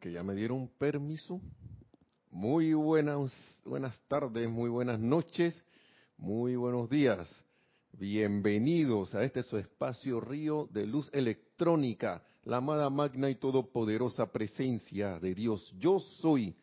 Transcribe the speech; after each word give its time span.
que 0.00 0.10
ya 0.10 0.22
me 0.22 0.34
dieron 0.34 0.66
permiso. 0.78 1.40
Muy 2.30 2.72
buenas, 2.72 3.32
buenas 3.66 4.00
tardes, 4.08 4.48
muy 4.48 4.70
buenas 4.70 4.98
noches, 4.98 5.62
muy 6.16 6.56
buenos 6.56 6.88
días. 6.88 7.28
Bienvenidos 7.92 9.14
a 9.14 9.22
este 9.24 9.42
su 9.42 9.58
espacio 9.58 10.18
río 10.20 10.68
de 10.72 10.86
luz 10.86 11.10
electrónica, 11.12 12.24
la 12.44 12.58
amada 12.58 12.88
magna 12.88 13.28
y 13.28 13.34
todopoderosa 13.34 14.32
presencia 14.32 15.18
de 15.18 15.34
Dios. 15.34 15.70
Yo 15.78 15.98
soy. 15.98 16.56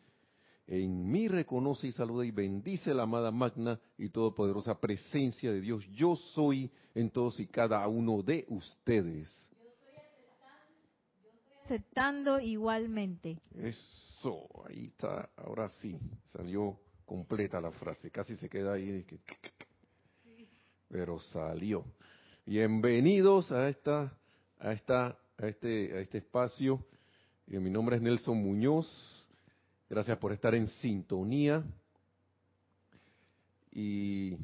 En 0.66 1.10
mí 1.10 1.28
reconoce 1.28 1.86
y 1.86 1.92
saluda 1.92 2.26
y 2.26 2.32
bendice 2.32 2.92
la 2.92 3.04
amada 3.04 3.30
magna 3.30 3.78
y 3.96 4.08
todopoderosa 4.08 4.80
presencia 4.80 5.52
de 5.52 5.60
Dios. 5.60 5.86
Yo 5.92 6.16
soy 6.16 6.72
en 6.92 7.08
todos 7.10 7.38
y 7.38 7.46
cada 7.46 7.86
uno 7.86 8.20
de 8.22 8.46
ustedes 8.48 9.47
aceptando 11.68 12.40
igualmente. 12.40 13.36
Eso, 13.54 14.48
ahí 14.66 14.86
está, 14.86 15.28
ahora 15.36 15.68
sí, 15.68 15.98
salió 16.24 16.80
completa 17.04 17.60
la 17.60 17.70
frase, 17.72 18.10
casi 18.10 18.36
se 18.36 18.48
queda 18.48 18.72
ahí, 18.72 19.04
pero 20.88 21.20
salió. 21.20 21.84
Bienvenidos 22.46 23.52
a 23.52 23.68
esta, 23.68 24.10
a 24.58 24.72
esta, 24.72 25.18
a 25.36 25.46
este, 25.46 25.92
a 25.94 26.00
este 26.00 26.18
espacio. 26.18 26.82
Y 27.46 27.58
mi 27.58 27.68
nombre 27.68 27.96
es 27.96 28.02
Nelson 28.02 28.42
Muñoz. 28.42 29.28
Gracias 29.90 30.16
por 30.16 30.32
estar 30.32 30.54
en 30.54 30.68
sintonía. 30.68 31.62
Y 33.72 34.38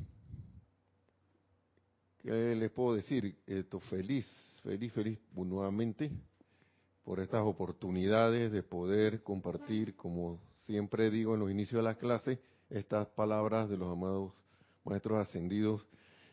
¿qué 2.18 2.54
les 2.54 2.70
puedo 2.70 2.96
decir? 2.96 3.34
Esto 3.46 3.80
feliz, 3.80 4.26
feliz, 4.62 4.92
feliz 4.92 5.18
nuevamente 5.34 6.12
por 7.04 7.20
estas 7.20 7.42
oportunidades 7.42 8.50
de 8.50 8.62
poder 8.62 9.22
compartir, 9.22 9.94
como 9.94 10.40
siempre 10.64 11.10
digo 11.10 11.34
en 11.34 11.40
los 11.40 11.50
inicios 11.50 11.80
de 11.80 11.82
la 11.82 11.96
clase, 11.96 12.40
estas 12.70 13.06
palabras 13.08 13.68
de 13.68 13.76
los 13.76 13.92
amados 13.92 14.32
maestros 14.84 15.26
ascendidos 15.26 15.86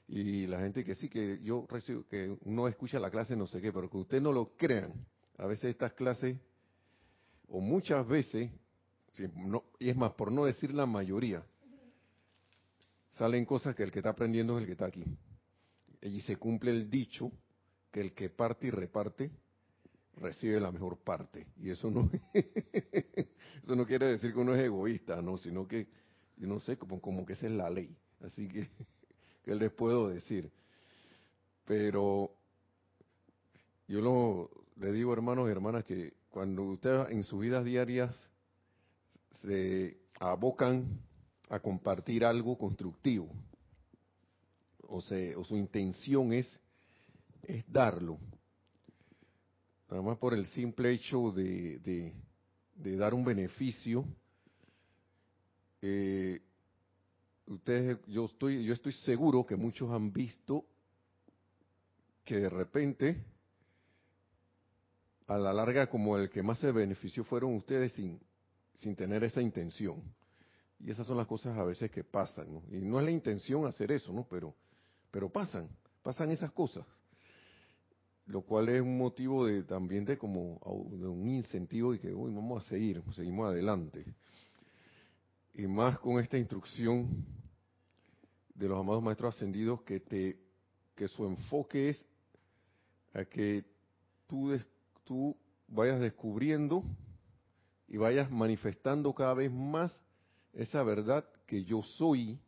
y 0.07 0.47
la 0.47 0.59
gente 0.59 0.83
que 0.83 0.95
sí 0.95 1.09
que 1.09 1.39
yo 1.43 1.65
recibo, 1.69 2.05
que 2.07 2.37
uno 2.45 2.67
escucha 2.67 2.99
la 2.99 3.11
clase 3.11 3.35
no 3.35 3.47
sé 3.47 3.61
qué, 3.61 3.71
pero 3.71 3.89
que 3.89 3.97
ustedes 3.97 4.23
no 4.23 4.31
lo 4.31 4.55
crean, 4.55 4.93
a 5.37 5.45
veces 5.45 5.71
estas 5.71 5.93
clases, 5.93 6.37
o 7.47 7.59
muchas 7.59 8.07
veces, 8.07 8.49
y 9.79 9.89
es 9.89 9.95
más, 9.95 10.13
por 10.13 10.31
no 10.31 10.45
decir 10.45 10.73
la 10.73 10.85
mayoría, 10.85 11.43
salen 13.11 13.45
cosas 13.45 13.75
que 13.75 13.83
el 13.83 13.91
que 13.91 13.99
está 13.99 14.11
aprendiendo 14.11 14.55
es 14.55 14.61
el 14.61 14.65
que 14.67 14.71
está 14.73 14.85
aquí. 14.85 15.03
Y 16.01 16.21
se 16.21 16.37
cumple 16.37 16.71
el 16.71 16.89
dicho 16.89 17.31
que 17.91 18.01
el 18.01 18.13
que 18.13 18.29
parte 18.29 18.67
y 18.67 18.71
reparte 18.71 19.31
recibe 20.17 20.59
la 20.59 20.71
mejor 20.71 20.97
parte. 20.97 21.47
Y 21.57 21.69
eso 21.69 21.89
no, 21.89 22.09
eso 22.33 23.75
no 23.75 23.85
quiere 23.85 24.07
decir 24.07 24.33
que 24.33 24.39
uno 24.39 24.55
es 24.55 24.61
egoísta, 24.61 25.21
no, 25.21 25.37
sino 25.37 25.67
que, 25.67 25.87
yo 26.37 26.47
no 26.47 26.59
sé, 26.59 26.77
como, 26.77 27.01
como 27.01 27.25
que 27.25 27.33
esa 27.33 27.47
es 27.47 27.53
la 27.53 27.69
ley. 27.69 27.95
Así 28.21 28.47
que, 28.47 28.69
¿qué 29.43 29.55
les 29.55 29.71
puedo 29.71 30.09
decir? 30.09 30.51
Pero 31.65 32.35
yo 33.87 34.01
lo, 34.01 34.49
le 34.77 34.91
digo, 34.91 35.13
hermanos 35.13 35.47
y 35.47 35.51
hermanas, 35.51 35.83
que 35.85 36.13
cuando 36.29 36.63
ustedes 36.63 37.09
en 37.09 37.23
sus 37.23 37.39
vidas 37.41 37.65
diarias 37.65 38.15
se 39.41 39.97
abocan 40.19 40.99
a 41.49 41.59
compartir 41.59 42.23
algo 42.23 42.57
constructivo, 42.57 43.29
o, 44.87 45.01
se, 45.01 45.35
o 45.35 45.43
su 45.43 45.55
intención 45.55 46.33
es, 46.33 46.59
es 47.43 47.63
darlo, 47.71 48.19
nada 49.91 50.03
más 50.03 50.17
por 50.17 50.33
el 50.33 50.45
simple 50.47 50.91
hecho 50.93 51.31
de, 51.31 52.13
dar 52.75 53.13
un 53.13 53.25
beneficio, 53.25 54.05
eh, 55.81 56.39
ustedes, 57.45 57.97
yo 58.07 58.25
estoy, 58.25 58.63
yo 58.63 58.73
estoy 58.73 58.93
seguro 58.93 59.45
que 59.45 59.57
muchos 59.57 59.91
han 59.91 60.13
visto 60.13 60.65
que 62.23 62.37
de 62.37 62.49
repente, 62.49 63.21
a 65.27 65.37
la 65.37 65.51
larga, 65.51 65.87
como 65.87 66.17
el 66.17 66.29
que 66.29 66.41
más 66.41 66.59
se 66.59 66.71
benefició 66.71 67.25
fueron 67.25 67.55
ustedes 67.55 67.91
sin, 67.91 68.21
sin 68.75 68.95
tener 68.95 69.23
esa 69.25 69.41
intención. 69.41 70.01
Y 70.79 70.89
esas 70.89 71.05
son 71.05 71.17
las 71.17 71.27
cosas 71.27 71.57
a 71.57 71.63
veces 71.63 71.91
que 71.91 72.03
pasan. 72.03 72.63
Y 72.71 72.79
no 72.79 72.99
es 72.99 73.05
la 73.05 73.11
intención 73.11 73.65
hacer 73.65 73.91
eso, 73.91 74.13
¿no? 74.13 74.25
Pero, 74.29 74.55
pero 75.09 75.29
pasan, 75.29 75.67
pasan 76.01 76.31
esas 76.31 76.51
cosas 76.51 76.85
lo 78.25 78.41
cual 78.41 78.69
es 78.69 78.81
un 78.81 78.97
motivo 78.97 79.45
de 79.45 79.63
también 79.63 80.05
de 80.05 80.17
como 80.17 80.59
de 80.91 81.07
un 81.07 81.27
incentivo 81.27 81.93
y 81.93 81.99
que 81.99 82.13
uy, 82.13 82.33
vamos 82.33 82.65
a 82.65 82.69
seguir, 82.69 83.01
seguimos 83.13 83.47
adelante. 83.49 84.05
Y 85.53 85.67
más 85.67 85.99
con 85.99 86.19
esta 86.19 86.37
instrucción 86.37 87.25
de 88.53 88.67
los 88.67 88.79
amados 88.79 89.03
maestros 89.03 89.35
ascendidos 89.35 89.81
que 89.81 89.99
te 89.99 90.39
que 90.95 91.07
su 91.07 91.25
enfoque 91.25 91.89
es 91.89 92.05
a 93.13 93.25
que 93.25 93.65
tú 94.27 94.57
tú 95.03 95.35
vayas 95.67 95.99
descubriendo 95.99 96.83
y 97.87 97.97
vayas 97.97 98.31
manifestando 98.31 99.13
cada 99.13 99.33
vez 99.33 99.51
más 99.51 100.01
esa 100.53 100.83
verdad 100.83 101.25
que 101.45 101.63
yo 101.63 101.81
soy, 101.81 102.39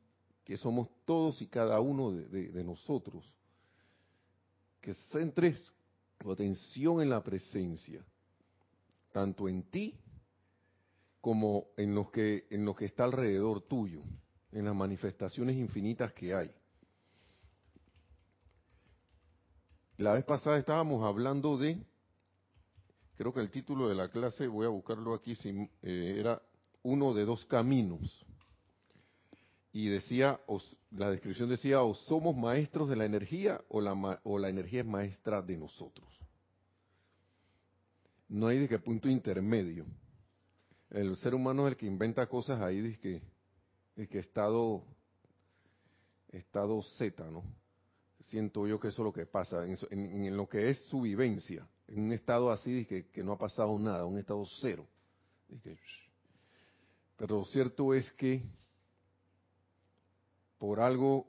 que 0.44 0.56
somos 0.58 0.88
todos 1.06 1.42
y 1.42 1.48
cada 1.48 1.80
uno 1.82 2.12
de 2.12 2.64
nosotros 2.64 3.26
que 4.84 4.94
centres 5.14 5.58
tu 6.18 6.30
atención 6.30 7.02
en 7.02 7.10
la 7.10 7.24
presencia, 7.24 8.04
tanto 9.14 9.48
en 9.48 9.64
ti 9.64 9.98
como 11.22 11.68
en 11.78 11.96
lo 11.96 12.12
que 12.12 12.48
en 12.50 12.66
lo 12.66 12.76
que 12.76 12.84
está 12.86 13.06
alrededor 13.06 13.62
tuyo, 13.62 14.02
en 14.52 14.66
las 14.66 14.76
manifestaciones 14.76 15.56
infinitas 15.56 16.12
que 16.12 16.36
hay. 16.36 16.52
La 19.98 20.14
vez 20.14 20.26
pasada 20.26 20.58
estábamos 20.58 21.06
hablando 21.06 21.58
de, 21.58 21.82
creo 23.16 23.34
que 23.34 23.40
el 23.40 23.52
título 23.52 23.88
de 23.88 23.96
la 23.96 24.10
clase, 24.10 24.48
voy 24.48 24.66
a 24.66 24.70
buscarlo 24.70 25.14
aquí, 25.14 25.34
eh, 25.46 26.16
era 26.20 26.42
uno 26.82 27.14
de 27.14 27.24
dos 27.24 27.46
caminos 27.46 28.26
y 29.76 29.90
decía, 29.90 30.40
la 30.92 31.10
descripción 31.10 31.50
decía, 31.50 31.82
o 31.82 31.96
somos 31.96 32.38
maestros 32.38 32.88
de 32.88 32.96
la 32.96 33.06
energía 33.06 33.60
o 33.70 33.82
la, 33.82 34.22
o 34.24 34.38
la 34.38 34.50
energía 34.50 34.82
es 34.82 34.86
maestra 34.86 35.42
de 35.42 35.58
nosotros. 35.58 36.08
No 38.30 38.48
hay 38.48 38.60
de 38.60 38.70
qué 38.70 38.78
punto 38.78 39.10
intermedio. 39.10 39.88
El 40.92 41.16
ser 41.18 41.34
humano 41.34 41.66
es 41.66 41.74
el 41.74 41.78
que 41.78 41.88
inventa 41.88 42.28
cosas 42.28 42.62
ahí, 42.62 42.82
de 42.82 43.00
que, 43.00 43.22
de 43.96 44.08
que 44.08 44.20
estado, 44.20 44.84
estado 46.30 46.84
Z, 46.84 47.24
¿no? 47.32 47.44
Siento 48.26 48.68
yo 48.68 48.80
que 48.80 48.90
eso 48.90 49.02
es 49.02 49.06
lo 49.06 49.12
que 49.12 49.26
pasa, 49.26 49.66
en, 49.66 50.38
lo 50.38 50.48
que 50.48 50.70
es 50.70 50.78
su 50.86 51.02
vivencia, 51.02 51.68
en 51.88 52.04
un 52.04 52.12
estado 52.14 52.52
así 52.52 52.86
que, 52.86 53.08
que 53.08 53.24
no 53.24 53.34
ha 53.34 53.38
pasado 53.40 53.78
nada, 53.80 54.06
un 54.06 54.20
estado 54.20 54.46
cero. 54.62 54.88
pero 57.18 57.40
lo 57.40 57.46
cierto 57.46 57.96
es 57.96 58.12
que 58.14 58.44
por 60.64 60.80
algo 60.80 61.28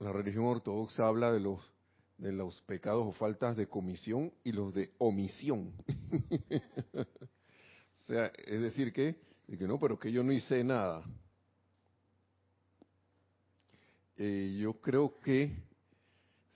la 0.00 0.10
religión 0.10 0.46
ortodoxa 0.46 1.06
habla 1.06 1.30
de 1.30 1.38
los 1.38 1.60
de 2.18 2.32
los 2.32 2.60
pecados 2.62 3.06
o 3.06 3.12
faltas 3.12 3.56
de 3.56 3.68
comisión 3.68 4.32
y 4.42 4.50
los 4.50 4.74
de 4.74 4.90
omisión. 4.98 5.72
o 6.92 7.98
sea, 8.08 8.26
es 8.44 8.60
decir 8.60 8.92
que, 8.92 9.20
no, 9.46 9.78
pero 9.78 10.00
que 10.00 10.10
yo 10.10 10.24
no 10.24 10.32
hice 10.32 10.64
nada. 10.64 11.04
Eh, 14.16 14.56
yo 14.58 14.80
creo 14.80 15.20
que 15.20 15.52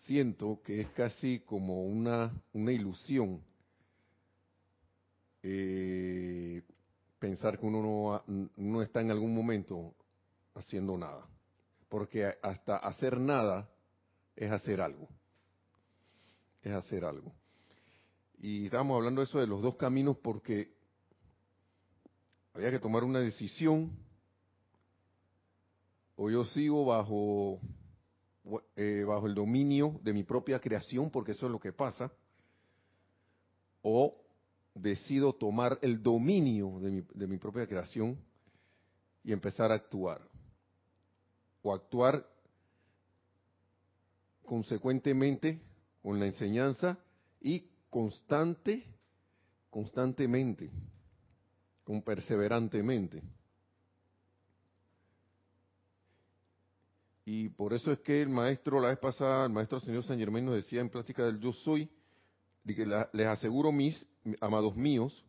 siento 0.07 0.61
que 0.65 0.81
es 0.81 0.91
casi 0.91 1.39
como 1.47 1.85
una, 1.87 2.33
una 2.53 2.73
ilusión 2.73 3.41
eh, 5.45 6.61
pensar 7.21 7.57
que 7.57 7.67
uno 7.67 8.21
no, 8.27 8.51
no 8.57 8.83
está 8.83 9.01
en 9.01 9.13
algún 9.13 9.33
momento 9.33 9.95
haciendo 10.57 10.99
nada 10.99 11.25
porque 11.91 12.33
hasta 12.41 12.77
hacer 12.77 13.21
nada 13.21 13.69
es 14.37 14.51
hacer 14.51 14.81
algo. 14.81 15.09
Es 16.63 16.73
hacer 16.73 17.05
algo. 17.05 17.35
Y 18.39 18.67
estábamos 18.67 18.97
hablando 18.97 19.21
eso 19.21 19.41
de 19.41 19.47
los 19.47 19.61
dos 19.61 19.75
caminos 19.75 20.17
porque 20.19 20.73
había 22.55 22.71
que 22.71 22.79
tomar 22.79 23.03
una 23.03 23.19
decisión. 23.19 23.91
O 26.15 26.31
yo 26.31 26.45
sigo 26.45 26.87
bajo, 26.87 27.61
eh, 28.77 29.05
bajo 29.07 29.27
el 29.27 29.35
dominio 29.35 29.99
de 30.03 30.13
mi 30.13 30.23
propia 30.23 30.61
creación, 30.61 31.11
porque 31.11 31.33
eso 31.33 31.47
es 31.47 31.53
lo 31.53 31.59
que 31.59 31.73
pasa. 31.73 32.13
O 33.83 34.17
decido 34.75 35.33
tomar 35.33 35.79
el 35.83 36.01
dominio 36.01 36.79
de 36.79 36.91
mi, 36.91 37.01
de 37.15 37.27
mi 37.27 37.39
propia 37.39 37.67
creación 37.67 38.17
y 39.25 39.33
empezar 39.33 39.73
a 39.73 39.75
actuar 39.75 40.30
o 41.63 41.75
actuar 41.75 42.27
consecuentemente 44.45 45.61
con 46.03 46.19
la 46.19 46.27
enseñanza 46.27 46.99
y 47.41 47.69
constante, 47.89 48.85
constantemente. 49.71 50.71
con 51.85 52.03
perseverantemente. 52.03 53.21
Y 57.25 57.49
por 57.49 57.73
eso 57.73 57.91
es 57.91 57.99
que 58.01 58.23
el 58.23 58.29
maestro, 58.29 58.81
la 58.81 58.89
vez 58.89 58.99
pasada, 58.99 59.47
el 59.47 59.53
maestro 59.53 59.81
señor 59.81 60.05
San 60.05 60.19
Germán 60.19 60.45
nos 60.45 60.55
decía 60.55 60.81
en 60.81 60.89
práctica 60.89 61.25
del 61.25 61.41
yo 61.41 61.53
soy, 61.53 61.91
que 62.65 62.87
les 63.13 63.27
aseguro 63.27 63.73
mis 63.73 64.07
amados 64.41 64.77
míos, 64.77 65.25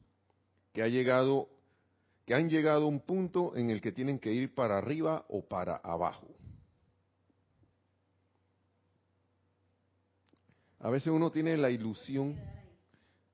que 0.73 0.83
ha 0.83 0.87
llegado, 0.87 1.49
que 2.25 2.33
han 2.33 2.49
llegado 2.49 2.85
a 2.85 2.87
un 2.87 2.99
punto 2.99 3.55
en 3.55 3.69
el 3.69 3.81
que 3.81 3.91
tienen 3.91 4.19
que 4.19 4.31
ir 4.31 4.53
para 4.53 4.77
arriba 4.77 5.25
o 5.29 5.43
para 5.45 5.77
abajo. 5.77 6.27
A 10.79 10.89
veces 10.89 11.09
uno 11.09 11.31
tiene 11.31 11.57
la 11.57 11.69
ilusión, 11.69 12.35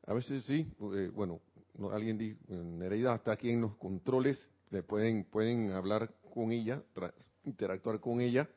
a 0.05 0.13
veces 0.13 0.43
sí, 0.45 0.69
bueno, 1.13 1.39
alguien 1.91 2.17
dijo, 2.17 2.39
Nereida 2.49 3.15
está 3.15 3.33
aquí 3.33 3.49
en 3.49 3.61
los 3.61 3.75
controles, 3.77 4.49
le 4.69 4.83
pueden, 4.83 5.23
pueden 5.23 5.71
hablar 5.71 6.13
con 6.33 6.51
ella, 6.51 6.83
interactuar 7.45 7.99
con 7.99 8.19
ella. 8.19 8.49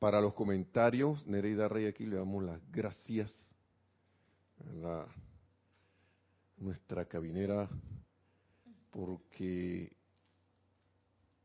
Para 0.00 0.20
los 0.20 0.32
comentarios, 0.34 1.24
Nereida 1.26 1.68
Rey 1.68 1.86
aquí 1.86 2.06
le 2.06 2.16
damos 2.16 2.42
las 2.42 2.60
gracias 2.72 3.32
a 4.58 4.72
la, 4.72 5.06
nuestra 6.56 7.04
cabinera 7.04 7.68
porque 8.90 9.92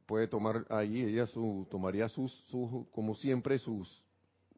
puede 0.06 0.28
tomar 0.28 0.66
ahí, 0.70 1.02
ella 1.02 1.26
su, 1.28 1.68
tomaría 1.70 2.08
sus, 2.10 2.32
sus, 2.50 2.88
como 2.92 3.16
siempre, 3.16 3.60
sus, 3.60 4.04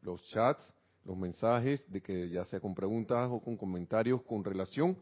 los 0.02 0.24
chats 0.30 0.74
los 1.08 1.18
mensajes, 1.18 1.90
de 1.90 2.02
que 2.02 2.30
ya 2.30 2.44
sea 2.44 2.60
con 2.60 2.76
preguntas 2.76 3.30
o 3.32 3.40
con 3.40 3.56
comentarios 3.56 4.22
con 4.24 4.44
relación 4.44 4.98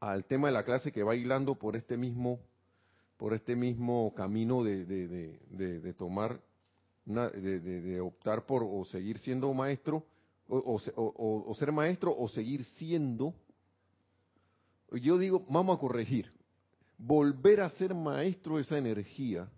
al 0.00 0.24
tema 0.24 0.48
de 0.48 0.54
la 0.54 0.64
clase 0.64 0.92
que 0.92 1.02
va 1.02 1.14
hilando 1.14 1.54
por 1.56 1.76
este 1.76 1.98
mismo, 1.98 2.40
por 3.18 3.34
este 3.34 3.54
mismo 3.54 4.14
camino 4.14 4.64
de, 4.64 4.86
de, 4.86 5.94
tomar, 5.94 6.40
de, 7.04 8.00
optar 8.00 8.46
por 8.46 8.62
o 8.64 8.82
seguir 8.86 9.18
siendo 9.18 9.52
maestro, 9.52 10.06
o, 10.48 10.80
o 10.96 11.54
ser 11.54 11.70
maestro, 11.70 12.14
o 12.16 12.26
seguir 12.28 12.64
siendo. 12.64 13.34
Yo 14.90 15.18
digo, 15.18 15.44
vamos 15.50 15.76
a 15.76 15.80
corregir, 15.80 16.32
volver 16.98 17.60
a 17.60 17.70
ser 17.70 17.94
maestro 17.94 18.56
de 18.56 18.62
esa 18.62 18.78
energía, 18.78 19.48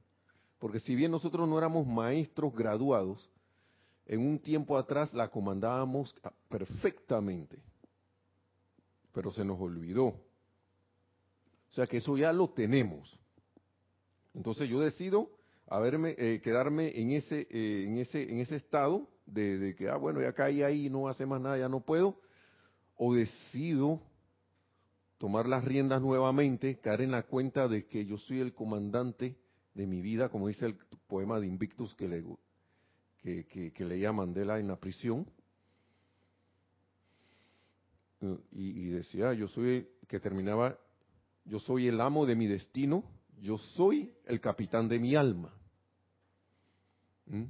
porque 0.58 0.80
si 0.80 0.94
bien 0.94 1.10
nosotros 1.10 1.48
no 1.48 1.58
éramos 1.58 1.86
maestros 1.86 2.54
graduados, 2.54 3.30
en 4.06 4.20
un 4.20 4.38
tiempo 4.38 4.78
atrás 4.78 5.12
la 5.12 5.28
comandábamos 5.28 6.14
perfectamente, 6.48 7.58
pero 9.12 9.30
se 9.30 9.44
nos 9.44 9.60
olvidó. 9.60 10.06
O 10.06 11.72
sea 11.72 11.86
que 11.86 11.98
eso 11.98 12.16
ya 12.16 12.32
lo 12.32 12.48
tenemos. 12.50 13.18
Entonces 14.34 14.68
yo 14.68 14.80
decido 14.80 15.30
haberme, 15.66 16.14
eh, 16.18 16.40
quedarme 16.42 16.92
en 16.98 17.10
ese, 17.10 17.48
eh, 17.50 17.84
en 17.86 17.98
ese, 17.98 18.30
en 18.30 18.38
ese 18.38 18.56
estado 18.56 19.08
de, 19.26 19.74
que, 19.76 19.88
ah, 19.88 19.96
bueno, 19.96 20.20
ya 20.20 20.32
caí 20.32 20.62
ahí, 20.62 20.88
no 20.88 21.08
hace 21.08 21.26
más 21.26 21.40
nada, 21.40 21.58
ya 21.58 21.68
no 21.68 21.80
puedo, 21.80 22.20
o 22.96 23.14
decido 23.14 24.00
tomar 25.18 25.48
las 25.48 25.64
riendas 25.64 26.02
nuevamente, 26.02 26.78
caer 26.78 27.02
en 27.02 27.12
la 27.12 27.22
cuenta 27.22 27.68
de 27.68 27.86
que 27.86 28.04
yo 28.04 28.18
soy 28.18 28.40
el 28.40 28.54
comandante 28.54 29.36
de 29.74 29.86
mi 29.86 30.02
vida, 30.02 30.28
como 30.28 30.48
dice 30.48 30.66
el 30.66 30.76
poema 31.06 31.40
de 31.40 31.46
Invictus 31.46 31.94
que 31.94 32.08
le, 32.08 32.24
leía 33.84 34.12
Mandela 34.12 34.58
en 34.58 34.68
la 34.68 34.76
prisión. 34.76 35.30
Y, 38.50 38.88
decía, 38.88 39.34
yo 39.34 39.46
soy, 39.46 39.88
que 40.08 40.18
terminaba, 40.18 40.78
yo 41.44 41.60
soy 41.60 41.86
el 41.86 42.00
amo 42.00 42.26
de 42.26 42.34
mi 42.34 42.46
destino, 42.46 43.04
yo 43.40 43.58
soy 43.58 44.12
el 44.24 44.40
capitán 44.40 44.88
de 44.88 44.98
mi 44.98 45.14
alma. 45.14 45.54
¿Mm? 47.26 47.44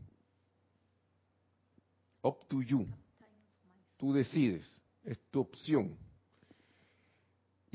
Up 2.22 2.46
to 2.48 2.62
you. 2.62 2.86
Tú 3.96 4.12
decides, 4.12 4.68
es 5.04 5.18
tu 5.30 5.40
opción. 5.40 5.96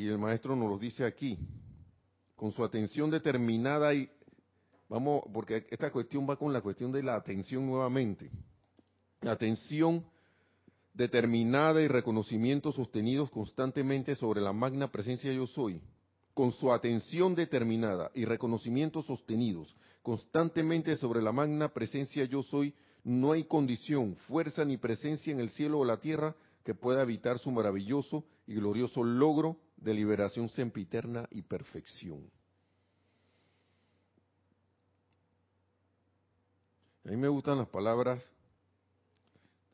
Y 0.02 0.08
el 0.08 0.18
maestro 0.18 0.56
nos 0.56 0.68
lo 0.68 0.80
dice 0.80 1.06
aquí, 1.06 1.38
con 2.36 2.52
su 2.52 2.64
atención 2.64 3.12
determinada 3.12 3.94
y 3.94 4.10
Vamos, 4.90 5.24
porque 5.32 5.68
esta 5.70 5.90
cuestión 5.90 6.28
va 6.30 6.36
con 6.36 6.52
la 6.52 6.60
cuestión 6.60 6.92
de 6.92 7.02
la 7.02 7.16
atención 7.16 7.66
nuevamente. 7.66 8.30
Atención 9.22 10.04
determinada 10.94 11.82
y 11.82 11.88
reconocimiento 11.88 12.74
sostenidos 12.74 13.30
constantemente 13.30 14.16
sobre 14.16 14.42
la 14.42 14.52
magna 14.52 14.92
presencia 14.92 15.32
yo 15.32 15.48
soy, 15.48 15.82
con 16.34 16.52
su 16.52 16.74
atención 16.74 17.36
determinada 17.36 18.12
y 18.14 18.26
reconocimiento 18.26 19.02
sostenidos 19.02 19.74
constantemente 20.02 20.98
sobre 20.98 21.22
la 21.22 21.32
magna 21.32 21.70
presencia 21.70 22.26
yo 22.26 22.44
soy, 22.44 22.74
no 23.06 23.32
hay 23.32 23.46
condición, 23.46 24.18
fuerza 24.28 24.66
ni 24.66 24.76
presencia 24.76 25.32
en 25.32 25.40
el 25.40 25.52
cielo 25.52 25.80
o 25.80 25.86
la 25.86 26.02
tierra 26.02 26.36
que 26.64 26.76
pueda 26.76 27.02
evitar 27.02 27.40
su 27.40 27.52
maravilloso 27.52 28.26
y 28.46 28.56
glorioso 28.56 29.04
logro 29.04 29.58
de 29.78 29.94
liberación 29.94 30.50
sempiterna 30.50 31.28
y 31.32 31.42
perfección. 31.42 32.30
A 37.06 37.10
mí 37.10 37.18
me 37.18 37.28
gustan 37.28 37.58
las 37.58 37.68
palabras 37.68 38.24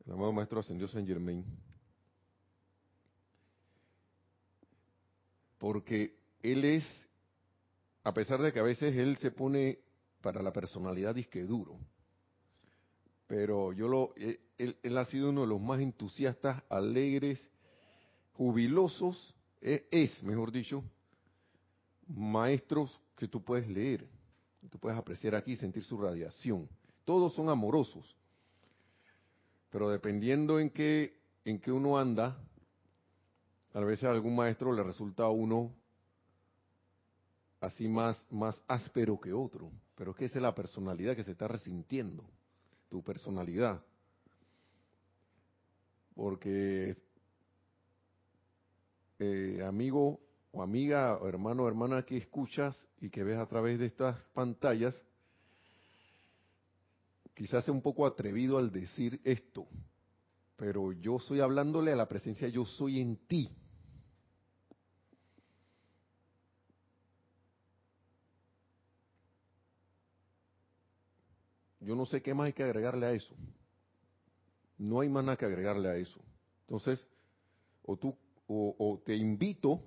del 0.05 0.13
amado 0.13 0.31
Maestro 0.31 0.61
Ascendió 0.61 0.87
San 0.87 1.05
Germain. 1.05 1.43
Porque 5.57 6.15
él 6.41 6.63
es, 6.63 6.85
a 8.03 8.13
pesar 8.13 8.41
de 8.41 8.53
que 8.53 8.59
a 8.59 8.63
veces 8.63 8.95
él 8.95 9.17
se 9.17 9.31
pone 9.31 9.79
para 10.21 10.41
la 10.41 10.53
personalidad 10.53 11.15
disque 11.15 11.43
duro, 11.43 11.77
pero 13.27 13.73
yo 13.73 13.87
lo, 13.87 14.13
eh, 14.15 14.39
él, 14.57 14.97
ha 14.97 15.05
sido 15.05 15.29
uno 15.29 15.41
de 15.41 15.47
los 15.47 15.61
más 15.61 15.79
entusiastas, 15.79 16.63
alegres, 16.69 17.49
jubilosos, 18.33 19.35
e, 19.61 19.87
es, 19.91 20.23
mejor 20.23 20.51
dicho, 20.51 20.83
maestros 22.07 22.99
que 23.15 23.27
tú 23.27 23.43
puedes 23.43 23.67
leer, 23.67 24.07
que 24.61 24.69
tú 24.69 24.79
puedes 24.79 24.97
apreciar 24.97 25.35
aquí, 25.35 25.55
sentir 25.55 25.83
su 25.83 25.97
radiación 25.97 26.69
todos 27.07 27.33
son 27.35 27.47
amorosos. 27.47 28.05
Pero 29.69 29.89
dependiendo 29.89 30.59
en 30.59 30.69
qué, 30.69 31.17
en 31.45 31.57
qué 31.57 31.71
uno 31.71 31.97
anda, 31.97 32.37
a 33.73 33.79
veces 33.79 34.03
a 34.03 34.11
algún 34.11 34.35
maestro 34.35 34.73
le 34.73 34.83
resulta 34.83 35.23
a 35.23 35.29
uno 35.29 35.73
así 37.61 37.87
más, 37.87 38.21
más 38.29 38.61
áspero 38.67 39.17
que 39.21 39.31
otro. 39.31 39.71
Pero 39.95 40.11
es 40.11 40.17
que 40.17 40.25
esa 40.25 40.39
es 40.39 40.41
la 40.41 40.53
personalidad 40.53 41.15
que 41.15 41.23
se 41.23 41.31
está 41.31 41.47
resintiendo, 41.47 42.25
tu 42.89 43.03
personalidad. 43.03 43.83
Porque, 46.15 46.97
eh, 49.19 49.63
amigo 49.65 50.19
o 50.51 50.61
amiga, 50.61 51.17
o 51.17 51.27
hermano 51.27 51.63
o 51.63 51.67
hermana 51.67 52.03
que 52.03 52.17
escuchas 52.17 52.87
y 52.99 53.09
que 53.09 53.23
ves 53.23 53.37
a 53.37 53.45
través 53.45 53.79
de 53.79 53.85
estas 53.85 54.27
pantallas, 54.29 54.95
quizás 57.33 57.65
sea 57.65 57.73
un 57.73 57.81
poco 57.81 58.05
atrevido 58.05 58.57
al 58.57 58.71
decir 58.71 59.21
esto, 59.23 59.67
pero 60.55 60.91
yo 60.91 61.17
estoy 61.17 61.39
hablándole 61.39 61.91
a 61.91 61.95
la 61.95 62.07
presencia 62.07 62.47
yo 62.47 62.65
soy 62.65 62.99
en 62.99 63.17
ti. 63.27 63.51
Yo 71.87 71.95
no 71.95 72.05
sé 72.05 72.21
qué 72.21 72.33
más 72.33 72.47
hay 72.47 72.53
que 72.53 72.63
agregarle 72.63 73.05
a 73.05 73.13
eso. 73.13 73.33
No 74.77 74.99
hay 74.99 75.07
más 75.07 75.23
nada 75.23 75.37
que 75.37 75.45
agregarle 75.45 75.87
a 75.87 75.95
eso. 75.95 76.19
Entonces, 76.63 77.07
o 77.81 77.95
tú, 77.95 78.13
o, 78.45 79.01
te 79.05 79.15
invito 79.15 79.81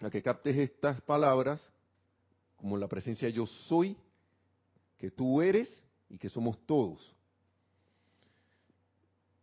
a 0.00 0.10
que 0.10 0.20
captes 0.20 0.56
estas 0.56 1.00
palabras 1.02 1.70
como 2.56 2.76
la 2.76 2.88
presencia 2.88 3.28
yo 3.28 3.46
soy, 3.46 3.96
que 4.98 5.12
tú 5.12 5.40
eres 5.40 5.84
y 6.10 6.18
que 6.18 6.28
somos 6.28 6.58
todos. 6.66 7.14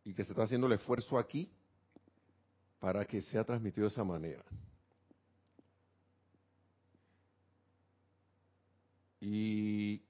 Y 0.03 0.13
que 0.13 0.25
se 0.25 0.31
está 0.31 0.43
haciendo 0.43 0.67
el 0.67 0.73
esfuerzo 0.73 1.17
aquí 1.17 1.49
para 2.79 3.05
que 3.05 3.21
sea 3.21 3.45
transmitido 3.45 3.87
de 3.87 3.93
esa 3.93 4.03
manera. 4.03 4.43
Y 9.21 10.01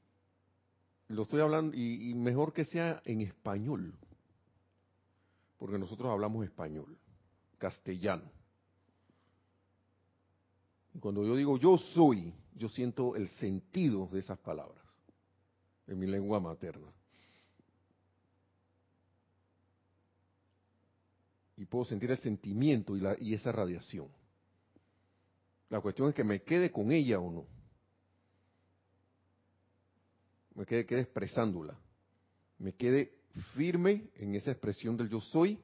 lo 1.10 1.24
estoy 1.24 1.42
hablando, 1.42 1.76
y, 1.76 2.14
mejor 2.14 2.54
que 2.54 2.66
sea 2.66 3.02
en 3.04 3.22
español, 3.22 3.94
porque 5.58 5.78
nosotros 5.78 6.12
hablamos 6.12 6.46
español, 6.46 6.98
castellano. 7.58 8.32
Y 10.94 11.00
cuando 11.00 11.26
yo 11.26 11.36
digo 11.36 11.58
yo 11.58 11.78
soy, 11.78 12.34
yo 12.56 12.70
siento 12.70 13.16
el 13.16 13.28
sentido 13.40 14.08
de 14.12 14.20
esas 14.20 14.38
palabras 14.40 14.84
en 15.88 15.98
mi 15.98 16.06
lengua 16.06 16.40
materna. 16.40 16.88
Y 21.58 21.66
puedo 21.66 21.86
sentir 21.86 22.12
el 22.12 22.18
sentimiento 22.20 22.96
y, 22.96 23.02
la, 23.02 23.18
y 23.20 23.34
esa 23.34 23.52
radiación. 23.52 24.08
La 25.70 25.82
cuestión 25.82 26.10
es 26.10 26.16
que 26.16 26.24
me 26.24 26.44
quede 26.44 26.72
con 26.72 26.92
ella 26.92 27.20
o 27.20 27.32
no. 27.32 27.59
Me 30.60 30.66
quede, 30.66 30.86
quede 30.86 31.00
expresándola. 31.00 31.80
Me 32.58 32.74
quede 32.74 33.14
firme 33.56 34.10
en 34.16 34.36
esa 34.36 34.52
expresión 34.52 34.98
del 34.98 35.08
yo 35.08 35.22
soy, 35.22 35.58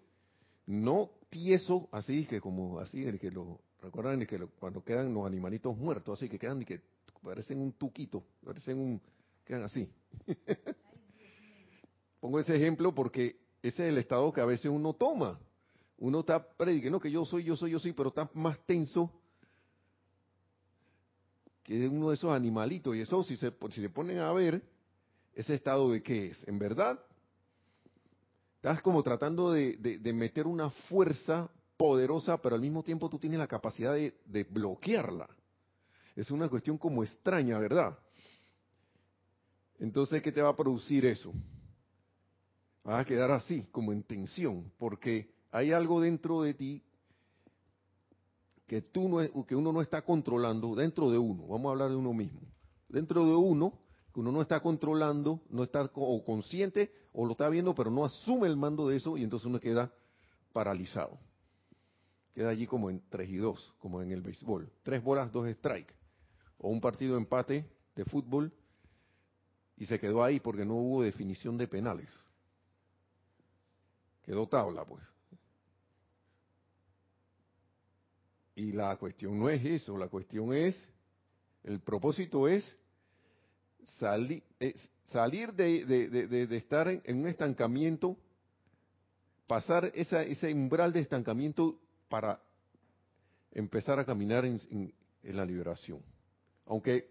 no 0.67 1.11
tieso, 1.29 1.89
así 1.91 2.25
que 2.25 2.39
como 2.39 2.79
así, 2.79 3.03
el 3.03 3.19
que 3.19 3.29
lo 3.29 3.59
recuerdan 3.81 4.25
que 4.25 4.39
cuando 4.57 4.81
quedan 4.85 5.13
los 5.13 5.27
animalitos 5.27 5.75
muertos, 5.75 6.17
así 6.17 6.29
que 6.29 6.39
quedan 6.39 6.61
y 6.61 6.65
que 6.65 6.79
parecen 7.21 7.59
un 7.59 7.73
tuquito, 7.73 8.23
parecen 8.41 8.79
un, 8.79 9.01
quedan 9.43 9.63
así. 9.63 9.89
Pongo 12.21 12.39
ese 12.39 12.55
ejemplo 12.55 12.95
porque 12.95 13.35
ese 13.61 13.83
es 13.83 13.89
el 13.89 13.97
estado 13.97 14.31
que 14.31 14.39
a 14.39 14.45
veces 14.45 14.71
uno 14.71 14.93
toma. 14.93 15.37
Uno 15.97 16.21
está 16.21 16.41
predicando 16.41 17.01
que 17.01 17.11
yo 17.11 17.25
soy, 17.25 17.43
yo 17.43 17.57
soy, 17.57 17.71
yo 17.71 17.79
soy, 17.79 17.91
pero 17.91 18.07
está 18.07 18.29
más 18.33 18.57
tenso 18.65 19.11
que 21.63 21.85
uno 21.85 22.11
de 22.11 22.15
esos 22.15 22.31
animalitos. 22.31 22.95
Y 22.95 23.01
eso, 23.01 23.21
si 23.23 23.35
se, 23.35 23.51
si 23.71 23.81
se 23.81 23.89
ponen 23.89 24.19
a 24.19 24.31
ver, 24.31 24.63
ese 25.35 25.53
estado 25.53 25.91
de 25.91 26.01
qué 26.01 26.27
es. 26.27 26.47
En 26.47 26.57
verdad, 26.57 26.99
estás 28.55 28.81
como 28.81 29.03
tratando 29.03 29.51
de, 29.51 29.99
meter 30.13 30.47
una 30.47 30.69
fuerza 30.69 31.49
poderosa, 31.77 32.41
pero 32.41 32.55
al 32.55 32.61
mismo 32.61 32.81
tiempo 32.83 33.09
tú 33.09 33.19
tienes 33.19 33.37
la 33.37 33.47
capacidad 33.47 33.93
de, 33.93 34.17
de 34.25 34.43
bloquearla. 34.45 35.29
Es 36.15 36.31
una 36.31 36.47
cuestión 36.47 36.77
como 36.77 37.03
extraña, 37.03 37.59
¿verdad? 37.59 37.99
Entonces, 39.77 40.21
¿qué 40.21 40.31
te 40.31 40.41
va 40.41 40.49
a 40.49 40.55
producir 40.55 41.05
eso? 41.05 41.33
Vas 42.85 43.01
a 43.01 43.05
quedar 43.05 43.29
así, 43.31 43.67
como 43.71 43.91
en 43.91 44.03
tensión, 44.03 44.71
porque 44.77 45.33
hay 45.51 45.73
algo 45.73 45.99
dentro 45.99 46.41
de 46.43 46.53
ti 46.53 46.81
que 48.67 48.81
tú 48.81 49.09
no, 49.09 49.45
que 49.45 49.55
uno 49.55 49.73
no 49.73 49.81
está 49.81 50.01
controlando 50.01 50.75
dentro 50.75 51.11
de 51.11 51.17
uno. 51.17 51.45
Vamos 51.47 51.67
a 51.67 51.71
hablar 51.71 51.89
de 51.89 51.97
uno 51.97 52.13
mismo. 52.13 52.39
Dentro 52.87 53.25
de 53.25 53.35
uno 53.35 53.84
que 54.15 54.21
uno 54.21 54.31
no 54.31 54.41
está 54.41 54.61
controlando, 54.61 55.41
no 55.49 55.63
está 55.63 55.91
o 55.93 56.23
consciente 56.23 56.89
o 57.11 57.25
lo 57.25 57.33
está 57.33 57.49
viendo, 57.49 57.75
pero 57.75 57.91
no 57.91 58.05
asume 58.05 58.47
el 58.47 58.55
mando 58.55 58.87
de 58.87 58.95
eso 58.95 59.17
y 59.17 59.23
entonces 59.23 59.45
uno 59.45 59.59
queda 59.59 59.91
paralizado. 60.53 61.19
Queda 62.33 62.47
allí 62.47 62.65
como 62.65 62.89
en 62.89 63.03
3 63.09 63.29
y 63.29 63.35
2, 63.35 63.73
como 63.77 64.01
en 64.01 64.13
el 64.13 64.21
béisbol. 64.21 64.71
Tres 64.83 65.03
bolas, 65.03 65.33
dos 65.33 65.49
strike. 65.49 65.93
O 66.59 66.69
un 66.69 66.79
partido 66.79 67.15
de 67.15 67.23
empate 67.23 67.69
de 67.93 68.05
fútbol 68.05 68.53
y 69.75 69.85
se 69.85 69.99
quedó 69.99 70.23
ahí 70.23 70.39
porque 70.39 70.63
no 70.63 70.75
hubo 70.75 71.03
definición 71.03 71.57
de 71.57 71.67
penales. 71.67 72.09
Quedó 74.23 74.47
tabla, 74.47 74.85
pues. 74.85 75.03
Y 78.55 78.71
la 78.71 78.95
cuestión 78.95 79.37
no 79.37 79.49
es 79.49 79.65
eso, 79.65 79.97
la 79.97 80.07
cuestión 80.07 80.53
es, 80.53 80.89
el 81.63 81.81
propósito 81.81 82.47
es 82.47 82.77
salir 83.99 85.53
de, 85.53 86.47
estar 86.51 86.87
en, 86.87 87.19
un 87.19 87.27
estancamiento, 87.27 88.17
pasar 89.47 89.91
ese 89.93 90.53
umbral 90.53 90.93
de 90.93 91.01
estancamiento 91.01 91.79
para 92.09 92.41
empezar 93.51 93.99
a 93.99 94.05
caminar 94.05 94.45
en, 94.45 94.93
la 95.23 95.45
liberación. 95.45 96.01
Aunque, 96.67 97.09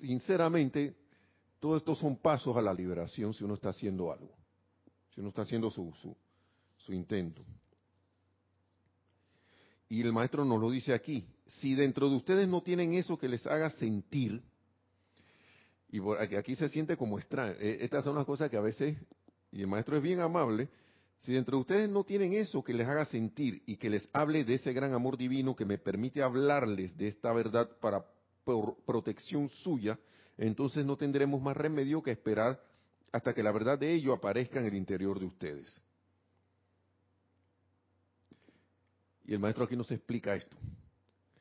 sinceramente, 0.00 0.94
todo 1.58 1.76
esto 1.76 1.94
son 1.94 2.16
pasos 2.16 2.56
a 2.56 2.62
la 2.62 2.72
liberación 2.72 3.34
si 3.34 3.44
uno 3.44 3.54
está 3.54 3.70
haciendo 3.70 4.12
algo, 4.12 4.32
si 5.14 5.20
uno 5.20 5.30
está 5.30 5.42
haciendo 5.42 5.70
su, 5.70 5.92
su 6.76 6.92
intento. 6.92 7.44
Y 9.88 10.02
el 10.02 10.12
maestro 10.12 10.44
nos 10.44 10.60
lo 10.60 10.70
dice 10.70 10.92
aquí, 10.92 11.26
si 11.60 11.74
dentro 11.74 12.08
de 12.10 12.16
ustedes 12.16 12.46
no 12.46 12.62
tienen 12.62 12.92
eso 12.94 13.18
que 13.18 13.28
les 13.28 13.46
haga 13.46 13.70
sentir, 13.70 14.42
y 15.90 16.00
aquí 16.36 16.54
se 16.54 16.68
siente 16.68 16.96
como 16.96 17.18
extraño, 17.18 17.54
eh, 17.58 17.78
estas 17.80 18.04
son 18.04 18.16
las 18.16 18.26
cosas 18.26 18.50
que 18.50 18.56
a 18.56 18.60
veces, 18.60 18.96
y 19.50 19.62
el 19.62 19.66
maestro 19.66 19.96
es 19.96 20.02
bien 20.02 20.20
amable, 20.20 20.68
si 21.20 21.32
dentro 21.32 21.56
de 21.56 21.60
ustedes 21.62 21.90
no 21.90 22.04
tienen 22.04 22.32
eso 22.34 22.62
que 22.62 22.72
les 22.72 22.86
haga 22.86 23.04
sentir 23.04 23.62
y 23.66 23.76
que 23.76 23.90
les 23.90 24.08
hable 24.12 24.44
de 24.44 24.54
ese 24.54 24.72
gran 24.72 24.92
amor 24.92 25.16
divino 25.16 25.56
que 25.56 25.64
me 25.64 25.78
permite 25.78 26.22
hablarles 26.22 26.96
de 26.96 27.08
esta 27.08 27.32
verdad 27.32 27.68
para 27.80 28.04
protección 28.86 29.48
suya, 29.48 29.98
entonces 30.36 30.84
no 30.86 30.96
tendremos 30.96 31.42
más 31.42 31.56
remedio 31.56 32.02
que 32.02 32.12
esperar 32.12 32.62
hasta 33.10 33.34
que 33.34 33.42
la 33.42 33.50
verdad 33.50 33.78
de 33.78 33.92
ello 33.92 34.12
aparezca 34.12 34.60
en 34.60 34.66
el 34.66 34.74
interior 34.74 35.18
de 35.18 35.26
ustedes. 35.26 35.80
Y 39.26 39.34
el 39.34 39.40
maestro 39.40 39.64
aquí 39.64 39.76
nos 39.76 39.90
explica 39.90 40.34
esto. 40.34 40.56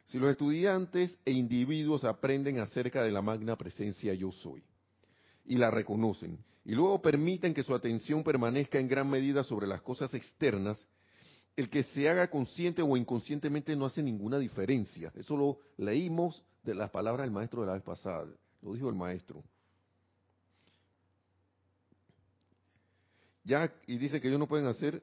Si 0.08 0.20
los 0.20 0.32
estudiantes 0.32 1.20
e 1.26 1.32
individuos 1.32 2.06
aprenden 2.06 2.60
acerca 2.60 3.04
de 3.04 3.12
la 3.12 3.22
magna 3.22 3.58
presencia 3.58 4.14
yo 4.14 4.32
soy 4.32 4.64
y 5.46 5.58
la 5.58 5.70
reconocen, 5.70 6.40
y 6.64 6.74
luego 6.74 7.02
permiten 7.02 7.54
que 7.54 7.64
su 7.64 7.76
atención 7.76 8.24
permanezca 8.24 8.80
en 8.80 8.88
gran 8.88 9.10
medida 9.10 9.44
sobre 9.44 9.68
las 9.68 9.82
cosas 9.82 10.14
externas, 10.14 10.86
el 11.58 11.70
que 11.70 11.84
se 11.84 12.08
haga 12.08 12.30
consciente 12.30 12.82
o 12.82 12.96
inconscientemente 12.96 13.76
no 13.76 13.86
hace 13.86 14.02
ninguna 14.02 14.40
diferencia. 14.40 15.12
Eso 15.16 15.36
lo 15.36 15.60
leímos 15.78 16.42
de 16.64 16.76
las 16.76 16.90
palabras 16.90 17.26
del 17.26 17.32
maestro 17.32 17.62
de 17.62 17.68
la 17.68 17.74
vez 17.74 17.84
pasada, 17.84 18.28
lo 18.62 18.74
dijo 18.74 18.90
el 18.90 18.96
maestro. 18.96 19.44
Ya, 23.44 23.74
y 23.88 23.98
dice 23.98 24.22
que 24.22 24.28
ellos 24.28 24.40
no 24.40 24.48
pueden 24.48 24.68
hacer 24.68 25.02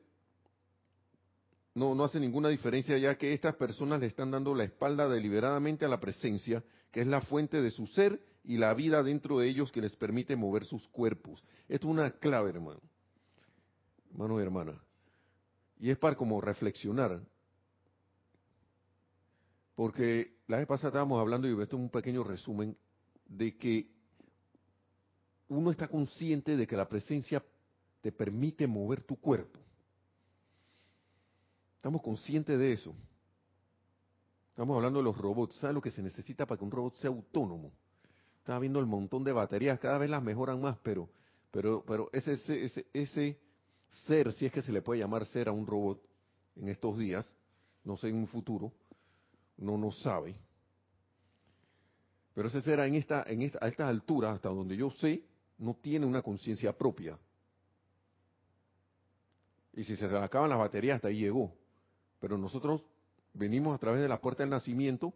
no, 1.75 1.95
no 1.95 2.05
hace 2.05 2.21
ninguna 2.21 2.49
diferencia 2.49 2.97
ya 2.99 3.17
que 3.19 3.33
estas 3.33 3.57
personas 3.57 4.01
le 4.01 4.07
están 4.07 4.31
dando 4.31 4.55
la 4.55 4.65
espalda 4.65 5.09
deliberadamente 5.09 5.85
a 5.85 5.89
la 5.89 6.01
presencia, 6.01 6.63
que 6.93 7.01
es 7.01 7.07
la 7.07 7.21
fuente 7.21 7.61
de 7.61 7.71
su 7.71 7.87
ser 7.89 8.21
y 8.45 8.59
la 8.59 8.73
vida 8.75 9.03
dentro 9.03 9.39
de 9.39 9.49
ellos 9.49 9.73
que 9.73 9.81
les 9.81 9.97
permite 9.97 10.37
mover 10.37 10.65
sus 10.65 10.87
cuerpos. 10.89 11.43
Esto 11.69 11.89
es 11.89 11.91
una 11.91 12.11
clave, 12.13 12.51
hermano. 12.51 12.81
Hermano 14.13 14.39
y 14.39 14.43
hermana. 14.43 14.83
Y 15.81 15.91
es 15.91 15.99
para 15.99 16.17
como 16.17 16.41
reflexionar. 16.41 17.21
Porque 19.75 20.37
la 20.47 20.59
vez 20.59 20.69
pasada 20.69 20.91
estábamos 20.91 21.21
hablando, 21.21 21.49
y 21.49 21.53
esto 21.61 21.77
es 21.77 21.83
un 21.83 21.91
pequeño 21.91 22.23
resumen, 22.23 22.77
de 23.27 23.57
que 23.57 23.91
uno 25.49 25.73
está 25.73 25.89
consciente 25.89 26.57
de 26.57 26.67
que 26.67 26.77
la 26.77 26.89
presencia 26.89 27.43
te 28.01 28.13
permite 28.13 28.69
mover 28.69 29.03
tu 29.03 29.17
cuerpo. 29.17 29.64
Estamos 31.85 32.01
conscientes 32.01 32.59
de 32.59 32.73
eso. 32.73 32.95
Estamos 34.49 34.75
hablando 34.75 35.01
de 35.01 35.05
los 35.05 35.19
robots. 35.19 35.57
¿Sabes 35.57 35.75
lo 35.75 35.83
que 35.83 35.91
se 35.91 36.01
necesita 36.01 36.47
para 36.47 36.57
que 36.57 36.65
un 36.65 36.71
robot 36.71 36.95
sea 36.95 37.11
autónomo? 37.11 37.73
Estaba 38.39 38.59
viendo 38.59 38.81
el 38.81 38.87
montón 38.87 39.23
de 39.23 39.33
baterías, 39.33 39.79
cada 39.79 39.99
vez 39.99 40.09
las 40.09 40.23
mejoran 40.23 40.63
más, 40.63 40.79
pero, 40.83 41.11
pero, 41.51 41.85
pero 41.87 42.09
ese, 42.15 42.39
ser, 42.39 44.33
si 44.33 44.47
es 44.47 44.51
que 44.51 44.63
se 44.63 44.73
le 44.73 44.81
puede 44.81 45.01
llamar 45.01 45.27
ser 45.27 45.47
a 45.47 45.53
un 45.53 45.67
robot 45.67 46.01
en 46.57 46.69
estos 46.69 46.99
días, 46.99 47.31
no 47.85 47.99
sé 47.99 48.09
en 48.09 48.17
un 48.17 48.29
futuro, 48.29 48.73
no 49.59 49.77
no 49.77 49.91
sabe. 49.91 50.35
Pero 52.33 52.49
ese 52.49 52.63
ser 52.63 52.81
en 52.81 52.95
esta, 52.95 53.25
en 53.27 53.43
esta, 53.43 53.59
a 53.61 53.69
estas 53.69 53.91
alturas, 53.91 54.37
hasta 54.37 54.49
donde 54.49 54.75
yo 54.75 54.91
sé, 54.91 55.23
no 55.59 55.75
tiene 55.75 56.07
una 56.07 56.23
conciencia 56.23 56.73
propia. 56.73 57.19
Y 59.75 59.85
si 59.85 59.97
se 59.97 60.09
le 60.09 60.17
acaban 60.17 60.49
las 60.49 60.59
baterías, 60.59 60.97
hasta 60.97 61.09
ahí 61.09 61.19
llegó. 61.19 61.53
Pero 62.25 62.39
nosotros 62.39 62.83
venimos 63.35 63.75
a 63.75 63.79
través 63.79 64.01
de 64.01 64.09
la 64.09 64.19
puerta 64.19 64.43
del 64.43 64.49
nacimiento. 64.49 65.13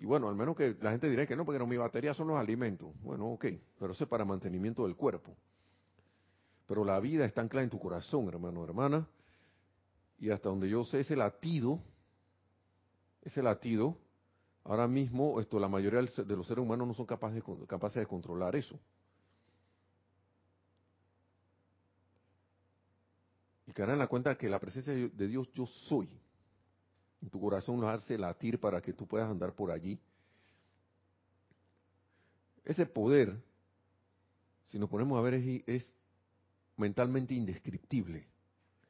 Y 0.00 0.06
bueno, 0.06 0.28
al 0.28 0.34
menos 0.34 0.56
que 0.56 0.76
la 0.80 0.90
gente 0.90 1.08
dirá 1.08 1.24
que 1.24 1.36
no, 1.36 1.44
porque 1.44 1.60
no, 1.60 1.68
mi 1.68 1.76
batería 1.76 2.12
son 2.14 2.26
los 2.26 2.36
alimentos. 2.36 2.90
Bueno, 3.00 3.28
ok, 3.34 3.44
pero 3.78 3.92
eso 3.92 4.02
es 4.02 4.10
para 4.10 4.24
mantenimiento 4.24 4.82
del 4.82 4.96
cuerpo. 4.96 5.36
Pero 6.66 6.84
la 6.84 6.98
vida 6.98 7.26
está 7.26 7.42
anclada 7.42 7.62
en 7.62 7.70
tu 7.70 7.78
corazón, 7.78 8.26
hermano, 8.26 8.64
hermana. 8.64 9.06
Y 10.18 10.30
hasta 10.30 10.48
donde 10.48 10.68
yo 10.68 10.82
sé, 10.82 10.98
ese 10.98 11.14
latido, 11.14 11.78
ese 13.22 13.40
latido, 13.40 13.98
ahora 14.64 14.88
mismo 14.88 15.38
esto, 15.38 15.60
la 15.60 15.68
mayoría 15.68 16.00
de 16.00 16.36
los 16.36 16.48
seres 16.48 16.64
humanos 16.64 16.88
no 16.88 16.94
son 16.94 17.06
capaces 17.06 17.40
capaces 17.68 18.00
de 18.00 18.06
controlar 18.08 18.56
eso. 18.56 18.80
Caerán 23.78 23.94
en 23.94 24.00
la 24.00 24.08
cuenta 24.08 24.36
que 24.36 24.48
la 24.48 24.58
presencia 24.58 24.92
de 24.92 25.28
Dios 25.28 25.48
yo 25.54 25.64
soy. 25.64 26.08
En 27.22 27.30
tu 27.30 27.40
corazón 27.40 27.80
lo 27.80 27.88
hace 27.88 28.18
latir 28.18 28.58
para 28.58 28.80
que 28.80 28.92
tú 28.92 29.06
puedas 29.06 29.30
andar 29.30 29.54
por 29.54 29.70
allí. 29.70 30.00
Ese 32.64 32.86
poder, 32.86 33.40
si 34.66 34.80
nos 34.80 34.90
ponemos 34.90 35.16
a 35.16 35.22
ver, 35.22 35.34
es, 35.34 35.94
mentalmente 36.76 37.34
indescriptible. 37.34 38.26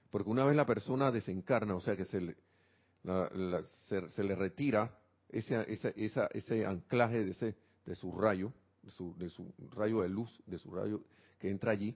Porque 0.09 0.31
una 0.31 0.47
vez 0.47 0.57
la 0.57 0.65
persona 0.65 1.11
desencarna, 1.11 1.75
o 1.75 1.83
sea 1.83 1.95
que 1.95 2.07
se 2.07 2.23
le, 2.23 2.37
se, 3.89 4.25
le 4.25 4.35
retira 4.37 4.99
ese, 5.29 5.67
ese 6.33 6.65
anclaje 6.65 7.25
de, 7.27 7.31
ese, 7.33 7.57
de 7.85 7.95
su 7.95 8.11
rayo, 8.13 8.55
de 8.83 8.91
su, 8.91 9.15
de 9.19 9.29
su 9.29 9.53
rayo 9.71 10.01
de 10.01 10.09
luz, 10.09 10.43
de 10.47 10.57
su 10.57 10.71
rayo 10.71 11.05
que 11.39 11.51
entra 11.51 11.73
allí, 11.73 11.95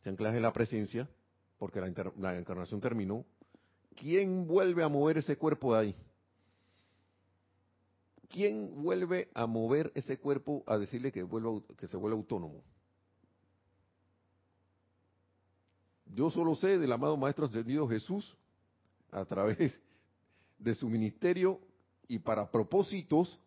ese 0.00 0.10
anclaje 0.10 0.34
de 0.34 0.42
la 0.42 0.52
presencia, 0.52 1.08
porque 1.58 1.80
la, 1.80 2.38
encarnación 2.38 2.80
terminó, 2.80 3.24
¿quién 3.96 4.46
vuelve 4.46 4.82
a 4.82 4.88
mover 4.88 5.18
ese 5.18 5.36
cuerpo 5.36 5.74
de 5.74 5.80
ahí? 5.80 5.96
¿Quién 8.28 8.82
vuelve 8.82 9.28
a 9.34 9.46
mover 9.46 9.90
ese 9.94 10.18
cuerpo 10.18 10.62
a 10.66 10.78
decirle 10.78 11.10
que, 11.10 11.22
vuelva, 11.22 11.60
que 11.76 11.88
se 11.88 11.96
vuelva 11.96 12.16
autónomo? 12.18 12.62
Yo 16.06 16.30
solo 16.30 16.54
sé 16.54 16.78
del 16.78 16.92
amado 16.92 17.16
Maestro 17.16 17.46
Ascendido 17.46 17.88
Jesús 17.88 18.36
a 19.10 19.24
través 19.24 19.80
de 20.58 20.74
su 20.74 20.88
ministerio 20.88 21.60
y 22.06 22.18
para 22.18 22.50
propósitos 22.50 23.38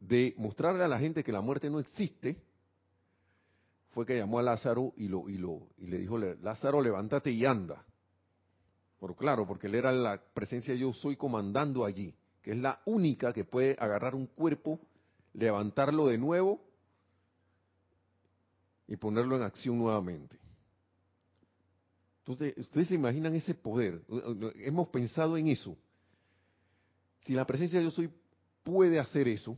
de 0.00 0.34
mostrarle 0.36 0.82
a 0.82 0.88
la 0.88 0.98
gente 0.98 1.22
que 1.22 1.32
la 1.32 1.40
muerte 1.40 1.70
no 1.70 1.78
existe, 1.78 2.42
fue 3.92 4.06
que 4.06 4.16
llamó 4.16 4.38
a 4.38 4.42
Lázaro 4.42 4.92
y, 4.96 5.08
lo, 5.08 5.28
y, 5.28 5.36
lo, 5.36 5.68
y 5.78 5.86
le 5.86 5.98
dijo, 5.98 6.18
Lázaro, 6.18 6.80
levántate 6.80 7.30
y 7.30 7.44
anda. 7.44 7.84
Por 8.98 9.16
claro, 9.16 9.46
porque 9.46 9.66
él 9.66 9.74
era 9.74 9.92
la 9.92 10.20
presencia 10.32 10.74
yo 10.74 10.92
soy 10.92 11.16
comandando 11.16 11.84
allí, 11.84 12.14
que 12.42 12.52
es 12.52 12.56
la 12.56 12.80
única 12.86 13.32
que 13.32 13.44
puede 13.44 13.76
agarrar 13.78 14.14
un 14.14 14.26
cuerpo, 14.26 14.80
levantarlo 15.34 16.06
de 16.06 16.18
nuevo 16.18 16.60
y 18.86 18.96
ponerlo 18.96 19.36
en 19.36 19.42
acción 19.42 19.78
nuevamente. 19.78 20.38
Entonces, 22.20 22.56
ustedes 22.56 22.88
se 22.88 22.94
imaginan 22.94 23.34
ese 23.34 23.54
poder. 23.54 24.02
Hemos 24.56 24.88
pensado 24.88 25.36
en 25.36 25.48
eso. 25.48 25.76
Si 27.18 27.34
la 27.34 27.46
presencia 27.46 27.80
yo 27.80 27.90
soy 27.90 28.10
puede 28.62 28.98
hacer 28.98 29.28
eso, 29.28 29.56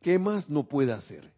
¿qué 0.00 0.18
más 0.18 0.48
no 0.48 0.68
puede 0.68 0.92
hacer? 0.92 1.37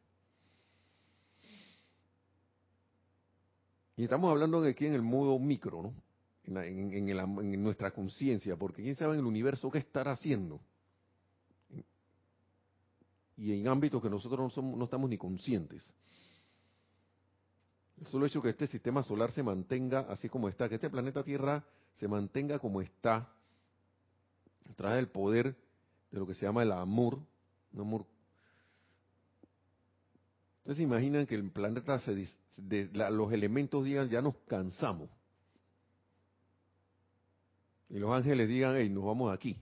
Y 4.00 4.04
estamos 4.04 4.30
hablando 4.30 4.64
aquí 4.64 4.86
en 4.86 4.94
el 4.94 5.02
modo 5.02 5.38
micro, 5.38 5.82
¿no? 5.82 6.62
En, 6.62 7.62
nuestra 7.62 7.90
conciencia, 7.90 8.56
porque 8.56 8.82
quién 8.82 8.94
sabe 8.94 9.12
en 9.12 9.20
el 9.20 9.26
universo 9.26 9.70
qué 9.70 9.76
estará 9.76 10.12
haciendo. 10.12 10.58
Y 13.36 13.52
en 13.60 13.68
ámbitos 13.68 14.00
que 14.00 14.08
nosotros 14.08 14.56
no 14.56 14.84
estamos 14.84 15.10
ni 15.10 15.18
conscientes. 15.18 15.92
El 18.00 18.06
solo 18.06 18.24
hecho 18.24 18.40
que 18.40 18.48
este 18.48 18.66
sistema 18.66 19.02
solar 19.02 19.32
se 19.32 19.42
mantenga 19.42 20.06
así 20.08 20.30
como 20.30 20.48
está, 20.48 20.66
que 20.66 20.76
este 20.76 20.88
planeta 20.88 21.22
Tierra 21.22 21.62
se 21.92 22.08
mantenga 22.08 22.58
como 22.58 22.80
está, 22.80 23.30
trae 24.76 24.98
el 24.98 25.08
poder 25.08 25.54
de 26.10 26.18
lo 26.18 26.26
que 26.26 26.32
se 26.32 26.46
llama 26.46 26.62
el 26.62 26.72
amor, 26.72 27.18
un 27.74 27.80
amor. 27.82 28.06
Ustedes 30.60 30.78
se 30.78 30.84
imaginan 30.84 31.26
que 31.26 31.34
el 31.34 31.50
planeta 31.50 31.98
se, 31.98 32.14
de 32.56 32.88
los 33.10 33.32
elementos 33.32 33.84
digan, 33.84 34.08
ya 34.08 34.20
nos 34.20 34.36
cansamos. 34.46 35.10
Y 37.88 37.98
los 37.98 38.12
ángeles 38.12 38.48
digan, 38.48 38.76
hey, 38.76 38.88
nos 38.88 39.04
vamos 39.04 39.32
aquí. 39.32 39.60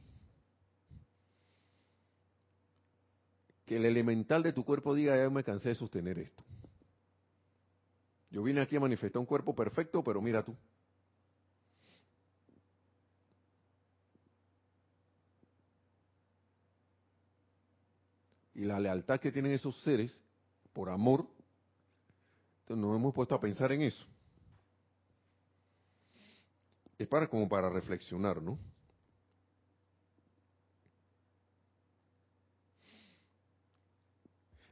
Que 3.64 3.76
el 3.76 3.84
elemental 3.84 4.42
de 4.42 4.52
tu 4.52 4.64
cuerpo 4.64 4.94
diga, 4.94 5.16
ya 5.16 5.30
me 5.30 5.44
cansé 5.44 5.70
de 5.70 5.74
sostener 5.74 6.18
esto. 6.18 6.44
Yo 8.30 8.42
vine 8.42 8.60
aquí 8.60 8.76
a 8.76 8.80
manifestar 8.80 9.20
un 9.20 9.26
cuerpo 9.26 9.54
perfecto, 9.54 10.02
pero 10.04 10.20
mira 10.20 10.42
tú. 10.42 10.54
Y 18.54 18.64
la 18.64 18.80
lealtad 18.80 19.20
que 19.20 19.32
tienen 19.32 19.52
esos 19.52 19.80
seres, 19.82 20.20
por 20.72 20.90
amor, 20.90 21.26
nos 22.76 22.96
hemos 22.96 23.14
puesto 23.14 23.34
a 23.34 23.40
pensar 23.40 23.72
en 23.72 23.82
eso. 23.82 24.04
Es 26.98 27.06
para 27.06 27.28
como 27.28 27.48
para 27.48 27.70
reflexionar, 27.70 28.42
¿no? 28.42 28.58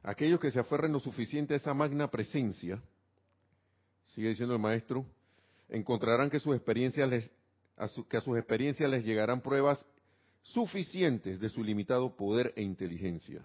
Aquellos 0.03 0.39
que 0.39 0.51
se 0.51 0.59
aferren 0.59 0.93
lo 0.93 0.99
suficiente 0.99 1.53
a 1.53 1.57
esa 1.57 1.73
magna 1.73 2.09
presencia, 2.09 2.81
sigue 4.03 4.29
diciendo 4.29 4.55
el 4.55 4.61
maestro, 4.61 5.05
encontrarán 5.67 6.29
que 6.29 6.39
sus 6.39 6.55
experiencias 6.55 7.09
les, 7.09 7.33
que 8.09 8.17
a 8.17 8.21
sus 8.21 8.37
experiencias 8.37 8.89
les 8.89 9.03
llegarán 9.03 9.41
pruebas 9.41 9.85
suficientes 10.41 11.39
de 11.41 11.49
su 11.49 11.61
limitado 11.61 12.15
poder 12.15 12.53
e 12.55 12.63
inteligencia. 12.63 13.43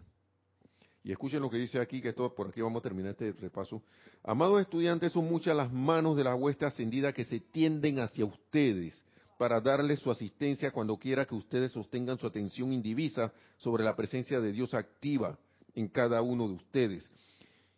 Y 1.04 1.10
escuchen 1.10 1.42
lo 1.42 1.50
que 1.50 1.56
dice 1.56 1.80
aquí, 1.80 2.00
que 2.00 2.10
esto 2.10 2.32
por 2.34 2.48
aquí 2.48 2.60
vamos 2.60 2.80
a 2.80 2.82
terminar 2.82 3.12
este 3.12 3.32
repaso. 3.32 3.82
Amados 4.22 4.60
estudiantes, 4.60 5.12
son 5.12 5.28
muchas 5.28 5.56
las 5.56 5.72
manos 5.72 6.16
de 6.16 6.24
la 6.24 6.34
huesta 6.34 6.68
ascendida 6.68 7.12
que 7.12 7.24
se 7.24 7.40
tienden 7.40 7.98
hacia 7.98 8.24
ustedes 8.24 9.04
para 9.36 9.60
darles 9.60 9.98
su 9.98 10.10
asistencia 10.10 10.70
cuando 10.70 10.96
quiera 10.96 11.26
que 11.26 11.34
ustedes 11.34 11.72
sostengan 11.72 12.18
su 12.18 12.26
atención 12.26 12.72
indivisa 12.72 13.32
sobre 13.56 13.82
la 13.82 13.96
presencia 13.96 14.40
de 14.40 14.52
Dios 14.52 14.74
activa 14.74 15.36
en 15.74 15.88
cada 15.88 16.22
uno 16.22 16.46
de 16.46 16.54
ustedes 16.54 17.10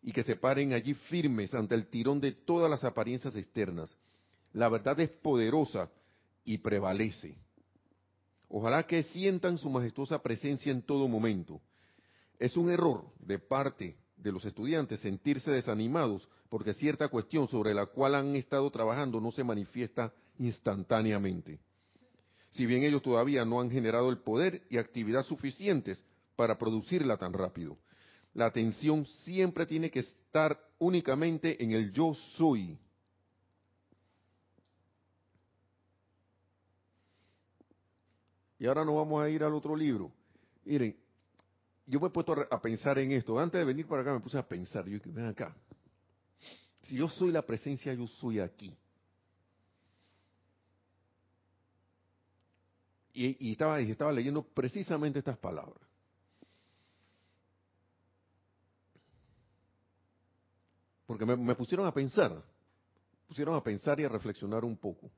y 0.02 0.12
que 0.12 0.22
se 0.22 0.36
paren 0.36 0.74
allí 0.74 0.92
firmes 0.92 1.54
ante 1.54 1.74
el 1.74 1.86
tirón 1.86 2.20
de 2.20 2.32
todas 2.32 2.70
las 2.70 2.84
apariencias 2.84 3.34
externas. 3.36 3.96
La 4.52 4.68
verdad 4.68 5.00
es 5.00 5.08
poderosa 5.08 5.90
y 6.44 6.58
prevalece. 6.58 7.38
Ojalá 8.48 8.82
que 8.86 9.02
sientan 9.02 9.56
su 9.56 9.70
majestuosa 9.70 10.20
presencia 10.20 10.70
en 10.70 10.82
todo 10.82 11.08
momento 11.08 11.62
es 12.38 12.56
un 12.56 12.70
error 12.70 13.04
de 13.20 13.38
parte 13.38 13.96
de 14.16 14.32
los 14.32 14.44
estudiantes 14.44 15.00
sentirse 15.00 15.50
desanimados 15.50 16.28
porque 16.48 16.72
cierta 16.72 17.08
cuestión 17.08 17.48
sobre 17.48 17.74
la 17.74 17.86
cual 17.86 18.14
han 18.14 18.36
estado 18.36 18.70
trabajando 18.70 19.20
no 19.20 19.30
se 19.32 19.44
manifiesta 19.44 20.12
instantáneamente. 20.38 21.60
Si 22.50 22.66
bien 22.66 22.84
ellos 22.84 23.02
todavía 23.02 23.44
no 23.44 23.60
han 23.60 23.70
generado 23.70 24.10
el 24.10 24.18
poder 24.18 24.62
y 24.70 24.78
actividad 24.78 25.24
suficientes 25.24 26.04
para 26.36 26.56
producirla 26.56 27.16
tan 27.16 27.32
rápido. 27.32 27.76
La 28.32 28.46
atención 28.46 29.04
siempre 29.24 29.66
tiene 29.66 29.90
que 29.90 30.00
estar 30.00 30.58
únicamente 30.78 31.62
en 31.62 31.72
el 31.72 31.92
yo 31.92 32.14
soy. 32.36 32.78
Y 38.58 38.66
ahora 38.66 38.84
nos 38.84 38.94
vamos 38.94 39.22
a 39.22 39.28
ir 39.28 39.44
al 39.44 39.54
otro 39.54 39.76
libro. 39.76 40.12
Miren, 40.64 40.96
yo 41.86 42.00
me 42.00 42.06
he 42.06 42.10
puesto 42.10 42.34
a 42.50 42.60
pensar 42.60 42.98
en 42.98 43.12
esto. 43.12 43.38
Antes 43.38 43.58
de 43.58 43.64
venir 43.64 43.86
para 43.86 44.02
acá 44.02 44.12
me 44.12 44.20
puse 44.20 44.38
a 44.38 44.46
pensar. 44.46 44.86
Yo 44.86 44.98
ven 45.04 45.26
acá. 45.26 45.54
Si 46.82 46.96
yo 46.96 47.08
soy 47.08 47.30
la 47.30 47.42
presencia, 47.42 47.92
yo 47.94 48.06
soy 48.06 48.40
aquí. 48.40 48.76
Y, 53.12 53.52
estaba, 53.52 53.80
y 53.80 53.90
estaba 53.90 54.10
leyendo 54.10 54.42
precisamente 54.42 55.20
estas 55.20 55.38
palabras. 55.38 55.80
Porque 61.06 61.24
me, 61.24 61.36
me 61.36 61.54
pusieron 61.54 61.86
a 61.86 61.92
pensar. 61.92 62.42
Pusieron 63.28 63.54
a 63.54 63.62
pensar 63.62 64.00
y 64.00 64.04
a 64.04 64.08
reflexionar 64.08 64.64
un 64.64 64.76
poco. 64.76 65.10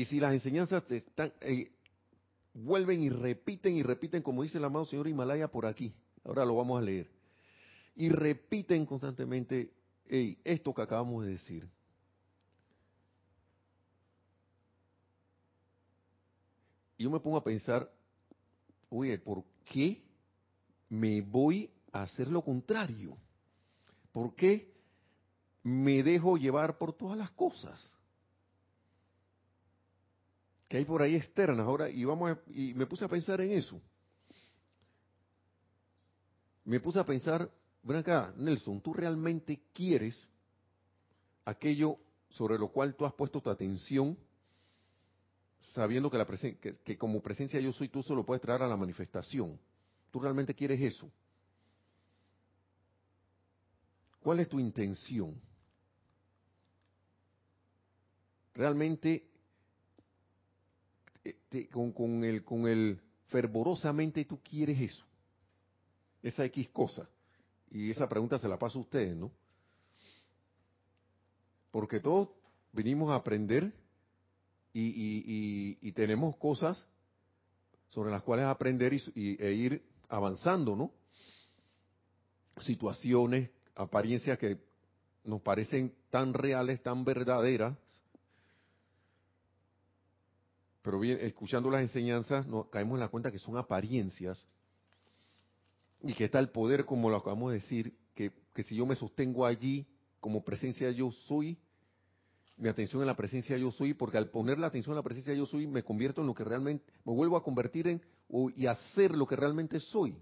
Y 0.00 0.06
si 0.06 0.18
las 0.18 0.32
enseñanzas 0.32 0.82
te 0.86 0.96
están, 0.96 1.30
eh, 1.42 1.70
vuelven 2.54 3.02
y 3.02 3.10
repiten 3.10 3.76
y 3.76 3.82
repiten, 3.82 4.22
como 4.22 4.42
dice 4.42 4.56
el 4.56 4.64
amado 4.64 4.86
señor 4.86 5.06
Himalaya 5.06 5.48
por 5.48 5.66
aquí, 5.66 5.92
ahora 6.24 6.46
lo 6.46 6.56
vamos 6.56 6.78
a 6.78 6.82
leer, 6.82 7.10
y 7.96 8.08
repiten 8.08 8.86
constantemente 8.86 9.74
esto 10.08 10.72
que 10.72 10.80
acabamos 10.80 11.26
de 11.26 11.32
decir. 11.32 11.68
Y 16.96 17.04
yo 17.04 17.10
me 17.10 17.20
pongo 17.20 17.36
a 17.36 17.44
pensar, 17.44 17.92
oye, 18.88 19.18
¿por 19.18 19.44
qué 19.66 20.02
me 20.88 21.20
voy 21.20 21.70
a 21.92 22.04
hacer 22.04 22.28
lo 22.28 22.40
contrario? 22.40 23.18
¿Por 24.12 24.34
qué 24.34 24.72
me 25.62 26.02
dejo 26.02 26.38
llevar 26.38 26.78
por 26.78 26.94
todas 26.94 27.18
las 27.18 27.30
cosas? 27.32 27.99
Que 30.70 30.76
hay 30.76 30.84
por 30.84 31.02
ahí 31.02 31.16
externas 31.16 31.66
ahora 31.66 31.90
y 31.90 32.04
vamos 32.04 32.38
y 32.46 32.74
me 32.74 32.86
puse 32.86 33.04
a 33.04 33.08
pensar 33.08 33.40
en 33.40 33.50
eso. 33.50 33.82
Me 36.64 36.78
puse 36.78 37.00
a 37.00 37.04
pensar, 37.04 37.50
ven 37.82 37.96
acá, 37.96 38.32
Nelson, 38.36 38.80
¿tú 38.80 38.94
realmente 38.94 39.60
quieres 39.72 40.28
aquello 41.44 41.96
sobre 42.28 42.56
lo 42.56 42.68
cual 42.68 42.94
tú 42.94 43.04
has 43.04 43.12
puesto 43.14 43.40
tu 43.40 43.50
atención, 43.50 44.16
sabiendo 45.58 46.08
que, 46.08 46.18
la 46.18 46.24
que, 46.26 46.78
que 46.84 46.96
como 46.96 47.20
presencia 47.20 47.58
yo 47.58 47.72
soy, 47.72 47.88
tú 47.88 48.04
solo 48.04 48.24
puedes 48.24 48.40
traer 48.40 48.62
a 48.62 48.68
la 48.68 48.76
manifestación? 48.76 49.58
¿Tú 50.12 50.20
realmente 50.20 50.54
quieres 50.54 50.80
eso? 50.80 51.10
¿Cuál 54.20 54.38
es 54.38 54.48
tu 54.48 54.60
intención? 54.60 55.34
¿Realmente 58.54 59.29
este, 61.50 61.68
con, 61.68 62.22
el, 62.22 62.44
con 62.44 62.68
el 62.68 63.00
fervorosamente 63.26 64.24
tú 64.24 64.38
quieres 64.40 64.80
eso, 64.80 65.04
esa 66.22 66.44
X 66.44 66.68
cosa. 66.68 67.08
Y 67.72 67.90
esa 67.90 68.08
pregunta 68.08 68.38
se 68.38 68.48
la 68.48 68.56
paso 68.56 68.78
a 68.78 68.82
ustedes, 68.82 69.16
¿no? 69.16 69.32
Porque 71.72 71.98
todos 71.98 72.28
venimos 72.72 73.10
a 73.10 73.16
aprender 73.16 73.72
y, 74.72 75.90
tenemos 75.92 76.36
cosas 76.36 76.86
sobre 77.88 78.10
las 78.12 78.22
cuales 78.22 78.46
aprender 78.46 78.94
y, 78.94 79.42
e 79.42 79.52
ir 79.52 79.82
avanzando, 80.08 80.76
¿no? 80.76 80.92
Situaciones, 82.60 83.50
apariencias 83.74 84.38
que 84.38 84.58
nos 85.24 85.40
parecen 85.42 85.94
tan 86.10 86.32
reales, 86.32 86.80
tan 86.82 87.04
verdaderas, 87.04 87.76
pero 90.82 90.98
bien, 90.98 91.18
escuchando 91.20 91.70
las 91.70 91.82
enseñanzas, 91.82 92.46
nos 92.46 92.68
caemos 92.68 92.94
en 92.94 93.00
la 93.00 93.08
cuenta 93.08 93.30
que 93.30 93.38
son 93.38 93.56
apariencias 93.56 94.44
y 96.02 96.14
que 96.14 96.24
está 96.24 96.38
el 96.38 96.50
poder, 96.50 96.84
como 96.86 97.10
lo 97.10 97.16
acabamos 97.16 97.52
de 97.52 97.58
decir, 97.58 97.94
que, 98.14 98.32
que 98.54 98.62
si 98.62 98.76
yo 98.76 98.86
me 98.86 98.94
sostengo 98.94 99.44
allí 99.44 99.86
como 100.20 100.44
presencia 100.44 100.90
yo 100.90 101.10
soy, 101.10 101.58
mi 102.56 102.68
atención 102.68 103.02
en 103.02 103.06
la 103.06 103.16
presencia 103.16 103.56
yo 103.56 103.70
soy, 103.70 103.94
porque 103.94 104.18
al 104.18 104.30
poner 104.30 104.58
la 104.58 104.66
atención 104.66 104.92
en 104.92 104.96
la 104.96 105.02
presencia 105.02 105.34
yo 105.34 105.46
soy, 105.46 105.66
me 105.66 105.82
convierto 105.82 106.20
en 106.20 106.26
lo 106.26 106.34
que 106.34 106.44
realmente, 106.44 106.84
me 107.04 107.14
vuelvo 107.14 107.36
a 107.36 107.42
convertir 107.42 107.88
en 107.88 108.02
y 108.54 108.66
hacer 108.66 109.16
lo 109.16 109.26
que 109.26 109.36
realmente 109.36 109.80
soy. 109.80 110.16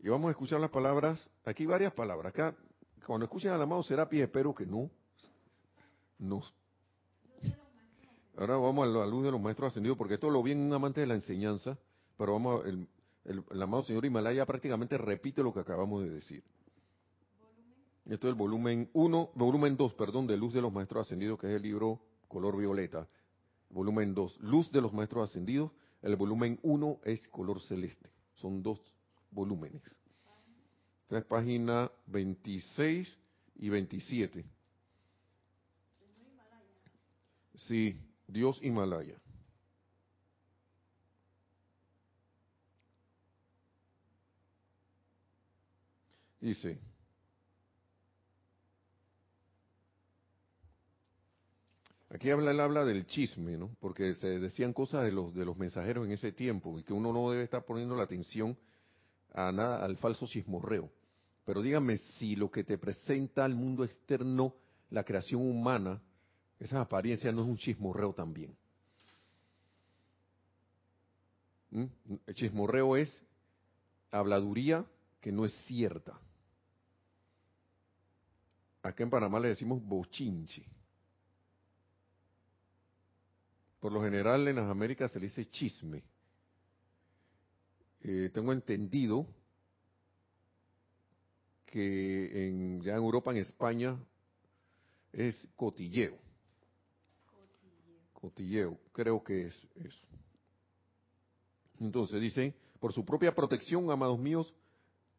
Y 0.00 0.08
vamos 0.08 0.28
a 0.28 0.30
escuchar 0.30 0.60
las 0.60 0.70
palabras, 0.70 1.28
aquí 1.44 1.66
varias 1.66 1.92
palabras. 1.92 2.30
Acá, 2.30 2.56
cuando 3.04 3.24
escuchen 3.26 3.50
al 3.50 3.60
amado 3.60 3.82
Serapis, 3.82 4.22
espero 4.22 4.54
que 4.54 4.64
no 4.64 4.90
nos... 6.18 6.54
Ahora 8.36 8.56
vamos 8.56 8.86
a 8.86 8.90
la 8.90 9.06
luz 9.06 9.24
de 9.24 9.32
los 9.32 9.40
maestros 9.40 9.68
ascendidos, 9.72 9.98
porque 9.98 10.14
esto 10.14 10.30
lo 10.30 10.42
vi 10.42 10.52
en 10.52 10.60
un 10.60 10.72
amante 10.72 11.00
de 11.00 11.08
la 11.08 11.14
enseñanza, 11.14 11.76
pero 12.16 12.34
vamos, 12.34 12.64
el, 12.66 12.86
el 13.24 13.62
amado 13.62 13.82
señor 13.82 14.04
Himalaya 14.04 14.46
prácticamente 14.46 14.96
repite 14.96 15.42
lo 15.42 15.52
que 15.52 15.60
acabamos 15.60 16.04
de 16.04 16.10
decir. 16.10 16.44
Esto 18.06 18.26
es 18.26 18.32
el 18.32 18.38
volumen 18.38 18.88
1, 18.94 19.32
volumen 19.34 19.76
2, 19.76 19.94
perdón, 19.94 20.26
de 20.26 20.38
Luz 20.38 20.54
de 20.54 20.62
los 20.62 20.72
Maestros 20.72 21.06
Ascendidos, 21.06 21.38
que 21.38 21.48
es 21.48 21.54
el 21.54 21.62
libro 21.62 22.00
color 22.26 22.56
violeta. 22.56 23.06
Volumen 23.68 24.14
2, 24.14 24.38
Luz 24.40 24.72
de 24.72 24.80
los 24.80 24.94
Maestros 24.94 25.28
Ascendidos. 25.28 25.72
El 26.00 26.16
volumen 26.16 26.58
1 26.62 27.00
es 27.04 27.28
color 27.28 27.60
celeste. 27.60 28.10
Son 28.34 28.62
dos 28.62 28.80
volúmenes. 29.30 29.82
Esta 31.02 31.18
es 31.18 31.24
página 31.26 31.90
26 32.06 33.18
y 33.56 33.68
27. 33.68 34.44
Sí, 37.66 38.00
Dios 38.26 38.58
Himalaya. 38.62 39.20
Dice, 46.40 46.78
Aquí 52.10 52.30
habla, 52.30 52.52
él 52.52 52.60
habla 52.60 52.86
del 52.86 53.06
chisme, 53.06 53.58
¿no? 53.58 53.76
Porque 53.80 54.14
se 54.14 54.38
decían 54.38 54.72
cosas 54.72 55.04
de 55.04 55.12
los, 55.12 55.34
de 55.34 55.44
los 55.44 55.58
mensajeros 55.58 56.06
en 56.06 56.12
ese 56.12 56.32
tiempo 56.32 56.78
y 56.78 56.82
que 56.82 56.94
uno 56.94 57.12
no 57.12 57.30
debe 57.30 57.44
estar 57.44 57.66
poniendo 57.66 57.94
la 57.94 58.04
atención 58.04 58.56
a 59.34 59.52
nada, 59.52 59.84
al 59.84 59.98
falso 59.98 60.26
chismorreo. 60.26 60.90
Pero 61.44 61.60
dígame 61.60 61.98
si 62.18 62.34
lo 62.34 62.50
que 62.50 62.64
te 62.64 62.78
presenta 62.78 63.44
al 63.44 63.54
mundo 63.54 63.84
externo, 63.84 64.54
la 64.88 65.04
creación 65.04 65.42
humana, 65.42 66.00
esa 66.58 66.80
apariencia 66.80 67.30
no 67.32 67.42
es 67.42 67.48
un 67.48 67.56
chismorreo 67.56 68.12
también. 68.12 68.56
¿Mm? 71.70 71.84
El 72.26 72.34
chismorreo 72.34 72.96
es 72.96 73.22
habladuría 74.10 74.84
que 75.20 75.30
no 75.30 75.44
es 75.44 75.52
cierta. 75.66 76.18
Acá 78.82 79.02
en 79.02 79.10
Panamá 79.10 79.38
le 79.40 79.48
decimos 79.48 79.82
bochinche. 79.82 80.64
Por 83.80 83.92
lo 83.92 84.02
general 84.02 84.48
en 84.48 84.56
las 84.56 84.68
Américas 84.68 85.12
se 85.12 85.20
le 85.20 85.26
dice 85.26 85.48
chisme. 85.50 86.02
Eh, 88.00 88.30
tengo 88.32 88.52
entendido 88.52 89.26
que 91.66 92.80
ya 92.82 92.92
en 92.92 92.96
Europa, 92.96 93.30
en 93.30 93.38
España, 93.38 93.98
es 95.12 95.36
cotilleo. 95.54 96.27
Cotilleo, 98.20 98.78
creo 98.92 99.22
que 99.22 99.46
es 99.46 99.68
eso. 99.76 100.06
Entonces 101.80 102.20
dice, 102.20 102.54
por 102.80 102.92
su 102.92 103.04
propia 103.04 103.34
protección, 103.34 103.90
amados 103.90 104.18
míos, 104.18 104.52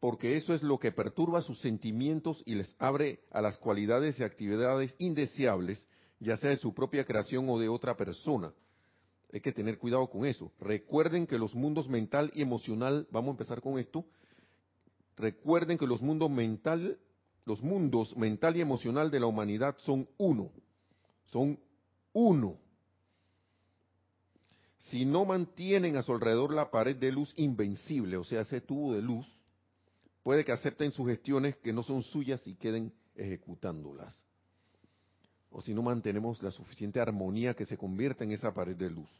porque 0.00 0.36
eso 0.36 0.54
es 0.54 0.62
lo 0.62 0.78
que 0.78 0.92
perturba 0.92 1.42
sus 1.42 1.60
sentimientos 1.60 2.42
y 2.46 2.54
les 2.54 2.74
abre 2.78 3.20
a 3.30 3.40
las 3.40 3.58
cualidades 3.58 4.18
y 4.18 4.24
actividades 4.24 4.94
indeseables 4.98 5.86
ya 6.20 6.36
sea 6.36 6.50
de 6.50 6.56
su 6.56 6.72
propia 6.74 7.04
creación 7.04 7.48
o 7.48 7.58
de 7.58 7.68
otra 7.68 7.96
persona. 7.96 8.52
Hay 9.32 9.40
que 9.40 9.52
tener 9.52 9.78
cuidado 9.78 10.08
con 10.08 10.26
eso. 10.26 10.52
Recuerden 10.60 11.26
que 11.26 11.38
los 11.38 11.54
mundos 11.54 11.88
mental 11.88 12.30
y 12.34 12.42
emocional, 12.42 13.08
vamos 13.10 13.28
a 13.28 13.32
empezar 13.32 13.60
con 13.60 13.78
esto. 13.78 14.04
Recuerden 15.16 15.78
que 15.78 15.86
los 15.86 16.02
mundos 16.02 16.30
mental, 16.30 16.98
los 17.46 17.62
mundos 17.62 18.16
mental 18.16 18.56
y 18.56 18.60
emocional 18.60 19.10
de 19.10 19.20
la 19.20 19.26
humanidad 19.26 19.76
son 19.78 20.08
uno. 20.18 20.50
Son 21.24 21.58
uno. 22.12 22.58
Si 24.90 25.04
no 25.04 25.24
mantienen 25.24 25.96
a 25.96 26.02
su 26.02 26.12
alrededor 26.12 26.52
la 26.52 26.70
pared 26.70 26.96
de 26.96 27.12
luz 27.12 27.32
invencible, 27.36 28.16
o 28.16 28.24
sea, 28.24 28.42
ese 28.42 28.60
tubo 28.60 28.92
de 28.92 29.02
luz, 29.02 29.26
puede 30.22 30.44
que 30.44 30.52
acepten 30.52 30.92
sugestiones 30.92 31.56
que 31.56 31.72
no 31.72 31.82
son 31.82 32.02
suyas 32.02 32.46
y 32.46 32.54
queden 32.54 32.92
ejecutándolas 33.14 34.24
o 35.50 35.60
si 35.60 35.74
no 35.74 35.82
mantenemos 35.82 36.42
la 36.42 36.50
suficiente 36.50 37.00
armonía 37.00 37.54
que 37.54 37.66
se 37.66 37.76
convierta 37.76 38.24
en 38.24 38.32
esa 38.32 38.54
pared 38.54 38.76
de 38.76 38.90
luz. 38.90 39.10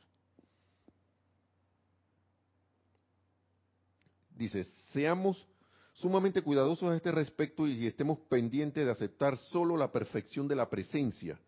Dice, 4.36 4.64
seamos 4.92 5.46
sumamente 5.92 6.40
cuidadosos 6.40 6.90
a 6.90 6.96
este 6.96 7.12
respecto 7.12 7.66
y 7.66 7.86
estemos 7.86 8.18
pendientes 8.20 8.86
de 8.86 8.90
aceptar 8.90 9.36
solo 9.36 9.76
la 9.76 9.92
perfección 9.92 10.48
de 10.48 10.56
la 10.56 10.70
presencia. 10.70 11.38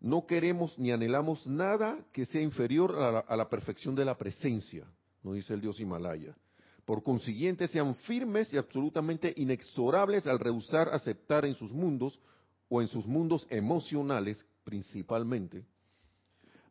No 0.00 0.26
queremos 0.26 0.78
ni 0.78 0.92
anhelamos 0.92 1.46
nada 1.46 1.98
que 2.12 2.24
sea 2.26 2.42
inferior 2.42 2.94
a 2.96 3.36
la, 3.36 3.48
perfección 3.48 3.94
de 3.94 4.04
la 4.04 4.16
presencia, 4.16 4.86
nos 5.22 5.34
dice 5.34 5.54
el 5.54 5.60
Dios 5.60 5.80
Himalaya. 5.80 6.36
Por 6.84 7.02
consiguiente, 7.02 7.66
sean 7.66 7.94
firmes 7.94 8.52
y 8.52 8.58
absolutamente 8.58 9.32
inexorables 9.36 10.26
al 10.26 10.38
rehusar 10.38 10.88
aceptar 10.90 11.44
en 11.44 11.54
sus 11.54 11.72
mundos 11.72 12.20
o 12.68 12.80
en 12.80 12.88
sus 12.88 13.06
mundos 13.06 13.46
emocionales 13.50 14.44
principalmente, 14.62 15.64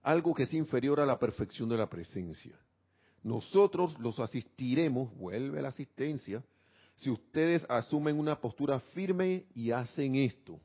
algo 0.04 0.34
que 0.34 0.44
es 0.44 0.54
inferior 0.54 1.00
a 1.00 1.06
la 1.06 1.20
perfección 1.20 1.68
de 1.68 1.78
la 1.78 1.90
presencia. 1.90 2.58
Nosotros 3.24 3.98
los 4.00 4.20
asistiremos, 4.20 5.14
vuelve 5.18 5.62
la 5.62 5.70
asistencia, 5.70 6.44
si 6.96 7.10
ustedes 7.10 7.66
asumen 7.68 8.20
una 8.20 8.40
postura 8.40 8.80
firme 8.80 9.46
y 9.56 9.72
hacen 9.72 10.16
esto. 10.16 10.60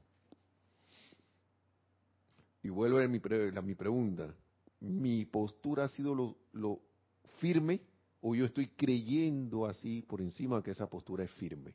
Y 2.63 2.69
vuelve 2.69 3.09
mi, 3.09 3.21
mi 3.63 3.75
pregunta, 3.75 4.35
¿mi 4.81 5.25
postura 5.25 5.85
ha 5.85 5.89
sido 5.89 6.37
lo, 6.53 6.81
firme 7.39 7.81
o 8.21 8.35
yo 8.35 8.45
estoy 8.45 8.69
creyendo 8.69 9.67
así 9.67 10.03
por 10.03 10.21
encima 10.21 10.63
que 10.63 10.73
esa 10.73 10.89
postura 10.89 11.25
es 11.25 11.31
firme? 11.33 11.75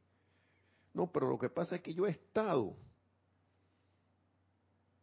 No, 0.94 1.12
pero 1.12 1.30
lo 1.30 1.38
que 1.38 1.50
pasa 1.50 1.78
es 1.78 1.82
que 1.82 1.94
yo 1.94 2.06
he 2.06 2.12
estado 2.12 2.76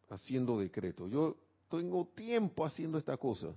haciendo 0.09 0.59
decreto. 0.59 1.07
Yo 1.07 1.37
tengo 1.69 2.07
tiempo 2.15 2.65
haciendo 2.65 2.97
esta 2.97 3.17
cosa. 3.17 3.53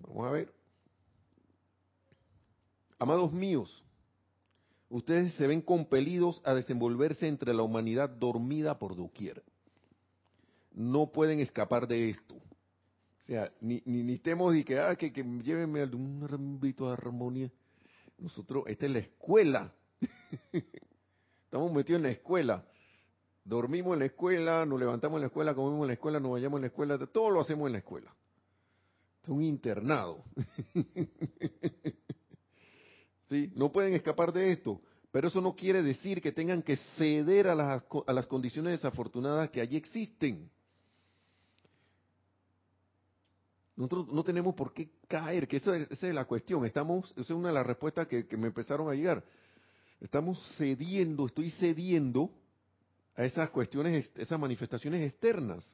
Vamos 0.00 0.26
a 0.26 0.30
ver. 0.30 0.52
Amados 2.98 3.32
míos, 3.32 3.84
ustedes 4.88 5.34
se 5.34 5.46
ven 5.46 5.62
compelidos 5.62 6.40
a 6.44 6.54
desenvolverse 6.54 7.28
entre 7.28 7.54
la 7.54 7.62
humanidad 7.62 8.08
dormida 8.08 8.78
por 8.78 8.96
doquier. 8.96 9.42
No 10.72 11.10
pueden 11.12 11.40
escapar 11.40 11.88
de 11.88 12.10
esto. 12.10 12.34
O 12.34 13.22
sea, 13.26 13.52
ni, 13.60 13.82
ni, 13.86 14.02
ni 14.02 14.14
estemos 14.14 14.54
y 14.54 14.62
que, 14.62 14.78
ah, 14.78 14.94
que, 14.94 15.12
que 15.12 15.22
llévenme 15.22 15.80
a 15.80 15.84
un 15.84 16.26
ámbito 16.30 16.86
de 16.86 16.92
armonía. 16.92 17.50
Nosotros, 18.18 18.64
esta 18.66 18.86
es 18.86 18.92
la 18.92 18.98
escuela. 19.00 19.72
Estamos 21.44 21.72
metidos 21.72 21.98
en 21.98 22.02
la 22.04 22.10
escuela 22.10 22.64
dormimos 23.46 23.94
en 23.94 24.00
la 24.00 24.06
escuela, 24.06 24.66
nos 24.66 24.78
levantamos 24.78 25.16
en 25.16 25.22
la 25.22 25.26
escuela, 25.28 25.54
comemos 25.54 25.84
en 25.84 25.88
la 25.88 25.94
escuela, 25.94 26.20
nos 26.20 26.32
vayamos 26.32 26.58
en 26.58 26.62
la 26.62 26.66
escuela, 26.66 26.98
todo 27.06 27.30
lo 27.30 27.40
hacemos 27.40 27.66
en 27.68 27.72
la 27.72 27.78
escuela. 27.78 28.14
Es 29.22 29.28
un 29.28 29.42
internado. 29.42 30.24
¿Sí? 33.28 33.50
No 33.54 33.72
pueden 33.72 33.94
escapar 33.94 34.32
de 34.32 34.52
esto. 34.52 34.80
Pero 35.10 35.28
eso 35.28 35.40
no 35.40 35.54
quiere 35.54 35.82
decir 35.82 36.20
que 36.20 36.32
tengan 36.32 36.62
que 36.62 36.76
ceder 36.96 37.48
a 37.48 37.54
las, 37.54 37.82
a 38.06 38.12
las 38.12 38.26
condiciones 38.26 38.72
desafortunadas 38.72 39.50
que 39.50 39.60
allí 39.60 39.76
existen. 39.76 40.50
Nosotros 43.76 44.08
no 44.08 44.24
tenemos 44.24 44.54
por 44.54 44.72
qué 44.72 44.90
caer, 45.06 45.46
que 45.46 45.58
eso 45.58 45.74
es, 45.74 45.90
esa 45.90 46.08
es 46.08 46.14
la 46.14 46.24
cuestión. 46.24 46.64
Estamos, 46.64 47.10
esa 47.12 47.20
es 47.20 47.30
una 47.30 47.48
de 47.48 47.54
las 47.54 47.66
respuestas 47.66 48.06
que, 48.08 48.26
que 48.26 48.36
me 48.36 48.48
empezaron 48.48 48.88
a 48.90 48.94
llegar. 48.94 49.22
Estamos 50.00 50.38
cediendo, 50.56 51.26
estoy 51.26 51.50
cediendo 51.50 52.30
a 53.14 53.24
esas 53.24 53.50
cuestiones, 53.50 54.10
esas 54.16 54.38
manifestaciones 54.38 55.10
externas. 55.10 55.66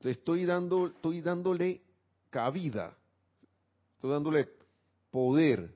Estoy 0.00 0.44
dando, 0.44 0.88
estoy 0.88 1.20
dándole 1.20 1.80
cabida, 2.30 2.96
estoy 3.96 4.10
dándole 4.10 4.48
poder. 5.10 5.74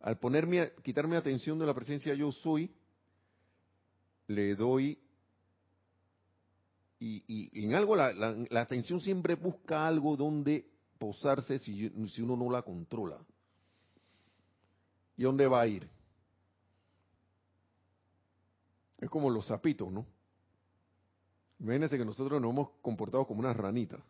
Al 0.00 0.18
ponerme, 0.18 0.72
quitarme 0.82 1.16
atención 1.16 1.58
de 1.58 1.66
la 1.66 1.74
presencia 1.74 2.14
yo 2.14 2.32
soy, 2.32 2.74
le 4.26 4.54
doy 4.54 4.98
y, 7.02 7.64
en 7.64 7.74
algo 7.74 7.96
la, 7.96 8.12
la, 8.12 8.60
atención 8.60 9.00
siempre 9.00 9.34
busca 9.34 9.86
algo 9.86 10.18
donde 10.18 10.70
posarse 10.98 11.58
si, 11.58 11.88
si 12.08 12.20
uno 12.20 12.36
no 12.36 12.50
la 12.50 12.60
controla. 12.60 13.18
¿Y 15.16 15.22
dónde 15.22 15.46
va 15.46 15.62
a 15.62 15.66
ir? 15.66 15.88
Es 18.98 19.08
como 19.08 19.30
los 19.30 19.46
sapitos, 19.46 19.90
¿no? 19.90 20.06
Imagínense 21.58 21.96
que 21.96 22.04
nosotros 22.04 22.40
nos 22.40 22.50
hemos 22.50 22.70
comportado 22.82 23.26
como 23.26 23.40
unas 23.40 23.56
ranitas. 23.56 24.00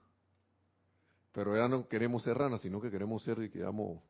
Pero 1.33 1.57
ya 1.57 1.69
no 1.69 1.87
queremos 1.87 2.23
ser 2.23 2.37
ranas, 2.37 2.61
sino 2.61 2.81
que 2.81 2.91
queremos 2.91 3.23
ser, 3.23 3.39
digamos, 3.39 4.03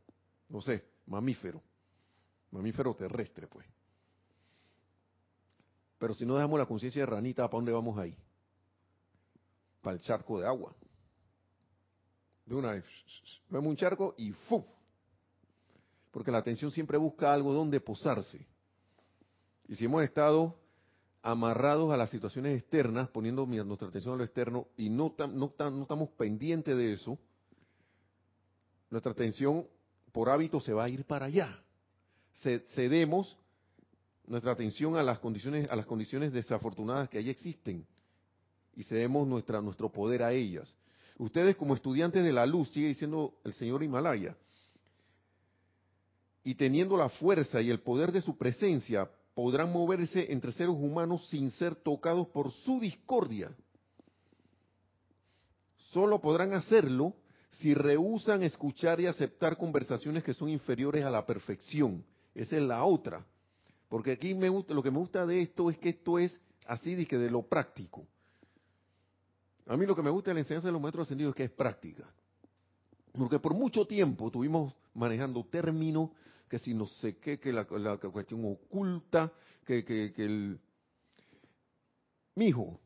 no 0.48 0.62
sé, 0.62 0.84
mamífero. 1.06 1.62
Mamífero 2.50 2.94
terrestre, 2.94 3.46
pues. 3.46 3.66
Pero 5.98 6.14
si 6.14 6.24
no 6.24 6.34
dejamos 6.34 6.58
la 6.58 6.66
conciencia 6.66 7.02
de 7.02 7.06
ranita, 7.06 7.46
¿para 7.46 7.58
dónde 7.58 7.72
vamos 7.72 7.98
ahí? 7.98 8.16
Para 9.82 9.96
el 9.96 10.02
charco 10.02 10.40
de 10.40 10.46
agua. 10.46 10.74
De 12.46 12.54
una 12.54 12.72
vez, 12.72 12.84
vemos 13.48 13.68
un 13.68 13.76
charco 13.76 14.14
y 14.16 14.32
¡fuf! 14.32 14.66
Porque 16.10 16.30
la 16.30 16.38
atención 16.38 16.72
siempre 16.72 16.96
busca 16.98 17.32
algo 17.32 17.52
donde 17.52 17.80
posarse. 17.80 18.46
Y 19.68 19.76
si 19.76 19.84
hemos 19.84 20.02
estado 20.02 20.58
amarrados 21.22 21.92
a 21.92 21.96
las 21.96 22.10
situaciones 22.10 22.60
externas, 22.60 23.08
poniendo 23.08 23.46
nuestra 23.46 23.88
atención 23.88 24.14
a 24.14 24.18
lo 24.18 24.24
externo 24.24 24.68
y 24.76 24.88
no, 24.88 25.14
no, 25.18 25.52
no 25.58 25.82
estamos 25.82 26.08
pendientes 26.10 26.76
de 26.76 26.92
eso, 26.94 27.18
nuestra 28.90 29.12
atención 29.12 29.66
por 30.12 30.30
hábito 30.30 30.60
se 30.60 30.72
va 30.72 30.84
a 30.84 30.88
ir 30.88 31.04
para 31.04 31.26
allá. 31.26 31.62
cedemos 32.74 33.36
nuestra 34.26 34.52
atención 34.52 34.96
a 34.96 35.02
las 35.02 35.18
condiciones 35.18 35.70
a 35.70 35.76
las 35.76 35.86
condiciones 35.86 36.32
desafortunadas 36.32 37.08
que 37.08 37.18
ahí 37.18 37.30
existen 37.30 37.84
y 38.76 38.84
cedemos 38.84 39.26
nuestra 39.26 39.60
nuestro 39.60 39.90
poder 39.90 40.22
a 40.22 40.32
ellas. 40.32 40.74
Ustedes 41.18 41.54
como 41.56 41.74
estudiantes 41.74 42.24
de 42.24 42.32
la 42.32 42.46
luz, 42.46 42.70
sigue 42.70 42.88
diciendo 42.88 43.34
el 43.44 43.52
señor 43.52 43.82
Himalaya, 43.82 44.34
y 46.42 46.54
teniendo 46.54 46.96
la 46.96 47.10
fuerza 47.10 47.60
y 47.60 47.70
el 47.70 47.80
poder 47.80 48.10
de 48.12 48.22
su 48.22 48.38
presencia, 48.38 49.10
podrán 49.34 49.72
moverse 49.72 50.32
entre 50.32 50.52
seres 50.52 50.74
humanos 50.74 51.28
sin 51.28 51.50
ser 51.52 51.74
tocados 51.74 52.28
por 52.28 52.50
su 52.50 52.80
discordia. 52.80 53.50
Solo 55.76 56.20
podrán 56.20 56.52
hacerlo 56.52 57.14
si 57.50 57.74
rehusan 57.74 58.42
escuchar 58.42 59.00
y 59.00 59.06
aceptar 59.06 59.56
conversaciones 59.56 60.22
que 60.22 60.34
son 60.34 60.48
inferiores 60.48 61.04
a 61.04 61.10
la 61.10 61.26
perfección. 61.26 62.04
Esa 62.34 62.56
es 62.56 62.62
la 62.62 62.84
otra. 62.84 63.26
Porque 63.88 64.12
aquí 64.12 64.34
me 64.34 64.48
gusta, 64.48 64.72
lo 64.72 64.82
que 64.82 64.90
me 64.90 64.98
gusta 64.98 65.26
de 65.26 65.42
esto 65.42 65.68
es 65.68 65.78
que 65.78 65.88
esto 65.90 66.18
es 66.18 66.40
así 66.66 66.94
de 66.94 67.06
que 67.06 67.18
de 67.18 67.28
lo 67.28 67.42
práctico. 67.42 68.06
A 69.66 69.76
mí 69.76 69.84
lo 69.84 69.96
que 69.96 70.02
me 70.02 70.10
gusta 70.10 70.30
de 70.30 70.34
la 70.34 70.40
enseñanza 70.40 70.68
de 70.68 70.72
los 70.72 70.80
maestros 70.80 71.06
ascendidos 71.06 71.30
es 71.32 71.36
que 71.36 71.44
es 71.44 71.50
práctica. 71.50 72.04
Porque 73.12 73.40
por 73.40 73.54
mucho 73.54 73.84
tiempo 73.86 74.26
estuvimos 74.26 74.72
manejando 74.94 75.44
términos 75.44 76.10
que 76.50 76.58
si 76.58 76.74
no 76.74 76.86
sé 76.86 77.16
qué, 77.18 77.38
que 77.38 77.52
la, 77.52 77.64
cuestión 77.64 78.44
oculta, 78.44 79.32
que, 79.64 79.84
que, 79.84 80.12
que 80.12 80.24
el... 80.24 80.60
Mijo, 82.34 82.80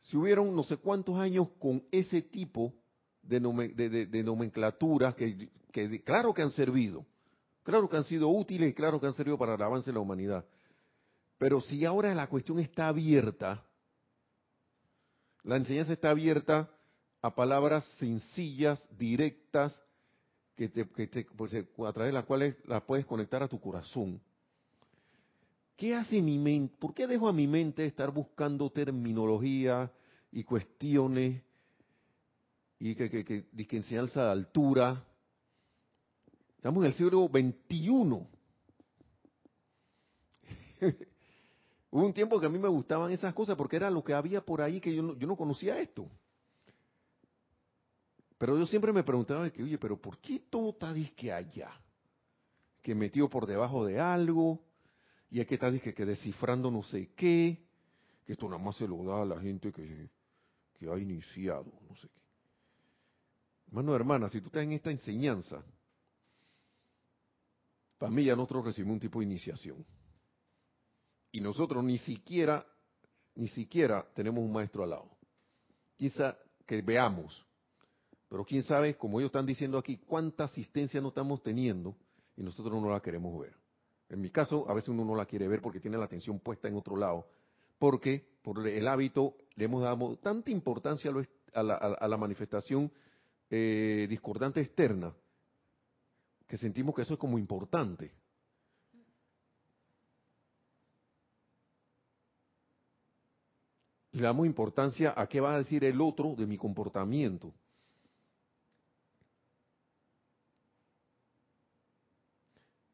si 0.00 0.16
hubieron 0.16 0.54
no 0.54 0.64
sé 0.64 0.78
cuántos 0.78 1.16
años 1.16 1.48
con 1.60 1.84
ese 1.92 2.22
tipo 2.22 2.74
de, 3.22 3.38
de, 3.38 4.22
nomenclatura, 4.24 5.14
que, 5.14 5.48
que, 5.70 6.02
claro 6.02 6.34
que 6.34 6.42
han 6.42 6.50
servido, 6.50 7.06
claro 7.62 7.88
que 7.88 7.96
han 7.96 8.04
sido 8.04 8.28
útiles 8.28 8.70
y 8.70 8.74
claro 8.74 9.00
que 9.00 9.06
han 9.06 9.14
servido 9.14 9.38
para 9.38 9.54
el 9.54 9.62
avance 9.62 9.90
de 9.90 9.94
la 9.94 10.00
humanidad. 10.00 10.44
Pero 11.38 11.60
si 11.60 11.84
ahora 11.84 12.12
la 12.16 12.26
cuestión 12.26 12.58
está 12.58 12.88
abierta, 12.88 13.64
la 15.44 15.56
enseñanza 15.56 15.92
está 15.92 16.10
abierta 16.10 16.68
a 17.20 17.32
palabras 17.32 17.84
sencillas, 17.98 18.88
directas, 18.98 19.80
que 20.56 20.68
te, 20.68 20.86
que 20.88 21.26
pues, 21.36 21.54
eh, 21.54 21.66
a 21.86 21.92
través 21.92 22.10
de 22.10 22.18
las 22.18 22.24
cuales 22.24 22.58
la 22.66 22.84
puedes 22.84 23.06
conectar 23.06 23.42
a 23.42 23.48
tu 23.48 23.60
corazón. 23.60 24.20
¿Qué 25.76 25.94
hace 25.94 26.20
mi 26.20 26.38
mente? 26.38 26.74
¿Por 26.78 26.94
qué 26.94 27.06
dejo 27.06 27.28
a 27.28 27.32
mi 27.32 27.46
mente 27.46 27.86
estar 27.86 28.10
buscando 28.12 28.70
terminología 28.70 29.90
y 30.30 30.44
cuestiones 30.44 31.42
y 32.78 32.94
que, 32.94 33.10
que, 33.10 33.24
que, 33.24 33.46
que 33.66 33.76
enseñanza 33.76 34.24
de 34.24 34.30
altura? 34.30 35.04
Estamos 36.56 36.84
en 36.84 36.90
el 36.90 36.96
siglo 36.96 37.28
XXI. 37.28 37.88
Hubo 41.90 42.06
un 42.06 42.12
tiempo 42.12 42.38
que 42.40 42.46
a 42.46 42.50
mí 42.50 42.58
me 42.58 42.68
gustaban 42.68 43.10
esas 43.10 43.34
cosas 43.34 43.56
porque 43.56 43.76
era 43.76 43.90
lo 43.90 44.04
que 44.04 44.14
había 44.14 44.40
por 44.40 44.62
ahí 44.62 44.80
que 44.80 44.94
yo 44.94 45.16
yo 45.16 45.26
no 45.26 45.36
conocía 45.36 45.78
esto. 45.78 46.08
Pero 48.42 48.58
yo 48.58 48.66
siempre 48.66 48.92
me 48.92 49.04
preguntaba 49.04 49.48
que, 49.50 49.62
oye, 49.62 49.78
pero 49.78 49.96
¿por 49.96 50.18
qué 50.18 50.40
todo 50.50 50.70
está 50.70 50.92
disque 50.92 51.32
allá? 51.32 51.70
Que 52.82 52.92
metido 52.92 53.30
por 53.30 53.46
debajo 53.46 53.86
de 53.86 54.00
algo, 54.00 54.60
y 55.30 55.44
que 55.44 55.54
está 55.54 55.70
disque 55.70 55.94
que 55.94 56.04
descifrando 56.04 56.68
no 56.68 56.82
sé 56.82 57.12
qué, 57.14 57.64
que 58.26 58.32
esto 58.32 58.48
nada 58.48 58.60
más 58.60 58.74
se 58.74 58.88
lo 58.88 59.04
da 59.04 59.22
a 59.22 59.24
la 59.24 59.40
gente 59.40 59.70
que, 59.70 60.10
que 60.74 60.90
ha 60.90 60.98
iniciado, 60.98 61.72
no 61.88 61.94
sé 61.94 62.08
qué. 62.08 62.20
Hermano, 63.68 63.94
hermana, 63.94 64.28
si 64.28 64.40
tú 64.40 64.48
estás 64.48 64.64
en 64.64 64.72
esta 64.72 64.90
enseñanza, 64.90 65.64
para 67.96 68.10
mí 68.10 68.24
ya 68.24 68.34
nosotros 68.34 68.64
recibimos 68.64 68.94
un 68.94 69.00
tipo 69.02 69.20
de 69.20 69.26
iniciación. 69.26 69.86
Y 71.30 71.40
nosotros 71.40 71.84
ni 71.84 71.98
siquiera, 71.98 72.66
ni 73.36 73.46
siquiera 73.46 74.04
tenemos 74.16 74.42
un 74.42 74.52
maestro 74.52 74.82
al 74.82 74.90
lado. 74.90 75.16
Quizá 75.94 76.36
que 76.66 76.82
veamos 76.82 77.46
pero 78.32 78.46
quién 78.46 78.62
sabe, 78.62 78.96
como 78.96 79.20
ellos 79.20 79.28
están 79.28 79.44
diciendo 79.44 79.76
aquí, 79.76 79.98
cuánta 79.98 80.44
asistencia 80.44 81.02
no 81.02 81.08
estamos 81.08 81.42
teniendo 81.42 81.94
y 82.34 82.42
nosotros 82.42 82.80
no 82.80 82.88
la 82.88 82.98
queremos 83.00 83.38
ver. 83.38 83.54
En 84.08 84.22
mi 84.22 84.30
caso, 84.30 84.64
a 84.70 84.72
veces 84.72 84.88
uno 84.88 85.04
no 85.04 85.14
la 85.14 85.26
quiere 85.26 85.46
ver 85.48 85.60
porque 85.60 85.80
tiene 85.80 85.98
la 85.98 86.06
atención 86.06 86.40
puesta 86.40 86.66
en 86.66 86.74
otro 86.74 86.96
lado, 86.96 87.26
porque 87.78 88.26
por 88.40 88.66
el 88.66 88.88
hábito 88.88 89.36
le 89.56 89.66
hemos 89.66 89.82
dado 89.82 90.16
tanta 90.16 90.50
importancia 90.50 91.12
a, 91.52 91.62
la, 91.62 92.16
manifestación 92.16 92.90
eh, 93.50 94.06
discordante 94.08 94.62
externa 94.62 95.14
que 96.46 96.56
sentimos 96.56 96.94
que 96.94 97.02
eso 97.02 97.12
es 97.12 97.20
como 97.20 97.36
importante. 97.38 98.12
Le 104.12 104.22
damos 104.22 104.46
importancia 104.46 105.12
a 105.14 105.26
qué 105.26 105.38
va 105.38 105.52
a 105.52 105.58
decir 105.58 105.84
el 105.84 106.00
otro 106.00 106.34
de 106.34 106.46
mi 106.46 106.56
comportamiento. 106.56 107.52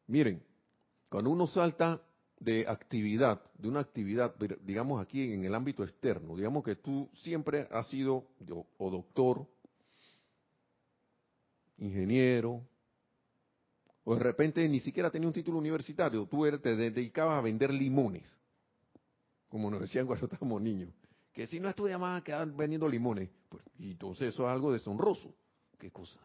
Miren, 0.08 0.42
cuando 1.08 1.30
uno 1.30 1.46
salta 1.46 2.02
de 2.40 2.66
actividad, 2.66 3.42
de 3.58 3.68
una 3.68 3.80
actividad, 3.80 4.34
digamos 4.62 5.02
aquí 5.02 5.32
en 5.32 5.44
el 5.44 5.54
ámbito 5.54 5.84
externo, 5.84 6.34
digamos 6.34 6.64
que 6.64 6.76
tú 6.76 7.08
siempre 7.12 7.68
has 7.70 7.86
sido 7.88 8.26
o 8.78 8.90
doctor, 8.90 9.46
ingeniero, 11.78 12.62
o 14.04 14.14
de 14.14 14.20
repente 14.20 14.66
ni 14.68 14.80
siquiera 14.80 15.10
tenías 15.10 15.28
un 15.28 15.34
título 15.34 15.58
universitario, 15.58 16.26
tú 16.26 16.44
te 16.58 16.74
dedicabas 16.74 17.38
a 17.38 17.42
vender 17.42 17.72
limones, 17.72 18.34
como 19.48 19.70
nos 19.70 19.80
decían 19.80 20.06
cuando 20.06 20.24
estábamos 20.26 20.62
niños, 20.62 20.90
que 21.32 21.46
si 21.46 21.60
no 21.60 21.68
estudias 21.68 22.00
más, 22.00 22.22
quedan 22.22 22.56
vendiendo 22.56 22.88
limones, 22.88 23.28
pues, 23.48 23.62
y 23.78 23.90
entonces 23.90 24.32
eso 24.32 24.44
es 24.44 24.48
algo 24.48 24.72
deshonroso, 24.72 25.34
qué 25.78 25.90
cosa. 25.90 26.20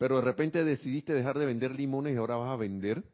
Pero 0.00 0.16
de 0.16 0.22
repente 0.22 0.64
decidiste 0.64 1.12
dejar 1.12 1.38
de 1.38 1.44
vender 1.44 1.72
limones 1.74 2.14
y 2.14 2.16
ahora 2.16 2.36
vas 2.36 2.52
a 2.52 2.56
vender 2.56 3.04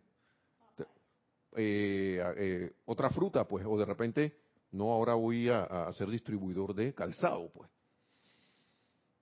eh, 1.57 2.23
eh, 2.37 2.77
otra 2.85 3.11
fruta, 3.11 3.49
pues, 3.49 3.67
o 3.67 3.77
de 3.77 3.85
repente, 3.85 4.37
no, 4.71 4.93
ahora 4.93 5.15
voy 5.15 5.49
a, 5.49 5.91
ser 5.95 6.09
distribuidor 6.09 6.77
de 6.77 6.95
calzado, 6.95 7.51
pues. 7.53 7.69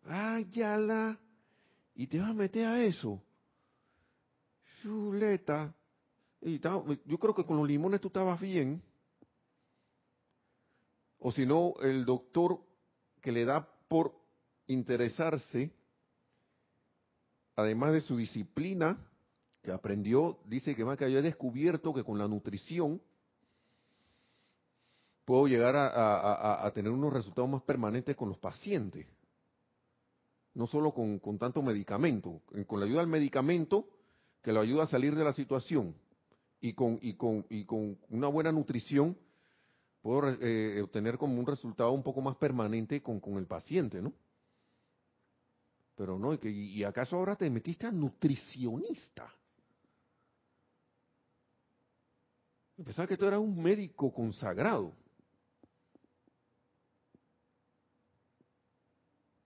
Ay, 0.03 0.44
ya 0.50 0.77
la. 0.77 1.18
Y 1.94 2.07
te 2.07 2.18
vas 2.18 2.29
a 2.29 2.35
meter 2.35 2.66
a 2.66 2.85
eso. 2.85 3.22
Chuleta. 4.83 5.74
Y 6.42 6.61
yo 6.61 7.18
creo 7.18 7.35
que 7.35 7.46
con 7.46 7.57
los 7.57 7.66
limones 7.66 7.98
tú 7.98 8.09
estabas 8.09 8.38
bien. 8.42 8.83
O 11.18 11.33
si 11.33 11.46
no, 11.46 11.72
el 11.81 12.05
doctor 12.05 12.61
que 13.22 13.33
le 13.33 13.46
da 13.46 13.66
por 13.88 14.14
interesarse, 14.66 15.72
además 17.57 17.93
de 17.93 18.01
su 18.01 18.17
disciplina, 18.17 18.99
que 19.62 19.73
aprendió, 19.73 20.38
dice 20.47 20.77
que 20.77 20.85
más 20.85 20.99
que 20.99 21.07
haya 21.07 21.23
descubierto 21.23 21.95
que 21.95 22.05
con 22.05 22.19
la 22.19 22.29
nutrición 22.29 23.01
puedo 25.25 25.47
llegar 25.47 25.75
a, 25.75 26.71
tener 26.75 26.93
unos 26.93 27.12
resultados 27.12 27.49
más 27.49 27.62
permanentes 27.62 28.14
con 28.14 28.29
los 28.29 28.38
pacientes. 28.38 29.07
No 30.53 30.67
solo 30.67 30.93
con, 30.93 31.38
tanto 31.38 31.62
medicamento, 31.62 32.43
con 32.67 32.79
la 32.79 32.87
ayuda 32.87 33.01
del 33.01 33.09
medicamento 33.09 33.88
que 34.43 34.53
lo 34.53 34.61
ayuda 34.61 34.83
a 34.83 34.87
salir 34.87 35.14
de 35.14 35.25
la 35.25 35.33
situación 35.33 35.95
y 36.61 36.75
con, 36.75 36.99
y 37.01 37.14
con, 37.14 37.47
y 37.49 37.64
con 37.64 37.99
una 38.11 38.29
buena 38.29 38.53
nutrición 38.53 39.17
puedo 40.03 40.37
eh, 40.40 40.83
obtener 40.83 41.17
como 41.17 41.40
un 41.40 41.47
resultado 41.47 41.90
un 41.93 42.03
poco 42.03 42.21
más 42.21 42.37
permanente 42.37 43.03
con 43.03 43.23
el 43.38 43.47
paciente, 43.47 44.03
¿no? 44.03 44.12
Pero 45.96 46.18
no, 46.18 46.35
¿y, 46.35 46.38
¿y 46.48 46.85
acaso 46.85 47.16
ahora 47.16 47.37
te 47.37 47.48
metiste 47.48 47.87
a 47.87 47.92
nutricionista? 47.92 49.33
Pensaba 52.83 53.07
que 53.07 53.16
tú 53.16 53.26
eras 53.26 53.38
un 53.38 53.62
médico 53.62 54.12
consagrado. 54.12 54.92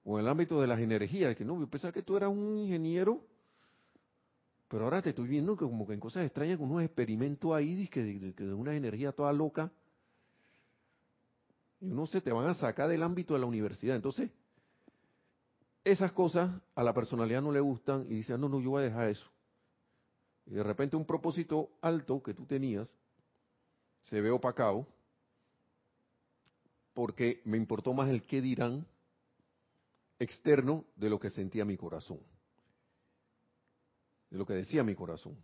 O 0.05 0.19
en 0.19 0.25
el 0.25 0.31
ámbito 0.31 0.59
de 0.61 0.67
las 0.67 0.81
energías, 0.81 1.37
que 1.37 1.45
no, 1.45 1.61
yo 1.61 1.69
pensaba 1.69 1.93
que 1.93 2.03
tú 2.03 2.17
eras 2.17 2.31
un 2.31 2.57
ingeniero, 2.57 3.23
pero 4.69 4.85
ahora 4.85 5.03
te 5.03 5.11
estoy 5.11 5.29
viendo 5.29 5.55
que 5.55 5.67
como 5.67 5.87
que 5.87 5.93
en 5.93 6.01
cosas 6.01 6.25
extrañas, 6.25 6.57
con 6.57 6.71
unos 6.71 6.83
experimentos 6.83 7.55
ahí, 7.55 7.87
que 7.89 8.03
de, 8.03 8.33
de, 8.33 8.55
una 8.55 8.75
energía 8.75 9.13
toda 9.13 9.31
loca. 9.35 9.71
Y 11.81 11.87
no 11.87 12.07
sé, 12.07 12.23
te 12.23 12.33
van 12.33 12.49
a 12.49 12.55
sacar 12.55 12.89
del 12.89 13.03
ámbito 13.03 13.35
de 13.35 13.41
la 13.41 13.47
universidad. 13.47 13.97
Entonces, 13.97 14.31
esas 15.91 16.13
cosas 16.13 16.51
a 16.75 16.83
la 16.83 16.93
personalidad 16.93 17.43
no 17.43 17.51
le 17.51 17.61
gustan 17.61 18.07
y 18.09 18.17
dice, 18.17 18.37
no, 18.37 18.49
no, 18.49 18.61
yo 18.61 18.71
voy 18.71 18.83
a 18.83 18.87
dejar 18.87 19.09
eso. 19.09 19.27
Y 20.47 20.55
de 20.55 20.63
repente 20.63 20.97
un 20.97 21.05
propósito 21.05 21.71
alto 21.81 22.23
que 22.23 22.35
tú 22.35 22.47
tenías 22.47 22.89
se 24.03 24.21
ve 24.21 24.31
opacado 24.31 24.87
porque 26.95 27.41
me 27.45 27.57
importó 27.57 27.93
más 27.93 28.09
el 28.11 28.23
qué 28.23 28.41
dirán 28.41 28.87
externo 30.19 30.85
de 30.97 31.11
lo 31.11 31.19
que 31.19 31.31
sentía 31.31 31.65
mi 31.65 31.77
corazón, 31.77 32.19
de 34.31 34.39
lo 34.39 34.45
que 34.45 34.55
decía 34.55 34.83
mi 34.83 34.95
corazón, 34.95 35.37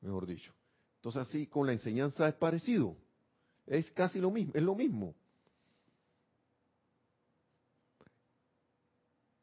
mejor 0.00 0.26
dicho. 0.26 0.52
Entonces 0.96 1.26
así 1.26 1.46
con 1.46 1.66
la 1.66 1.72
enseñanza 1.72 2.28
es 2.28 2.34
parecido, 2.34 2.96
es 3.66 3.90
casi 3.92 4.20
lo 4.20 4.30
mismo, 4.30 4.52
es 4.54 4.62
lo 4.62 4.74
mismo. 4.74 5.14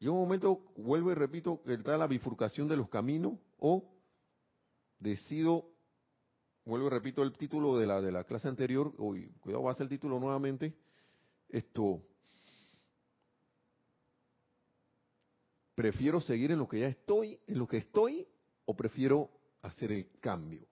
Y 0.00 0.08
un 0.08 0.16
momento 0.16 0.64
vuelvo 0.76 1.12
y 1.12 1.14
repito 1.14 1.62
que 1.62 1.74
está 1.74 1.98
la 1.98 2.06
bifurcación 2.06 2.66
de 2.66 2.76
los 2.76 2.88
caminos 2.88 3.34
o 3.58 3.84
decido, 4.98 5.70
vuelvo 6.64 6.86
y 6.86 6.90
repito 6.90 7.22
el 7.22 7.34
título 7.34 7.76
de 7.76 7.86
la 7.86 8.00
de 8.00 8.10
la 8.10 8.24
clase 8.24 8.48
anterior, 8.48 8.94
hoy 8.96 9.30
cuidado 9.40 9.64
va 9.64 9.72
a 9.72 9.74
ser 9.74 9.84
el 9.84 9.90
título 9.90 10.18
nuevamente, 10.18 10.74
esto 11.50 12.02
prefiero 15.74 16.22
seguir 16.22 16.50
en 16.50 16.60
lo 16.60 16.68
que 16.68 16.80
ya 16.80 16.88
estoy, 16.88 17.38
en 17.46 17.58
lo 17.58 17.68
que 17.68 17.76
estoy, 17.76 18.26
o 18.64 18.74
prefiero 18.74 19.30
hacer 19.60 19.92
el 19.92 20.10
cambio. 20.18 20.66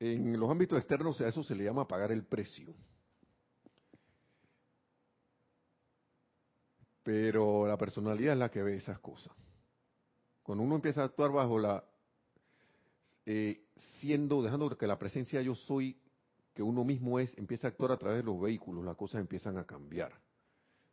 En 0.00 0.40
los 0.40 0.48
ámbitos 0.48 0.78
externos 0.78 1.20
a 1.20 1.28
eso 1.28 1.42
se 1.42 1.54
le 1.54 1.64
llama 1.64 1.86
pagar 1.86 2.10
el 2.10 2.24
precio. 2.24 2.74
Pero 7.02 7.66
la 7.66 7.76
personalidad 7.76 8.32
es 8.32 8.38
la 8.38 8.50
que 8.50 8.62
ve 8.62 8.76
esas 8.76 8.98
cosas. 8.98 9.34
Cuando 10.42 10.64
uno 10.64 10.76
empieza 10.76 11.02
a 11.02 11.04
actuar 11.04 11.30
bajo 11.30 11.58
la, 11.58 11.84
eh, 13.26 13.66
siendo, 13.98 14.42
dejando 14.42 14.76
que 14.76 14.86
la 14.86 14.98
presencia 14.98 15.42
yo 15.42 15.54
soy, 15.54 16.00
que 16.54 16.62
uno 16.62 16.82
mismo 16.82 17.20
es, 17.20 17.36
empieza 17.36 17.66
a 17.66 17.70
actuar 17.70 17.92
a 17.92 17.98
través 17.98 18.20
de 18.20 18.24
los 18.24 18.40
vehículos, 18.40 18.84
las 18.84 18.96
cosas 18.96 19.20
empiezan 19.20 19.58
a 19.58 19.64
cambiar, 19.64 20.18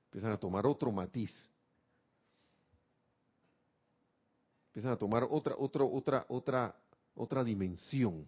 empiezan 0.06 0.34
a 0.34 0.38
tomar 0.38 0.67
otro 0.67 0.91
matiz, 0.91 1.32
empiezan 4.67 4.91
a 4.91 4.98
tomar 4.98 5.26
otra, 5.30 5.56
otra, 5.58 5.84
otra, 5.86 6.26
otra, 6.28 6.76
otra 7.15 7.43
dimensión. 7.43 8.28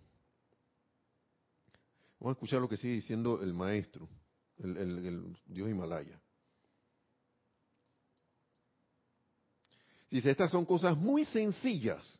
Vamos 2.20 2.32
a 2.32 2.38
escuchar 2.38 2.60
lo 2.60 2.68
que 2.68 2.78
sigue 2.78 2.96
diciendo 2.96 3.42
el 3.42 3.54
maestro, 3.54 4.10
el, 4.58 5.38
Dios 5.46 5.70
Himalaya. 5.70 6.20
Dice, 10.10 10.32
estas 10.32 10.52
son 10.52 10.66
cosas 10.66 10.98
muy 10.98 11.24
sencillas, 11.26 12.20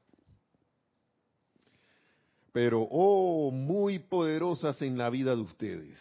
pero 2.54 2.88
oh, 2.90 3.52
muy 3.52 4.00
poderosas 4.00 4.82
en 4.82 4.98
la 4.98 5.10
vida 5.10 5.36
de 5.36 5.42
ustedes. 5.42 6.00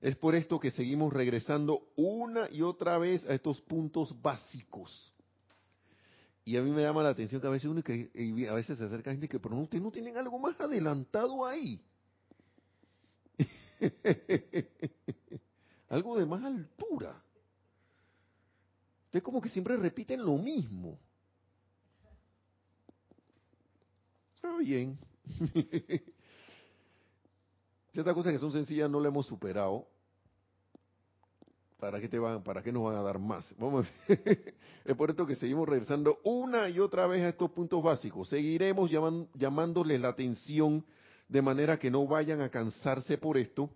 Es 0.00 0.16
por 0.16 0.34
esto 0.34 0.58
que 0.58 0.70
seguimos 0.70 1.12
regresando 1.12 1.88
una 1.96 2.50
y 2.50 2.62
otra 2.62 2.98
vez 2.98 3.24
a 3.24 3.34
estos 3.34 3.60
puntos 3.60 4.20
básicos. 4.20 5.12
Y 6.44 6.56
a 6.56 6.62
mí 6.62 6.70
me 6.70 6.82
llama 6.82 7.02
la 7.02 7.10
atención 7.10 7.40
que 7.40 7.46
a 7.46 7.50
veces 7.50 7.68
uno 7.68 7.82
que 7.82 8.10
a 8.48 8.54
veces 8.54 8.78
se 8.78 8.84
acerca 8.84 9.10
gente 9.10 9.28
que, 9.28 9.38
pero 9.38 9.54
no, 9.54 9.62
ustedes 9.62 9.82
no 9.82 9.90
tienen 9.90 10.16
algo 10.16 10.38
más 10.38 10.60
adelantado 10.60 11.44
ahí. 11.46 11.80
Algo 15.88 16.18
de 16.18 16.26
más 16.26 16.44
altura. 16.44 17.22
Ustedes 19.06 19.22
como 19.22 19.40
que 19.40 19.48
siempre 19.48 19.76
repiten 19.76 20.24
lo 20.24 20.36
mismo. 20.36 20.98
Está 24.34 24.56
bien. 24.58 24.98
Ciertas 27.92 28.14
cosas 28.14 28.32
que 28.32 28.38
son 28.38 28.52
sencillas 28.52 28.90
no 28.90 29.00
le 29.00 29.08
hemos 29.08 29.26
superado. 29.26 29.86
¿Para 31.78 32.00
qué, 32.00 32.08
te 32.08 32.18
van, 32.18 32.42
¿Para 32.42 32.62
qué 32.62 32.72
nos 32.72 32.84
van 32.84 32.96
a 32.96 33.02
dar 33.02 33.18
más? 33.18 33.54
Vamos 33.58 33.86
es 34.08 34.96
por 34.96 35.10
esto 35.10 35.26
que 35.26 35.34
seguimos 35.34 35.68
regresando 35.68 36.18
una 36.24 36.70
y 36.70 36.80
otra 36.80 37.06
vez 37.06 37.22
a 37.22 37.28
estos 37.28 37.50
puntos 37.50 37.82
básicos. 37.82 38.28
Seguiremos 38.28 38.90
llamándoles 39.34 40.00
la 40.00 40.08
atención 40.08 40.84
de 41.28 41.42
manera 41.42 41.78
que 41.78 41.90
no 41.90 42.06
vayan 42.06 42.40
a 42.40 42.50
cansarse 42.50 43.18
por 43.18 43.36
esto, 43.36 43.70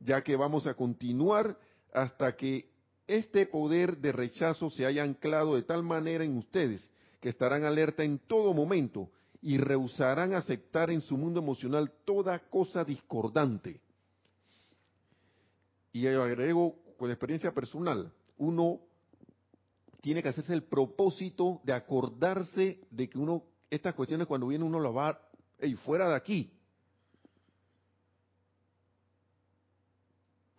ya 0.00 0.22
que 0.22 0.36
vamos 0.36 0.66
a 0.66 0.74
continuar 0.74 1.58
hasta 1.92 2.36
que 2.36 2.70
este 3.06 3.46
poder 3.46 3.98
de 3.98 4.12
rechazo 4.12 4.70
se 4.70 4.86
haya 4.86 5.02
anclado 5.02 5.56
de 5.56 5.62
tal 5.62 5.82
manera 5.82 6.24
en 6.24 6.36
ustedes 6.36 6.88
que 7.20 7.28
estarán 7.28 7.64
alerta 7.64 8.04
en 8.04 8.18
todo 8.18 8.54
momento 8.54 9.10
y 9.42 9.58
rehusarán 9.58 10.34
aceptar 10.34 10.90
en 10.90 11.00
su 11.00 11.16
mundo 11.16 11.40
emocional 11.40 11.92
toda 12.04 12.38
cosa 12.38 12.84
discordante. 12.84 13.80
Y 15.92 16.06
agrego 16.06 16.76
con 16.98 17.10
experiencia 17.10 17.52
personal, 17.52 18.12
uno 18.38 18.80
tiene 20.00 20.22
que 20.22 20.28
hacerse 20.28 20.54
el 20.54 20.62
propósito 20.62 21.60
de 21.64 21.72
acordarse 21.72 22.80
de 22.90 23.08
que 23.08 23.18
uno, 23.18 23.42
estas 23.70 23.94
cuestiones 23.94 24.26
cuando 24.26 24.46
viene 24.46 24.64
uno 24.64 24.80
las 24.80 24.94
va, 24.94 25.20
y 25.60 25.74
fuera 25.74 26.08
de 26.08 26.14
aquí, 26.14 26.52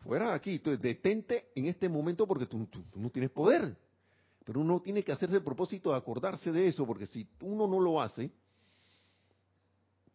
fuera 0.04 0.34
aquí, 0.34 0.56
entonces 0.56 0.82
detente 0.82 1.50
en 1.56 1.66
este 1.66 1.88
momento 1.90 2.28
porque 2.28 2.46
tú, 2.46 2.68
no 2.96 3.10
tienes 3.10 3.32
poder. 3.32 3.76
Pero 4.44 4.60
uno 4.60 4.82
tiene 4.82 5.04
que 5.04 5.12
hacerse 5.12 5.36
el 5.36 5.44
propósito 5.44 5.92
de 5.92 5.98
acordarse 5.98 6.52
de 6.52 6.68
eso, 6.68 6.86
porque 6.86 7.06
si 7.06 7.28
uno 7.42 7.68
no 7.68 7.80
lo 7.80 8.02
hace, 8.02 8.32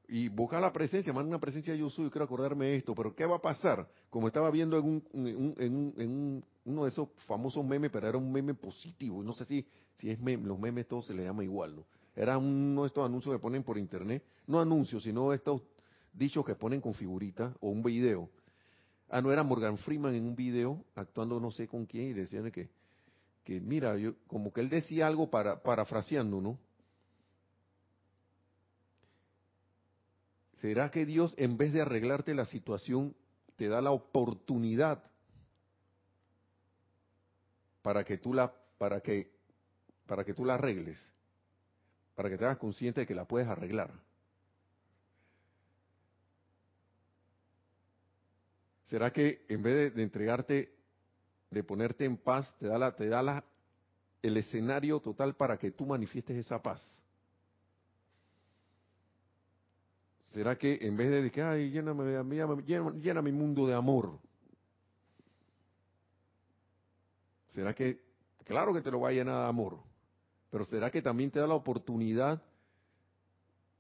y 0.09 0.29
busca 0.29 0.61
la 0.61 0.73
presencia, 0.73 1.13
manda 1.13 1.29
una 1.29 1.41
presencia 1.41 1.75
yo 1.75 1.91
soy, 1.91 2.11
quiero 2.11 2.25
acordarme 2.25 2.67
de 2.67 2.77
esto, 2.77 2.95
pero 2.95 3.15
¿qué 3.15 3.27
va 3.27 3.37
a 3.37 3.43
pasar? 3.43 3.89
Como 4.09 4.29
estaba 4.29 4.51
viendo 4.51 4.79
en, 4.79 4.85
un, 4.85 5.55
en, 5.59 6.45
uno 6.65 6.85
de 6.85 6.89
esos 6.89 7.09
famosos 7.27 7.65
memes, 7.65 7.91
pero 7.91 8.09
era 8.09 8.19
un 8.19 8.31
meme 8.31 8.55
positivo, 8.55 9.23
no 9.23 9.33
sé 9.33 9.45
si, 9.45 9.67
si 9.97 10.11
es 10.11 10.21
meme, 10.21 10.47
los 10.47 10.59
memes 10.59 10.87
todos 10.87 11.07
se 11.07 11.15
le 11.15 11.25
llama 11.25 11.43
igual, 11.43 11.77
¿no? 11.77 11.87
Era 12.15 12.39
uno 12.39 12.83
de 12.83 12.87
estos 12.87 13.05
anuncios 13.05 13.35
que 13.35 13.41
ponen 13.41 13.63
por 13.63 13.77
internet, 13.77 14.25
no 14.47 14.61
anuncios, 14.61 15.03
sino 15.03 15.33
estos 15.33 15.61
dichos 16.13 16.45
que 16.45 16.55
ponen 16.55 16.81
con 16.81 16.95
figurita 16.95 17.55
o 17.61 17.69
un 17.69 17.83
video 17.83 18.31
Ah, 19.09 19.21
no 19.21 19.33
era 19.33 19.43
Morgan 19.45 19.79
Freeman 19.79 20.15
en 20.15 20.25
un 20.25 20.35
video 20.35 20.85
actuando 20.95 21.39
no 21.39 21.51
sé 21.51 21.69
con 21.69 21.87
quién 21.87 22.11
y 22.11 22.13
decían 22.13 22.51
que, 22.51 22.69
que 23.45 23.61
mira, 23.61 23.97
yo, 23.97 24.15
como 24.27 24.53
que 24.53 24.61
él 24.61 24.69
decía 24.69 25.07
algo 25.07 25.31
para, 25.31 25.63
parafraseando, 25.63 26.41
¿no? 26.41 26.59
¿Será 30.61 30.91
que 30.91 31.07
Dios 31.07 31.35
en 31.37 31.57
vez 31.57 31.73
de 31.73 31.83
arreglarte 31.83 32.35
la 32.35 32.47
situación 32.47 33.15
te 33.57 33.69
da 33.69 33.81
la 33.81 33.91
oportunidad 33.91 35.03
para 37.83 38.05
que 38.05 38.19
tú 38.19 38.35
la 38.35 38.53
para 38.79 39.01
que 39.01 39.31
para 40.07 40.25
que 40.25 40.35
tú 40.35 40.45
la 40.45 40.55
arregles? 40.55 41.01
Para 42.15 42.31
que 42.31 42.39
te 42.39 42.45
hagas 42.45 42.59
consciente 42.59 43.03
de 43.03 43.07
que 43.07 43.15
la 43.15 43.27
puedes 43.27 43.47
arreglar. 43.47 43.93
¿Será 48.89 49.13
que 49.13 49.45
en 49.49 49.63
vez 49.63 49.95
de, 49.95 50.03
entregarte, 50.03 50.73
de 51.51 51.65
ponerte 51.65 52.05
en 52.05 52.17
paz, 52.17 52.55
te 52.59 52.67
da, 52.67 52.79
la, 52.79 52.95
te 52.95 53.09
da 53.09 53.23
la, 53.23 53.45
el 54.23 54.37
escenario 54.37 55.01
total 55.01 55.35
para 55.35 55.59
que 55.59 55.73
tú 55.73 55.87
manifiestes 55.87 56.37
esa 56.37 56.63
paz? 56.63 56.81
¿Será 60.27 60.57
que 60.57 60.79
en 60.83 60.97
vez 60.97 61.11
de 61.11 61.31
que, 61.31 61.43
ay, 61.43 61.71
lléname, 61.71 62.23
llena 63.01 63.23
mi 63.23 63.33
mundo 63.33 63.67
de 63.67 63.75
amor? 63.75 64.19
¿Será 67.51 67.75
que, 67.75 68.03
claro 68.45 68.75
que 68.75 68.83
te 68.83 68.91
lo 68.91 69.01
va 69.01 69.09
a 69.09 69.13
llenar 69.13 69.43
de 69.43 69.49
amor, 69.49 69.81
pero 70.51 70.65
será 70.67 70.91
que 70.91 71.03
también 71.03 71.31
te 71.31 71.41
da 71.41 71.47
la 71.47 71.55
oportunidad 71.55 72.43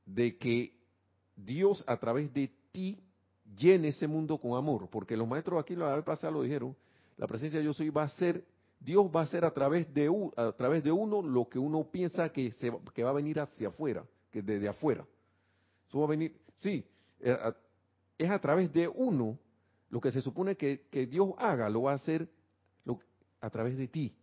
de 0.07 0.37
que 0.39 0.73
Dios 1.37 1.85
a 1.87 1.99
través 1.99 2.33
de 2.33 2.51
ti 2.73 3.06
llene 3.57 3.89
ese 3.89 4.07
mundo 4.07 4.39
con 4.39 4.57
amor? 4.57 4.89
Porque 4.91 5.17
los 5.17 5.29
maestros 5.29 5.61
aquí 5.61 5.77
la 5.77 5.95
vez 5.95 6.05
pasada 6.05 6.33
lo 6.33 6.43
dijeron, 6.43 6.77
la 7.17 7.27
presencia 7.27 7.59
de 7.59 7.65
yo 7.65 7.73
soy 7.73 7.91
va 7.91 8.05
a 8.05 8.09
ser, 8.09 8.45
Dios 8.81 9.07
va 9.15 9.23
a 9.23 9.27
ser 9.27 9.45
a 9.45 9.53
través 9.53 9.93
de, 9.93 10.11
a 10.37 10.53
través 10.53 10.83
de 10.83 10.93
uno 10.93 11.23
lo 11.23 11.49
que 11.49 11.59
uno 11.59 11.85
piensa 11.91 12.31
que, 12.31 12.53
se, 12.53 12.73
que 12.95 13.05
va 13.05 13.11
a 13.11 13.15
venir 13.15 13.41
hacia 13.41 13.69
afuera, 13.69 14.05
que 14.31 14.43
desde 14.43 14.69
afuera. 14.69 15.07
Eso 15.89 15.99
va 15.99 16.05
a 16.07 16.09
venir, 16.09 16.37
sí, 16.59 16.85
eh, 17.21 17.37
es 18.19 18.31
a 18.31 18.39
través 18.39 18.73
de 18.73 18.89
uno 18.89 19.39
lo 19.91 20.01
que 20.01 20.11
se 20.11 20.21
supone 20.21 20.57
que, 20.57 20.87
que 20.91 21.07
Dios 21.07 21.31
haga, 21.39 21.69
lo 21.69 21.83
va 21.83 21.93
a 21.93 21.95
hacer 21.97 22.29
lo, 22.85 22.99
a 23.41 23.51
través 23.51 23.77
de 23.77 23.89
ti. 23.89 24.17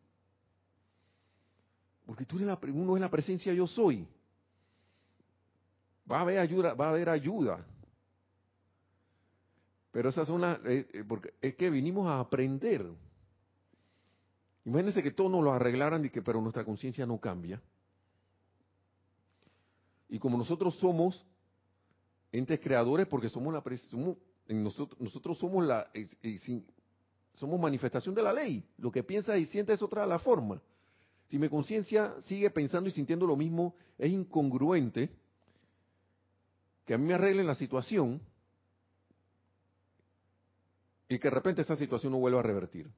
Porque 2.05 2.25
tú 2.25 2.35
eres 2.35 2.47
la, 2.47 2.59
uno 2.73 2.95
es 2.95 3.01
la 3.01 3.09
presencia 3.09 3.53
yo 3.53 3.65
soy. 3.65 4.07
Va 6.09 6.17
a 6.17 6.21
haber 6.21 6.39
ayuda, 6.39 6.73
va 6.73 6.87
a 6.87 6.89
haber 6.89 7.09
ayuda. 7.09 7.65
Pero 9.93 10.09
esas 10.09 10.27
son 10.27 10.41
las, 10.41 10.59
eh, 10.65 10.87
eh, 10.91 11.03
porque 11.07 11.35
es 11.39 11.55
que 11.55 11.69
vinimos 11.69 12.09
a 12.09 12.19
aprender. 12.19 12.83
Imagínense 14.65 15.03
que 15.03 15.11
todos 15.11 15.29
nos 15.29 15.43
lo 15.43 15.53
arreglaran 15.53 16.03
y 16.03 16.09
que, 16.09 16.23
pero 16.23 16.41
nuestra 16.41 16.65
conciencia 16.65 17.05
no 17.05 17.19
cambia. 17.19 17.61
Y 20.09 20.17
como 20.17 20.35
nosotros 20.35 20.75
somos 20.79 21.23
entes 22.31 22.59
creadores, 22.59 23.05
porque 23.05 23.29
somos 23.29 23.53
la 23.53 23.63
somos, 23.91 24.17
nosotros, 24.47 25.37
somos 25.37 25.63
la 25.63 25.87
somos 27.33 27.59
manifestación 27.59 28.15
de 28.15 28.23
la 28.23 28.33
ley. 28.33 28.65
Lo 28.79 28.91
que 28.91 29.03
piensa 29.03 29.37
y 29.37 29.45
siente 29.45 29.73
es 29.73 29.81
otra 29.83 30.07
la 30.07 30.17
forma. 30.17 30.59
Si 31.27 31.37
mi 31.37 31.49
conciencia 31.49 32.15
sigue 32.21 32.49
pensando 32.49 32.89
y 32.89 32.91
sintiendo 32.91 33.27
lo 33.27 33.35
mismo, 33.35 33.75
es 33.99 34.11
incongruente 34.11 35.11
que 36.83 36.95
a 36.95 36.97
mí 36.97 37.05
me 37.05 37.13
arreglen 37.13 37.45
la 37.45 37.55
situación 37.55 38.19
y 41.13 41.19
que 41.19 41.27
de 41.27 41.35
repente 41.35 41.61
esa 41.61 41.75
situación 41.75 42.11
no 42.11 42.19
vuelva 42.19 42.39
a 42.39 42.43
revertir. 42.43 42.91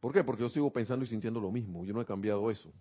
¿Por 0.00 0.12
qué? 0.12 0.24
Porque 0.24 0.42
yo 0.42 0.48
sigo 0.48 0.72
pensando 0.72 1.04
y 1.04 1.08
sintiendo 1.08 1.40
lo 1.40 1.52
mismo. 1.52 1.84
Yo 1.84 1.92
no 1.92 2.00
he 2.00 2.06
cambiado 2.06 2.50
eso. 2.50 2.72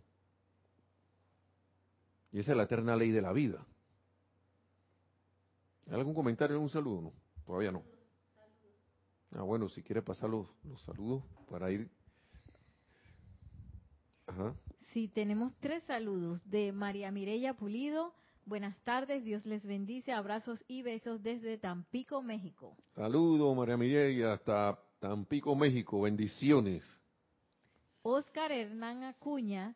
Y 2.31 2.39
esa 2.39 2.51
es 2.51 2.57
la 2.57 2.63
eterna 2.63 2.95
ley 2.95 3.11
de 3.11 3.21
la 3.21 3.33
vida. 3.33 3.65
¿Hay 5.87 5.95
algún 5.95 6.13
comentario, 6.13 6.55
algún 6.55 6.69
saludo? 6.69 7.01
No, 7.01 7.13
todavía 7.45 7.71
no. 7.71 7.83
Ah, 9.33 9.43
bueno, 9.43 9.67
si 9.67 9.83
quiere 9.83 10.01
pasar 10.01 10.29
los, 10.29 10.47
los 10.63 10.81
saludos 10.83 11.23
para 11.49 11.69
ir. 11.71 11.89
Sí, 14.93 15.09
tenemos 15.09 15.53
tres 15.59 15.83
saludos 15.83 16.49
de 16.49 16.71
María 16.71 17.11
Mireya 17.11 17.53
Pulido. 17.53 18.13
Buenas 18.45 18.77
tardes, 18.83 19.23
Dios 19.23 19.45
les 19.45 19.65
bendice, 19.65 20.11
abrazos 20.11 20.63
y 20.67 20.81
besos 20.81 21.21
desde 21.23 21.57
Tampico, 21.57 22.21
México. 22.21 22.75
Saludos, 22.95 23.55
María 23.55 23.77
Mireya, 23.77 24.33
hasta 24.33 24.77
Tampico, 24.99 25.55
México, 25.55 26.01
bendiciones. 26.01 26.83
Oscar 28.03 28.51
Hernán 28.51 29.03
Acuña 29.03 29.75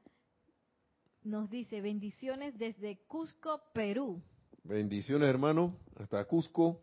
nos 1.23 1.49
dice 1.49 1.81
bendiciones 1.81 2.57
desde 2.57 2.97
Cusco, 3.07 3.61
Perú. 3.73 4.21
Bendiciones, 4.63 5.29
hermano, 5.29 5.77
hasta 5.97 6.25
Cusco, 6.25 6.81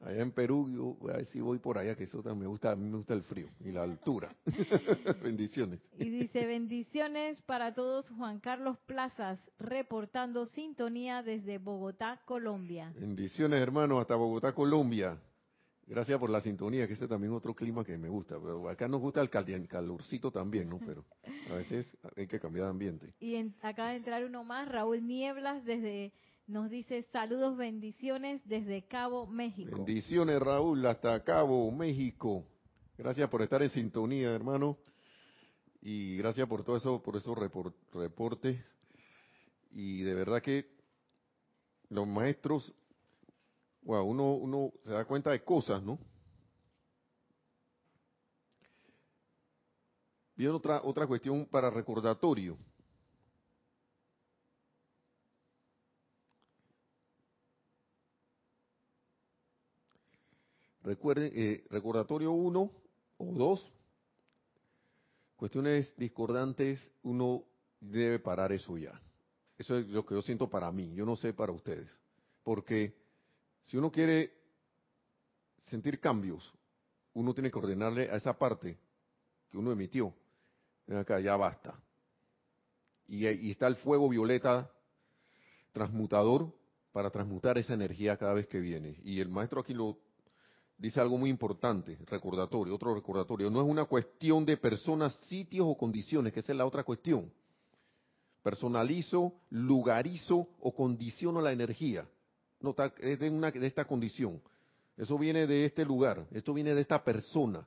Allá 0.00 0.22
en 0.22 0.30
Perú, 0.30 0.70
yo 0.70 0.94
voy 1.00 1.12
a 1.12 1.16
ver 1.16 1.24
si 1.26 1.40
voy 1.40 1.58
por 1.58 1.76
allá, 1.76 1.96
que 1.96 2.04
eso 2.04 2.22
también 2.22 2.40
me 2.42 2.46
gusta, 2.46 2.70
a 2.70 2.76
mí 2.76 2.88
me 2.88 2.98
gusta 2.98 3.14
el 3.14 3.22
frío 3.22 3.48
y 3.60 3.72
la 3.72 3.82
altura. 3.82 4.32
bendiciones. 5.22 5.80
Y 5.98 6.08
dice, 6.08 6.46
bendiciones 6.46 7.42
para 7.42 7.74
todos, 7.74 8.08
Juan 8.10 8.38
Carlos 8.38 8.78
Plazas, 8.86 9.40
reportando 9.58 10.46
sintonía 10.46 11.22
desde 11.22 11.58
Bogotá, 11.58 12.20
Colombia. 12.26 12.92
Bendiciones, 12.96 13.60
hermano, 13.60 13.98
hasta 13.98 14.14
Bogotá, 14.14 14.52
Colombia. 14.52 15.18
Gracias 15.88 16.20
por 16.20 16.28
la 16.28 16.42
sintonía, 16.42 16.86
que 16.86 16.92
este 16.92 17.08
también 17.08 17.32
es 17.32 17.38
otro 17.38 17.54
clima 17.54 17.82
que 17.82 17.96
me 17.96 18.10
gusta. 18.10 18.38
Pero 18.38 18.68
acá 18.68 18.86
nos 18.86 19.00
gusta 19.00 19.22
el, 19.22 19.30
calorcito 19.30 20.30
también, 20.30 20.68
¿no? 20.68 20.78
Pero 20.78 21.06
a 21.50 21.54
veces 21.54 21.96
hay 22.14 22.26
que 22.26 22.38
cambiar 22.38 22.66
de 22.66 22.70
ambiente. 22.70 23.14
Y 23.18 23.36
en, 23.36 23.54
acaba 23.62 23.90
de 23.90 23.96
entrar 23.96 24.22
uno 24.22 24.44
más, 24.44 24.68
Raúl 24.68 25.06
Nieblas, 25.06 25.64
desde 25.64 26.12
nos 26.48 26.70
dice 26.70 27.02
saludos, 27.12 27.56
bendiciones 27.56 28.40
desde 28.46 28.86
Cabo, 28.86 29.26
México. 29.26 29.76
Bendiciones, 29.76 30.40
Raúl, 30.40 30.84
hasta 30.86 31.22
Cabo, 31.22 31.70
México. 31.70 32.46
Gracias 32.96 33.28
por 33.28 33.42
estar 33.42 33.62
en 33.62 33.70
sintonía, 33.70 34.30
hermano. 34.34 34.78
Y 35.82 36.16
gracias 36.16 36.48
por 36.48 36.64
todo 36.64 36.76
eso, 36.76 37.02
por 37.02 37.16
esos 37.16 37.36
reportes. 37.92 38.58
Y 39.70 40.02
de 40.02 40.14
verdad 40.14 40.42
que 40.42 40.66
los 41.90 42.06
maestros, 42.06 42.74
wow, 43.82 44.04
uno, 44.04 44.32
uno 44.32 44.72
se 44.84 44.92
da 44.92 45.04
cuenta 45.04 45.30
de 45.30 45.44
cosas, 45.44 45.82
¿no? 45.82 45.98
Bien, 50.34 50.52
otra, 50.52 50.80
otra 50.82 51.06
cuestión 51.06 51.46
para 51.46 51.68
recordatorio. 51.68 52.56
Recuerden, 60.88 61.30
eh, 61.34 61.66
recordatorio 61.68 62.32
1 62.32 62.72
o 63.18 63.24
2, 63.34 63.72
cuestiones 65.36 65.94
discordantes, 65.98 66.80
uno 67.02 67.44
debe 67.78 68.18
parar 68.18 68.52
eso 68.52 68.78
ya. 68.78 68.98
Eso 69.58 69.76
es 69.76 69.86
lo 69.88 70.06
que 70.06 70.14
yo 70.14 70.22
siento 70.22 70.48
para 70.48 70.72
mí, 70.72 70.94
yo 70.94 71.04
no 71.04 71.14
sé 71.14 71.34
para 71.34 71.52
ustedes. 71.52 71.90
Porque 72.42 72.94
si 73.64 73.76
uno 73.76 73.92
quiere 73.92 74.32
sentir 75.66 76.00
cambios, 76.00 76.54
uno 77.12 77.34
tiene 77.34 77.50
que 77.50 77.58
ordenarle 77.58 78.10
a 78.10 78.16
esa 78.16 78.38
parte 78.38 78.78
que 79.50 79.58
uno 79.58 79.70
emitió, 79.70 80.14
acá 80.88 81.20
ya 81.20 81.36
basta. 81.36 81.78
Y, 83.06 83.28
y 83.28 83.50
está 83.50 83.66
el 83.66 83.76
fuego 83.76 84.08
violeta 84.08 84.72
transmutador 85.72 86.50
para 86.92 87.10
transmutar 87.10 87.58
esa 87.58 87.74
energía 87.74 88.16
cada 88.16 88.32
vez 88.32 88.46
que 88.46 88.58
viene. 88.58 88.98
Y 89.02 89.20
el 89.20 89.28
maestro 89.28 89.60
aquí 89.60 89.74
lo 89.74 90.07
dice 90.78 91.00
algo 91.00 91.18
muy 91.18 91.28
importante, 91.28 91.98
recordatorio, 92.06 92.74
otro 92.74 92.94
recordatorio. 92.94 93.50
No 93.50 93.60
es 93.60 93.66
una 93.66 93.84
cuestión 93.84 94.46
de 94.46 94.56
personas, 94.56 95.12
sitios 95.26 95.66
o 95.68 95.76
condiciones, 95.76 96.32
que 96.32 96.40
esa 96.40 96.52
es 96.52 96.58
la 96.58 96.66
otra 96.66 96.84
cuestión. 96.84 97.30
Personalizo, 98.42 99.34
lugarizo 99.50 100.48
o 100.60 100.72
condiciono 100.72 101.42
la 101.42 101.52
energía. 101.52 102.08
No, 102.60 102.74
es 102.98 103.18
de, 103.18 103.28
una, 103.28 103.50
de 103.50 103.66
esta 103.66 103.84
condición. 103.84 104.40
Eso 104.96 105.18
viene 105.18 105.46
de 105.46 105.64
este 105.64 105.84
lugar, 105.84 106.26
esto 106.30 106.54
viene 106.54 106.74
de 106.74 106.80
esta 106.80 107.02
persona. 107.02 107.66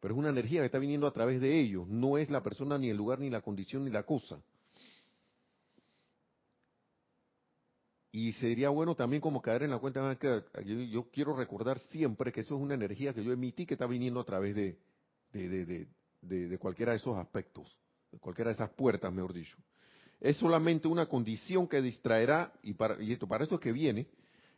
Pero 0.00 0.14
es 0.14 0.18
una 0.18 0.28
energía 0.28 0.60
que 0.60 0.66
está 0.66 0.78
viniendo 0.78 1.06
a 1.06 1.12
través 1.12 1.40
de 1.40 1.58
ellos. 1.58 1.88
No 1.88 2.18
es 2.18 2.30
la 2.30 2.42
persona, 2.42 2.76
ni 2.76 2.90
el 2.90 2.96
lugar, 2.96 3.18
ni 3.18 3.30
la 3.30 3.40
condición, 3.40 3.84
ni 3.84 3.90
la 3.90 4.02
cosa. 4.02 4.38
Y 8.16 8.30
sería 8.34 8.68
bueno 8.68 8.94
también 8.94 9.20
como 9.20 9.42
caer 9.42 9.64
en 9.64 9.70
la 9.70 9.80
cuenta 9.80 10.16
que 10.20 10.40
yo, 10.64 11.08
quiero 11.10 11.34
recordar 11.34 11.80
siempre 11.80 12.30
que 12.30 12.42
eso 12.42 12.54
es 12.54 12.62
una 12.62 12.74
energía 12.74 13.12
que 13.12 13.24
yo 13.24 13.32
emití 13.32 13.66
que 13.66 13.74
está 13.74 13.88
viniendo 13.88 14.20
a 14.20 14.24
través 14.24 14.54
de, 14.54 14.78
de, 15.32 16.58
cualquiera 16.60 16.92
de 16.92 16.98
esos 16.98 17.16
aspectos, 17.16 17.76
de 18.12 18.20
cualquiera 18.20 18.50
de 18.50 18.54
esas 18.54 18.70
puertas, 18.70 19.12
mejor 19.12 19.32
dicho. 19.32 19.56
Es 20.20 20.36
solamente 20.36 20.86
una 20.86 21.06
condición 21.06 21.66
que 21.66 21.82
distraerá, 21.82 22.52
y, 22.62 22.74
para, 22.74 23.02
y 23.02 23.10
esto, 23.10 23.26
para 23.26 23.42
esto 23.42 23.58
que 23.58 23.72
viene, 23.72 24.06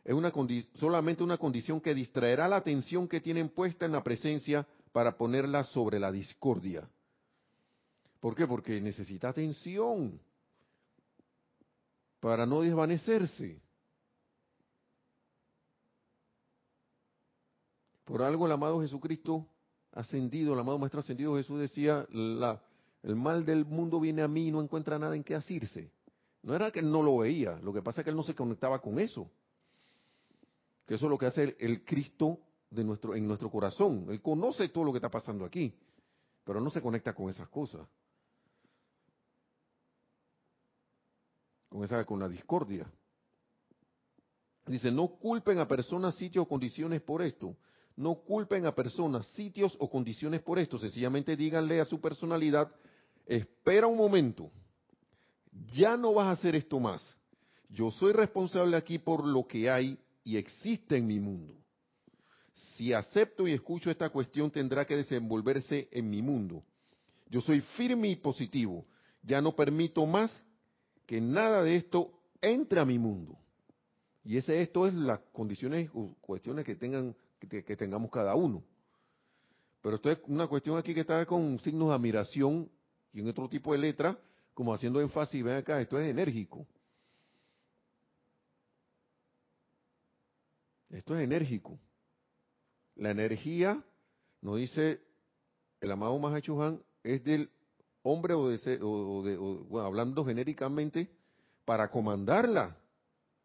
es 0.05 0.13
una 0.13 0.31
solamente 0.75 1.23
una 1.23 1.39
condición 1.39 1.81
que 1.81 1.95
distraerá 1.95 2.47
la 2.47 2.57
atención 2.57 3.07
que 3.07 3.21
tienen 3.21 3.49
puesta 3.49 3.87
en 3.87 3.91
la 3.91 4.03
presencia 4.03 4.67
para 4.91 5.17
ponerla 5.17 5.63
sobre 5.63 5.99
la 5.99 6.11
discordia. 6.11 6.87
¿Por 8.19 8.35
qué? 8.35 8.45
Porque 8.45 8.79
necesita 8.79 9.29
atención 9.29 10.21
para 12.19 12.45
no 12.45 12.61
desvanecerse. 12.61 13.61
Por 18.05 18.21
algo 18.21 18.45
el 18.45 18.51
amado 18.53 18.81
Jesucristo 18.81 19.47
ascendido, 19.91 20.53
el 20.53 20.59
amado 20.59 20.79
Maestro 20.79 21.01
ascendido 21.01 21.35
Jesús 21.35 21.59
decía, 21.59 22.07
la, 22.11 22.61
el 23.03 23.15
mal 23.15 23.45
del 23.45 23.65
mundo 23.65 23.99
viene 23.99 24.21
a 24.21 24.27
mí 24.27 24.47
y 24.47 24.51
no 24.51 24.61
encuentra 24.61 24.97
nada 24.97 25.15
en 25.15 25.23
qué 25.23 25.35
asirse. 25.35 25.91
No 26.43 26.55
era 26.55 26.71
que 26.71 26.79
él 26.79 26.91
no 26.91 27.03
lo 27.03 27.17
veía, 27.17 27.59
lo 27.61 27.73
que 27.73 27.81
pasa 27.81 28.01
es 28.01 28.05
que 28.05 28.11
él 28.11 28.15
no 28.15 28.23
se 28.23 28.35
conectaba 28.35 28.79
con 28.79 28.99
eso. 28.99 29.29
Que 30.85 30.95
eso 30.95 31.05
es 31.07 31.09
lo 31.09 31.17
que 31.17 31.25
hace 31.25 31.57
el, 31.59 31.83
Cristo 31.83 32.39
de 32.69 32.83
nuestro, 32.83 33.15
en 33.15 33.27
nuestro 33.27 33.51
corazón. 33.51 34.05
Él 34.09 34.21
conoce 34.21 34.69
todo 34.69 34.85
lo 34.85 34.93
que 34.93 34.99
está 34.99 35.09
pasando 35.09 35.43
aquí, 35.43 35.77
pero 36.45 36.61
no 36.61 36.69
se 36.69 36.81
conecta 36.81 37.13
con 37.13 37.29
esas 37.29 37.49
cosas. 37.49 37.85
Con 41.69 41.83
esa, 41.83 42.05
con 42.05 42.19
la 42.19 42.29
discordia. 42.29 42.89
Dice, 44.65 44.91
no 44.91 45.07
culpen 45.07 45.59
a 45.59 45.67
personas, 45.67 46.15
sitios 46.15 46.43
o 46.43 46.47
condiciones 46.47 47.01
por 47.01 47.21
esto. 47.21 47.55
No 47.95 48.15
culpen 48.15 48.65
a 48.65 48.75
personas, 48.75 49.25
sitios 49.27 49.75
o 49.79 49.89
condiciones 49.89 50.41
por 50.41 50.59
esto. 50.59 50.77
Sencillamente 50.77 51.35
díganle 51.35 51.79
a 51.79 51.85
su 51.85 51.99
personalidad, 51.99 52.69
espera 53.25 53.87
un 53.87 53.97
momento, 53.97 54.51
ya 55.73 55.97
no 55.97 56.13
vas 56.13 56.27
a 56.27 56.31
hacer 56.31 56.55
esto 56.55 56.79
más. 56.79 57.17
Yo 57.69 57.91
soy 57.91 58.13
responsable 58.13 58.77
aquí 58.77 58.99
por 58.99 59.25
lo 59.25 59.45
que 59.47 59.69
hay 59.69 59.97
y 60.23 60.37
existe 60.37 60.97
en 60.97 61.07
mi 61.07 61.19
mundo. 61.19 61.53
Si 62.75 62.93
acepto 62.93 63.47
y 63.47 63.53
escucho 63.53 63.89
esta 63.89 64.09
cuestión, 64.09 64.51
tendrá 64.51 64.85
que 64.85 64.95
desenvolverse 64.95 65.87
en 65.91 66.09
mi 66.09 66.21
mundo. 66.21 66.63
Yo 67.29 67.41
soy 67.41 67.61
firme 67.61 68.09
y 68.09 68.15
positivo. 68.15 68.85
Ya 69.23 69.41
no 69.41 69.55
permito 69.55 70.05
más 70.05 70.31
que 71.07 71.19
nada 71.21 71.63
de 71.63 71.77
esto 71.77 72.11
entre 72.41 72.79
a 72.79 72.85
mi 72.85 72.99
mundo. 72.99 73.35
Y 74.23 74.37
ese 74.37 74.61
esto 74.61 74.85
es 74.85 74.93
las 74.93 75.19
condiciones 75.31 75.89
o 75.93 76.13
cuestiones 76.21 76.65
que 76.65 76.75
tengan 76.75 77.15
que, 77.39 77.63
que, 77.63 77.77
tengamos 77.77 78.11
cada 78.11 78.35
uno. 78.35 78.61
Pero 79.81 79.95
esto 79.95 80.11
es 80.11 80.19
una 80.27 80.47
cuestión 80.47 80.77
aquí 80.77 80.93
que 80.93 80.99
está 81.01 81.25
con 81.25 81.57
signos 81.59 81.89
de 81.89 81.95
admiración 81.95 82.69
y 83.13 83.21
en 83.21 83.29
otro 83.29 83.47
tipo 83.47 83.71
de 83.71 83.79
letra, 83.79 84.19
como 84.53 84.73
haciendo 84.73 84.99
énfasis, 84.99 85.43
ven 85.43 85.55
acá, 85.55 85.79
esto 85.79 85.97
es 85.97 86.09
enérgico. 86.09 86.67
Esto 90.89 91.15
es 91.15 91.23
enérgico. 91.23 91.79
La 92.95 93.11
energía, 93.11 93.81
nos 94.41 94.57
dice 94.57 94.99
el 95.79 95.91
amado 95.91 96.19
Mahachuhan, 96.19 96.81
es 97.03 97.23
del 97.23 97.49
hombre 98.11 98.33
o 98.33 98.49
de, 98.49 98.79
o 98.81 99.23
de 99.23 99.37
bueno, 99.37 99.87
hablando 99.87 100.25
genéricamente, 100.25 101.09
para 101.65 101.89
comandarla. 101.89 102.75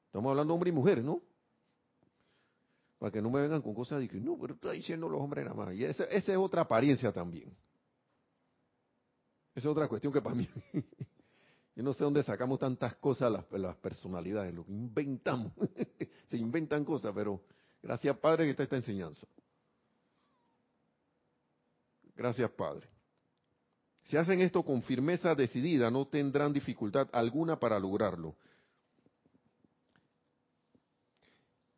Estamos 0.07 0.31
hablando 0.31 0.55
hombre 0.55 0.71
y 0.71 0.73
mujer, 0.73 1.03
¿no? 1.03 1.21
Para 2.99 3.11
que 3.11 3.21
no 3.21 3.31
me 3.31 3.41
vengan 3.41 3.63
con 3.63 3.75
cosas 3.75 3.99
de 3.99 4.09
que, 4.09 4.21
no, 4.21 4.39
pero 4.39 4.55
está 4.55 4.71
diciendo 4.71 5.09
los 5.09 5.21
hombres 5.21 5.45
nada 5.45 5.57
más. 5.57 5.75
Y 5.75 5.85
esa, 5.85 6.05
esa 6.05 6.33
es 6.33 6.39
otra 6.39 6.63
apariencia 6.63 7.13
también. 7.13 7.49
Esa 9.55 9.67
es 9.69 9.73
otra 9.73 9.89
cuestión 9.89 10.13
que 10.13 10.23
para 10.23 10.37
mí, 10.37 10.49
yo 11.75 11.83
no 11.83 11.93
sé 11.93 12.05
dónde 12.05 12.23
sacamos 12.23 12.59
tantas 12.59 12.95
cosas 12.97 13.33
las, 13.33 13.51
las 13.51 13.77
personalidades, 13.77 14.55
lo 14.55 14.65
que 14.65 14.73
inventamos. 14.73 15.53
Se 16.27 16.37
inventan 16.37 16.85
cosas, 16.85 17.13
pero 17.15 17.43
gracias 17.83 18.17
Padre 18.19 18.45
que 18.45 18.51
está 18.51 18.63
esta 18.63 18.77
enseñanza. 18.77 19.27
Gracias 22.15 22.51
Padre. 22.53 22.92
Si 24.05 24.17
hacen 24.17 24.41
esto 24.41 24.65
con 24.65 24.83
firmeza 24.83 25.35
decidida, 25.35 25.91
no 25.91 26.07
tendrán 26.07 26.53
dificultad 26.53 27.09
alguna 27.13 27.59
para 27.59 27.79
lograrlo. 27.79 28.37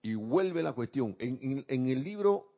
Y 0.03 0.14
vuelve 0.14 0.62
la 0.62 0.72
cuestión. 0.72 1.16
En, 1.18 1.64
el 1.68 2.05
libro 2.05 2.53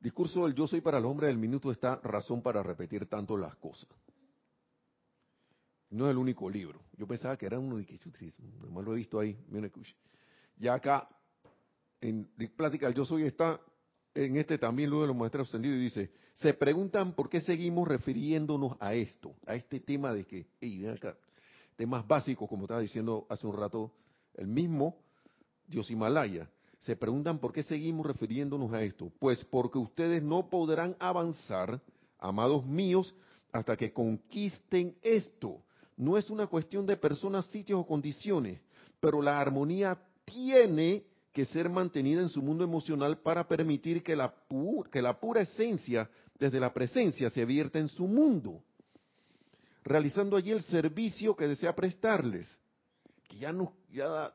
Discurso 0.00 0.44
del 0.44 0.54
Yo 0.54 0.66
Soy 0.66 0.80
para 0.80 0.98
el 0.98 1.04
Hombre 1.04 1.28
del 1.28 1.38
Minuto 1.38 1.70
está 1.70 1.96
razón 1.96 2.42
para 2.42 2.62
repetir 2.62 3.06
tanto 3.06 3.36
las 3.36 3.56
cosas. 3.56 3.88
No 5.90 6.06
es 6.06 6.10
el 6.10 6.18
único 6.18 6.50
libro. 6.50 6.80
Yo 6.96 7.06
pensaba 7.06 7.36
que 7.36 7.46
era 7.46 7.58
uno 7.58 7.76
de 7.76 7.86
que 7.86 7.98
más 8.70 8.84
lo 8.84 8.92
he 8.92 8.96
visto 8.96 9.18
ahí. 9.18 9.36
Ya 10.56 10.74
acá, 10.74 11.08
en 12.00 12.26
Plática 12.56 12.86
del 12.86 12.94
Yo 12.94 13.04
Soy 13.04 13.22
está 13.22 13.60
en 14.14 14.36
este 14.36 14.58
también, 14.58 14.90
luego 14.90 15.02
de 15.02 15.08
los 15.08 15.16
maestros 15.16 15.48
ascendidos, 15.48 15.78
y 15.78 15.82
dice, 15.82 16.10
se 16.36 16.52
preguntan 16.52 17.12
por 17.12 17.30
qué 17.30 17.40
seguimos 17.40 17.88
refiriéndonos 17.88 18.76
a 18.78 18.94
esto, 18.94 19.34
a 19.46 19.54
este 19.54 19.80
tema 19.80 20.12
de 20.12 20.24
que, 20.24 20.46
hey, 20.60 20.86
acá, 20.86 21.16
temas 21.76 22.06
básicos, 22.06 22.48
como 22.48 22.64
estaba 22.64 22.80
diciendo 22.80 23.26
hace 23.30 23.46
un 23.46 23.56
rato, 23.56 23.92
el 24.34 24.46
mismo 24.46 24.96
Dios 25.66 25.90
Himalaya. 25.90 26.48
Se 26.80 26.94
preguntan 26.94 27.38
por 27.38 27.52
qué 27.52 27.62
seguimos 27.62 28.06
refiriéndonos 28.06 28.72
a 28.72 28.82
esto. 28.82 29.10
Pues 29.18 29.44
porque 29.46 29.78
ustedes 29.78 30.22
no 30.22 30.50
podrán 30.50 30.94
avanzar, 30.98 31.80
amados 32.18 32.66
míos, 32.66 33.14
hasta 33.50 33.76
que 33.76 33.92
conquisten 33.92 34.94
esto. 35.02 35.62
No 35.96 36.18
es 36.18 36.28
una 36.28 36.46
cuestión 36.46 36.84
de 36.84 36.98
personas, 36.98 37.46
sitios 37.46 37.80
o 37.80 37.86
condiciones, 37.86 38.60
pero 39.00 39.22
la 39.22 39.40
armonía 39.40 39.98
tiene 40.26 41.04
que 41.32 41.46
ser 41.46 41.70
mantenida 41.70 42.20
en 42.20 42.28
su 42.28 42.42
mundo 42.42 42.64
emocional 42.64 43.18
para 43.18 43.46
permitir 43.48 44.02
que 44.02 44.16
la, 44.16 44.34
que 44.90 45.02
la 45.02 45.18
pura 45.18 45.42
esencia 45.42 46.08
desde 46.38 46.60
la 46.60 46.72
presencia 46.72 47.30
se 47.30 47.44
vierta 47.44 47.78
en 47.78 47.88
su 47.88 48.06
mundo, 48.06 48.62
realizando 49.84 50.36
allí 50.36 50.50
el 50.50 50.62
servicio 50.62 51.34
que 51.36 51.48
desea 51.48 51.74
prestarles, 51.74 52.46
que 53.28 53.38
ya, 53.38 53.52
no, 53.52 53.72
ya 53.90 54.34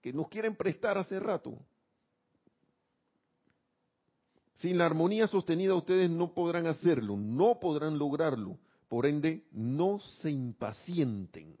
que 0.00 0.12
nos 0.12 0.28
quieren 0.28 0.56
prestar 0.56 0.98
hace 0.98 1.20
rato. 1.20 1.58
Sin 4.54 4.76
la 4.76 4.86
armonía 4.86 5.26
sostenida 5.26 5.74
ustedes 5.74 6.10
no 6.10 6.34
podrán 6.34 6.66
hacerlo, 6.66 7.16
no 7.16 7.58
podrán 7.60 7.98
lograrlo. 7.98 8.58
Por 8.88 9.06
ende, 9.06 9.46
no 9.52 10.00
se 10.00 10.30
impacienten. 10.30 11.56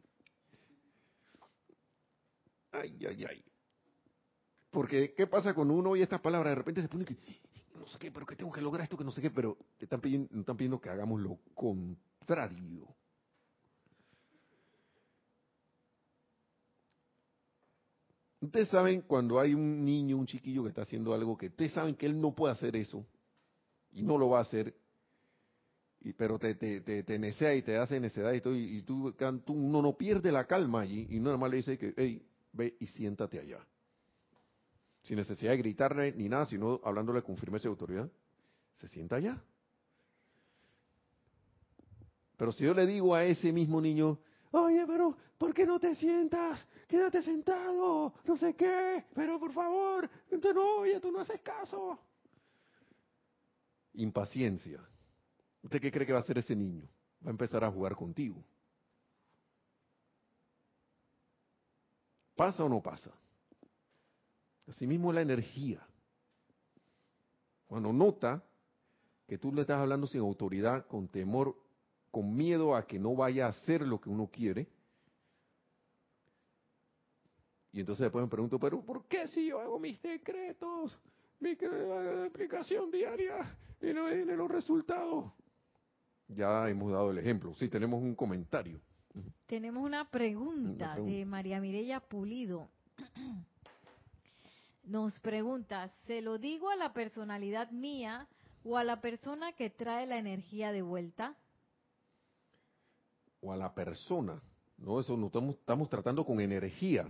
Ay, 2.72 2.98
ay, 3.08 3.24
ay. 3.24 3.44
Porque, 4.70 5.14
¿qué 5.14 5.26
pasa 5.26 5.54
con 5.54 5.70
uno 5.70 5.96
y 5.96 6.02
estas 6.02 6.20
palabras? 6.20 6.50
De 6.50 6.56
repente 6.56 6.82
se 6.82 6.88
pone 6.88 7.04
que, 7.04 7.16
no 7.74 7.86
sé 7.86 7.98
qué, 7.98 8.10
pero 8.10 8.26
que 8.26 8.36
tengo 8.36 8.52
que 8.52 8.60
lograr 8.60 8.84
esto, 8.84 8.96
que 8.96 9.04
no 9.04 9.12
sé 9.12 9.20
qué, 9.20 9.30
pero 9.30 9.56
te 9.78 9.84
están 9.84 10.00
pidiendo, 10.00 10.80
que 10.80 10.90
hagamos 10.90 11.20
lo 11.20 11.38
contrario. 11.54 12.86
Ustedes 18.40 18.68
saben 18.68 19.02
cuando 19.02 19.38
hay 19.38 19.54
un 19.54 19.84
niño, 19.84 20.16
un 20.16 20.26
chiquillo 20.26 20.62
que 20.62 20.70
está 20.70 20.82
haciendo 20.82 21.12
algo 21.12 21.36
que 21.36 21.48
ustedes 21.48 21.72
saben 21.72 21.94
que 21.94 22.06
él 22.06 22.18
no 22.18 22.34
puede 22.34 22.52
hacer 22.52 22.74
eso 22.74 23.06
y 23.92 24.02
no 24.02 24.16
lo 24.16 24.30
va 24.30 24.38
a 24.38 24.42
hacer, 24.42 24.74
y, 26.00 26.14
pero 26.14 26.38
te, 26.38 26.54
te, 26.54 26.80
te, 26.80 27.02
te 27.02 27.18
necea 27.18 27.54
y 27.54 27.62
te 27.62 27.76
hace 27.76 28.00
necedad 28.00 28.32
y, 28.32 28.40
todo, 28.40 28.56
y, 28.56 28.82
tú, 28.82 29.14
tú 29.44 29.52
uno 29.52 29.82
no 29.82 29.96
pierde 29.96 30.32
la 30.32 30.46
calma 30.46 30.80
allí 30.80 31.06
y 31.10 31.20
nada 31.20 31.36
más 31.36 31.50
le 31.50 31.58
dice 31.58 31.76
que, 31.76 31.92
hey, 31.96 32.26
ve 32.52 32.76
y 32.80 32.86
siéntate 32.86 33.38
allá. 33.38 33.58
Sin 35.02 35.16
necesidad 35.16 35.52
de 35.52 35.58
gritarle 35.58 36.12
ni 36.12 36.28
nada, 36.28 36.44
sino 36.44 36.80
hablándole 36.84 37.22
con 37.22 37.36
firmeza 37.36 37.68
y 37.68 37.70
autoridad, 37.70 38.10
se 38.74 38.88
sienta 38.88 39.16
allá. 39.16 39.42
Pero 42.36 42.52
si 42.52 42.64
yo 42.64 42.72
le 42.72 42.86
digo 42.86 43.14
a 43.14 43.24
ese 43.24 43.52
mismo 43.52 43.80
niño, 43.80 44.18
oye, 44.52 44.86
pero 44.86 45.16
¿por 45.36 45.52
qué 45.52 45.66
no 45.66 45.78
te 45.78 45.94
sientas? 45.94 46.66
Quédate 46.88 47.22
sentado, 47.22 48.14
no 48.24 48.36
sé 48.36 48.54
qué, 48.54 49.04
pero 49.14 49.38
por 49.38 49.52
favor, 49.52 50.08
no, 50.30 50.76
oye, 50.78 51.00
tú 51.00 51.10
no 51.10 51.20
haces 51.20 51.40
caso. 51.42 51.98
Impaciencia. 53.94 54.80
¿Usted 55.62 55.80
qué 55.80 55.90
cree 55.90 56.06
que 56.06 56.12
va 56.12 56.20
a 56.20 56.22
hacer 56.22 56.38
ese 56.38 56.56
niño? 56.56 56.88
Va 57.24 57.28
a 57.28 57.30
empezar 57.30 57.62
a 57.62 57.70
jugar 57.70 57.94
contigo. 57.94 58.42
¿Pasa 62.34 62.64
o 62.64 62.68
no 62.70 62.80
pasa? 62.80 63.12
Asimismo 64.70 65.12
la 65.12 65.20
energía. 65.20 65.84
Cuando 67.66 67.92
nota 67.92 68.42
que 69.26 69.36
tú 69.36 69.52
le 69.52 69.62
estás 69.62 69.78
hablando 69.78 70.06
sin 70.06 70.20
autoridad, 70.20 70.86
con 70.86 71.08
temor, 71.08 71.56
con 72.10 72.36
miedo 72.36 72.76
a 72.76 72.86
que 72.86 72.98
no 72.98 73.16
vaya 73.16 73.46
a 73.46 73.48
hacer 73.48 73.82
lo 73.82 74.00
que 74.00 74.08
uno 74.08 74.28
quiere. 74.28 74.68
Y 77.72 77.80
entonces 77.80 78.04
después 78.04 78.24
me 78.24 78.30
pregunto, 78.30 78.60
pero 78.60 78.80
¿por 78.80 79.06
qué 79.06 79.26
si 79.26 79.48
yo 79.48 79.60
hago 79.60 79.78
mis 79.80 80.00
decretos, 80.02 80.98
mi 81.40 81.56
aplicación 82.26 82.92
diaria 82.92 83.56
y 83.80 83.92
no 83.92 84.06
vienen 84.06 84.36
los 84.36 84.50
resultados? 84.50 85.32
Ya 86.28 86.68
hemos 86.68 86.92
dado 86.92 87.10
el 87.10 87.18
ejemplo. 87.18 87.54
Sí, 87.54 87.68
tenemos 87.68 88.00
un 88.00 88.14
comentario. 88.14 88.80
Tenemos 89.46 89.82
una 89.82 90.08
pregunta, 90.08 90.94
de 90.94 91.24
María 91.24 91.60
Mirella 91.60 91.98
Pulido. 91.98 92.68
Nos 94.90 95.20
pregunta, 95.20 95.88
¿se 96.06 96.20
lo 96.20 96.38
digo 96.38 96.68
a 96.68 96.76
la 96.76 96.92
personalidad 96.92 97.70
mía 97.70 98.26
o 98.64 98.76
a 98.76 98.82
la 98.82 99.00
persona 99.00 99.52
que 99.52 99.70
trae 99.70 100.06
la 100.06 100.18
energía 100.18 100.72
de 100.72 100.82
vuelta? 100.82 101.36
o 103.40 103.52
a 103.52 103.56
la 103.56 103.74
persona. 103.74 104.40
No, 104.78 105.00
eso 105.00 105.16
no 105.16 105.26
estamos, 105.50 105.88
tratando 105.88 106.24
con 106.24 106.40
energía. 106.40 107.06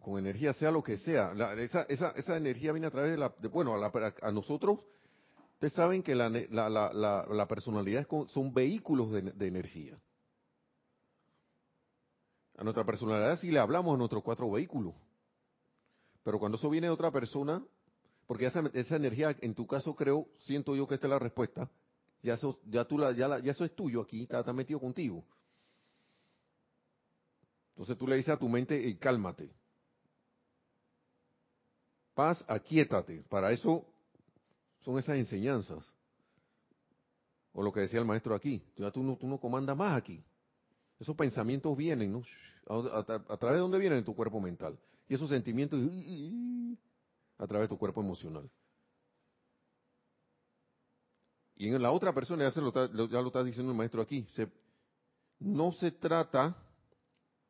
Con 0.00 0.18
energía, 0.18 0.52
sea 0.52 0.70
lo 0.70 0.82
que 0.82 0.96
sea. 0.96 1.32
esa, 1.58 1.82
esa, 1.82 2.10
esa 2.10 2.36
energía 2.36 2.72
viene 2.72 2.86
a 2.86 2.90
través 2.90 3.12
de 3.12 3.18
la. 3.18 3.34
bueno, 3.52 3.74
a, 3.74 4.14
a, 4.22 4.32
nosotros, 4.32 4.80
ustedes 5.54 5.74
saben 5.74 6.02
que 6.02 6.14
la, 6.14 6.28
la, 6.28 6.68
la, 6.68 7.26
la 7.28 7.48
personalidad 7.48 8.06
son 8.28 8.52
vehículos 8.52 9.12
de, 9.12 9.22
de 9.22 9.46
energía. 9.46 9.98
A 12.58 12.64
nuestra 12.64 12.84
personalidad 12.84 13.38
sí 13.38 13.52
le 13.52 13.60
hablamos 13.60 13.94
a 13.94 13.98
nuestros 13.98 14.22
cuatro 14.24 14.50
vehículos. 14.50 14.92
Pero 16.24 16.40
cuando 16.40 16.58
eso 16.58 16.68
viene 16.68 16.88
de 16.88 16.92
otra 16.92 17.12
persona, 17.12 17.64
porque 18.26 18.46
esa, 18.46 18.68
esa 18.74 18.96
energía, 18.96 19.34
en 19.40 19.54
tu 19.54 19.66
caso 19.66 19.94
creo, 19.94 20.26
siento 20.38 20.74
yo 20.74 20.86
que 20.88 20.96
esta 20.96 21.06
es 21.06 21.10
la 21.12 21.20
respuesta, 21.20 21.70
ya 22.20 22.34
eso, 22.34 22.58
ya 22.66 22.84
tú 22.84 22.98
la, 22.98 23.12
ya, 23.12 23.36
eso 23.44 23.64
es 23.64 23.74
tuyo 23.76 24.00
aquí, 24.00 24.24
está, 24.24 24.52
metido 24.52 24.80
contigo. 24.80 25.24
Entonces 27.70 27.96
tú 27.96 28.08
le 28.08 28.16
dices 28.16 28.34
a 28.34 28.38
tu 28.38 28.48
mente, 28.48 28.98
cálmate. 28.98 29.48
Paz, 32.12 32.44
aquíétate. 32.48 33.22
Para 33.28 33.52
eso 33.52 33.86
son 34.80 34.98
esas 34.98 35.16
enseñanzas. 35.16 35.84
O 37.52 37.62
lo 37.62 37.72
que 37.72 37.80
decía 37.80 38.00
el 38.00 38.04
maestro 38.04 38.34
aquí. 38.34 38.60
Ya 38.76 38.90
tú 38.90 39.04
no, 39.04 39.16
tú 39.16 39.28
no 39.28 39.38
comandas 39.38 39.76
más 39.76 39.96
aquí. 39.96 40.24
Esos 40.98 41.14
pensamientos 41.16 41.76
vienen, 41.76 42.12
¿no? 42.12 42.22
¿A, 42.68 43.36
través 43.38 43.56
de 43.56 43.60
dónde 43.60 43.78
vienen? 43.78 43.98
En 44.00 44.04
tu 44.04 44.14
cuerpo 44.14 44.40
mental. 44.40 44.78
Y 45.08 45.14
esos 45.14 45.28
sentimientos 45.28 45.80
a 47.38 47.46
través 47.46 47.68
de 47.68 47.74
tu 47.74 47.78
cuerpo 47.78 48.00
emocional. 48.00 48.50
Y 51.56 51.68
en 51.68 51.82
la 51.82 51.90
otra 51.90 52.12
persona, 52.12 52.48
ya, 52.48 52.60
lo 52.60 52.68
está, 52.68 52.86
ya 52.86 53.20
lo 53.20 53.26
está 53.26 53.42
diciendo 53.42 53.72
el 53.72 53.78
maestro 53.78 54.02
aquí, 54.02 54.26
se, 54.30 54.48
no 55.40 55.72
se 55.72 55.90
trata, 55.90 56.56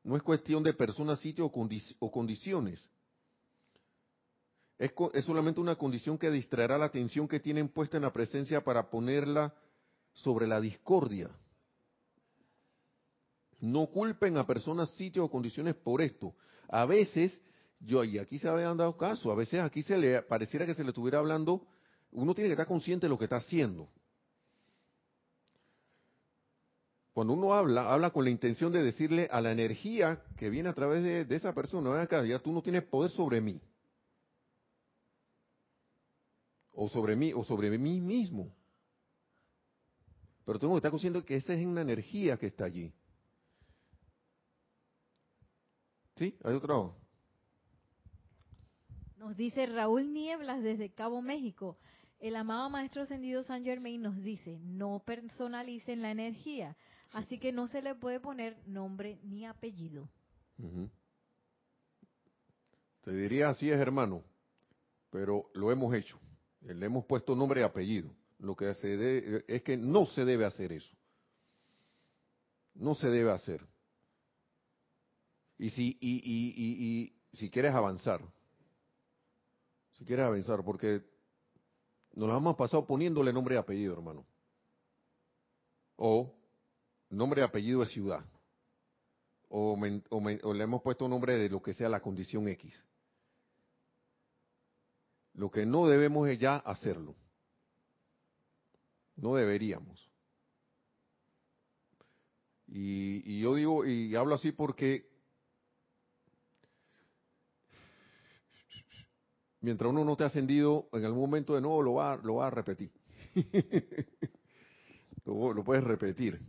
no 0.02 0.16
es 0.16 0.22
cuestión 0.22 0.62
de 0.62 0.72
personas, 0.72 1.18
sitios 1.20 1.50
o, 1.98 2.10
condiciones. 2.10 2.88
Es, 4.78 4.92
es, 5.12 5.24
solamente 5.24 5.60
una 5.60 5.76
condición 5.76 6.16
que 6.16 6.30
distraerá 6.30 6.78
la 6.78 6.86
atención 6.86 7.28
que 7.28 7.40
tienen 7.40 7.68
puesta 7.68 7.96
en 7.96 8.04
la 8.04 8.12
presencia 8.12 8.62
para 8.62 8.88
ponerla 8.88 9.54
sobre 10.12 10.46
la 10.46 10.60
discordia. 10.60 11.30
No 13.60 13.86
culpen 13.86 14.36
a 14.36 14.46
personas, 14.46 14.90
sitios 14.90 15.26
o 15.26 15.30
condiciones 15.30 15.74
por 15.74 16.00
esto. 16.00 16.34
A 16.68 16.84
veces, 16.84 17.40
yo 17.80 18.04
y 18.04 18.18
aquí 18.18 18.38
se 18.38 18.48
habían 18.48 18.76
dado 18.76 18.96
caso, 18.96 19.32
a 19.32 19.34
veces 19.34 19.60
aquí 19.60 19.82
se 19.82 19.96
le 19.96 20.22
pareciera 20.22 20.66
que 20.66 20.74
se 20.74 20.84
le 20.84 20.90
estuviera 20.90 21.18
hablando, 21.18 21.66
uno 22.12 22.34
tiene 22.34 22.48
que 22.48 22.52
estar 22.52 22.66
consciente 22.66 23.06
de 23.06 23.10
lo 23.10 23.18
que 23.18 23.24
está 23.24 23.36
haciendo. 23.36 23.88
Cuando 27.18 27.32
uno 27.32 27.52
habla, 27.52 27.92
habla 27.92 28.10
con 28.10 28.22
la 28.22 28.30
intención 28.30 28.70
de 28.70 28.80
decirle 28.80 29.28
a 29.32 29.40
la 29.40 29.50
energía 29.50 30.22
que 30.36 30.50
viene 30.50 30.68
a 30.68 30.72
través 30.72 31.02
de, 31.02 31.34
esa 31.34 31.52
persona, 31.52 31.90
ven 31.90 32.02
acá, 32.02 32.24
ya 32.24 32.38
tú 32.38 32.52
no 32.52 32.62
tienes 32.62 32.84
poder 32.84 33.10
sobre 33.10 33.40
mí. 33.40 33.60
O 36.70 36.88
sobre 36.88 37.16
mí, 37.16 37.32
o 37.32 37.42
sobre 37.42 37.76
mí 37.76 38.00
mismo. 38.00 38.54
Pero 40.44 40.60
tengo 40.60 40.74
que 40.74 40.78
estar 40.78 40.92
consciente 40.92 41.24
que 41.24 41.34
esa 41.34 41.54
es 41.54 41.66
una 41.66 41.80
energía 41.80 42.36
que 42.36 42.46
está 42.46 42.66
allí. 42.66 42.94
¿Sí? 46.18 46.36
¿Hay 46.44 46.54
otro? 46.54 46.96
Nos 49.16 49.36
dice 49.36 49.66
Raúl 49.66 50.12
Nieblas 50.12 50.62
desde 50.62 50.90
Cabo 50.90 51.22
México. 51.22 51.78
El 52.18 52.36
amado 52.36 52.68
Maestro 52.68 53.02
Ascendido 53.02 53.42
San 53.44 53.64
Germain 53.64 54.02
nos 54.02 54.20
dice, 54.22 54.58
no 54.64 55.02
personalicen 55.04 56.02
la 56.02 56.10
energía, 56.10 56.76
Así 57.12 57.38
que 57.38 57.52
no 57.52 57.68
se 57.68 57.82
le 57.82 57.94
puede 57.94 58.20
poner 58.20 58.56
nombre 58.66 59.18
ni 59.22 59.46
apellido. 59.46 60.08
Te 63.02 63.12
diría 63.12 63.48
así 63.48 63.70
es, 63.70 63.78
hermano, 63.78 64.22
pero 65.10 65.50
lo 65.54 65.72
hemos 65.72 65.94
hecho. 65.94 66.18
Le 66.60 66.84
hemos 66.84 67.04
puesto 67.06 67.34
nombre 67.34 67.60
y 67.60 67.64
apellido. 67.64 68.10
Lo 68.38 68.54
que 68.54 68.72
se 68.74 69.44
es 69.48 69.62
que 69.62 69.76
no 69.76 70.06
se 70.06 70.24
debe 70.24 70.44
hacer 70.44 70.72
eso. 70.72 70.94
No 72.74 72.94
se 72.94 73.08
debe 73.08 73.32
hacer. 73.32 73.66
Y 75.58 75.70
si, 75.70 75.98
y, 76.00 76.16
y, 76.24 76.52
y, 76.56 77.36
si 77.36 77.50
quieres 77.50 77.74
avanzar, 77.74 78.20
si 79.92 80.04
quieres 80.04 80.26
avanzar, 80.26 80.64
porque 80.64 81.02
nos 82.14 82.36
hemos 82.36 82.56
pasado 82.56 82.86
poniéndole 82.86 83.32
nombre 83.32 83.56
y 83.56 83.58
apellido, 83.58 83.94
hermano. 83.94 84.24
O 85.96 86.32
nombre 87.10 87.40
y 87.40 87.44
apellido 87.44 87.80
de 87.80 87.86
ciudad. 87.86 88.24
O, 89.48 89.76
le 89.76 90.62
hemos 90.62 90.82
puesto 90.82 91.08
nombre 91.08 91.36
de 91.36 91.48
lo 91.48 91.60
que 91.60 91.74
sea 91.74 91.88
la 91.88 92.00
condición 92.00 92.46
X. 92.48 92.74
Lo 95.34 95.50
que 95.50 95.66
no 95.66 95.88
debemos 95.88 96.28
es 96.28 96.38
ya 96.38 96.56
hacerlo. 96.56 97.16
No 99.16 99.34
deberíamos. 99.34 100.08
Y, 102.68 103.40
yo 103.40 103.54
digo, 103.54 103.86
y 103.86 104.14
hablo 104.14 104.34
así 104.34 104.52
porque 104.52 105.08
mientras 109.60 109.90
uno 109.90 110.04
no 110.04 110.16
te 110.16 110.24
ha 110.24 110.26
ascendido, 110.28 110.88
en 110.92 111.04
algún 111.04 111.22
momento 111.22 111.54
de 111.54 111.60
nuevo 111.60 111.82
lo 111.82 111.94
va, 111.94 112.16
lo 112.16 112.36
va 112.36 112.46
a 112.48 112.50
repetir. 112.50 112.90
lo 115.24 115.64
puedes 115.64 115.84
repetir 115.84 116.40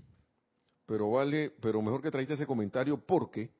pero 0.89 1.11
vale, 1.11 1.51
pero 1.61 1.83
mejor 1.83 2.01
que 2.01 2.09
traiste 2.09 2.33
ese 2.33 2.47
comentario 2.47 2.99
porque 2.99 3.53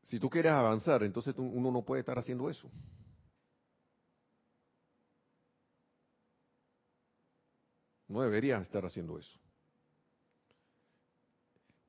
si 0.00 0.18
tú 0.18 0.30
quieres 0.30 0.52
avanzar, 0.52 1.02
entonces 1.02 1.34
uno 1.36 1.70
no 1.70 1.84
puede 1.84 2.00
estar 2.00 2.18
haciendo 2.18 2.48
eso. 2.48 2.70
No 8.08 8.22
debería 8.22 8.56
estar 8.56 8.86
haciendo 8.86 9.18
eso. 9.18 9.38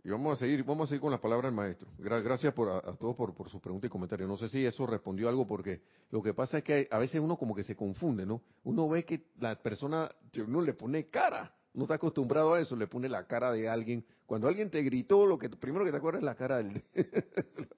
Y 0.04 0.10
vamos 0.10 0.34
a 0.34 0.40
seguir, 0.40 0.64
vamos 0.64 0.86
a 0.86 0.90
seguir 0.90 1.02
con 1.02 1.12
las 1.12 1.20
palabras 1.20 1.50
del 1.52 1.56
maestro. 1.56 1.90
Gracias 2.00 2.54
por, 2.54 2.70
a, 2.70 2.82
todos 2.96 3.16
por, 3.16 3.34
por 3.36 3.50
su 3.50 3.60
pregunta 3.60 3.88
y 3.88 3.90
comentario. 3.90 4.28
No 4.28 4.38
sé 4.38 4.50
si 4.50 4.66
eso 4.66 4.86
respondió 4.88 5.30
algo 5.30 5.46
porque 5.46 5.82
lo 6.10 6.24
que 6.24 6.34
pasa 6.34 6.60
es 6.60 6.64
que 6.64 6.88
a 6.90 6.98
veces 6.98 7.22
uno 7.22 7.38
como 7.38 7.54
que 7.54 7.64
se 7.64 7.76
confunde, 7.76 8.26
¿no? 8.26 8.42
Uno 8.64 8.90
ve 8.90 9.06
que 9.06 9.28
la 9.40 9.56
persona, 9.56 10.10
uno 10.38 10.62
le 10.62 10.74
pone 10.74 11.10
cara 11.10 11.54
no 11.74 11.84
está 11.84 11.96
acostumbrado 11.96 12.54
a 12.54 12.62
eso, 12.62 12.76
le 12.76 12.88
pone 12.88 13.08
la 13.08 13.26
cara 13.26 13.52
de 13.52 13.70
alguien. 13.70 14.06
Cuando 14.26 14.48
alguien 14.48 14.70
te 14.70 14.82
gritó, 14.84 15.26
lo 15.26 15.38
que 15.38 15.50
primero 15.50 15.86
que 15.86 15.92
te 15.92 15.98
acuerdas 15.98 16.22
es 16.22 16.26
la 16.26 16.36
cara 16.36 16.58
del... 16.58 16.84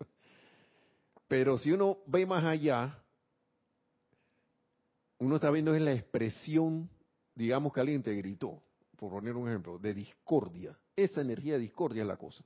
Pero 1.28 1.58
si 1.58 1.72
uno 1.72 2.00
ve 2.06 2.26
más 2.26 2.44
allá, 2.44 3.00
uno 5.20 5.36
está 5.36 5.50
viendo 5.52 5.74
es 5.74 5.82
la 5.82 5.94
expresión, 5.94 6.90
digamos 7.34 7.74
que 7.74 7.80
alguien 7.80 8.04
te 8.04 8.14
gritó, 8.14 8.62
por 9.10 9.24
un 9.24 9.48
ejemplo, 9.48 9.80
de 9.80 9.94
discordia. 9.94 10.78
Esa 10.96 11.22
energía 11.22 11.54
de 11.54 11.60
discordia 11.60 12.02
es 12.02 12.08
la 12.08 12.18
cosa. 12.18 12.44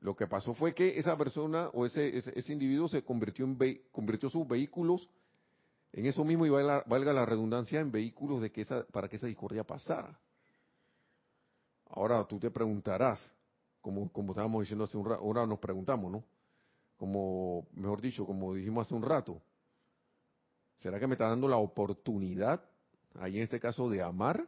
Lo 0.00 0.14
que 0.14 0.26
pasó 0.26 0.54
fue 0.54 0.74
que 0.74 0.98
esa 0.98 1.16
persona 1.16 1.68
o 1.72 1.86
ese, 1.86 2.18
ese, 2.18 2.52
individuo 2.52 2.88
se 2.88 3.02
convirtió 3.02 3.44
en 3.44 3.82
convirtió 3.90 4.28
sus 4.28 4.46
vehículos 4.46 5.08
en 5.92 6.06
eso 6.06 6.24
mismo 6.24 6.44
y 6.44 6.50
valga, 6.50 6.84
valga, 6.86 7.12
la 7.12 7.24
redundancia 7.24 7.80
en 7.80 7.90
vehículos 7.90 8.42
de 8.42 8.50
que 8.50 8.62
esa, 8.62 8.84
para 8.84 9.08
que 9.08 9.16
esa 9.16 9.26
discordia 9.26 9.64
pasara. 9.64 10.18
Ahora 11.86 12.24
tú 12.26 12.38
te 12.38 12.50
preguntarás, 12.50 13.20
como, 13.80 14.10
como 14.12 14.32
estábamos 14.32 14.62
diciendo 14.62 14.84
hace 14.84 14.96
un 14.96 15.06
rato, 15.06 15.22
ahora 15.22 15.46
nos 15.46 15.58
preguntamos, 15.58 16.10
¿no? 16.10 16.24
Como, 16.96 17.66
mejor 17.72 18.00
dicho, 18.00 18.26
como 18.26 18.54
dijimos 18.54 18.86
hace 18.86 18.94
un 18.94 19.02
rato, 19.02 19.40
¿será 20.78 20.98
que 20.98 21.06
me 21.06 21.14
está 21.14 21.28
dando 21.28 21.48
la 21.48 21.56
oportunidad, 21.56 22.60
ahí 23.14 23.36
en 23.36 23.44
este 23.44 23.60
caso, 23.60 23.88
de 23.88 24.02
amar? 24.02 24.46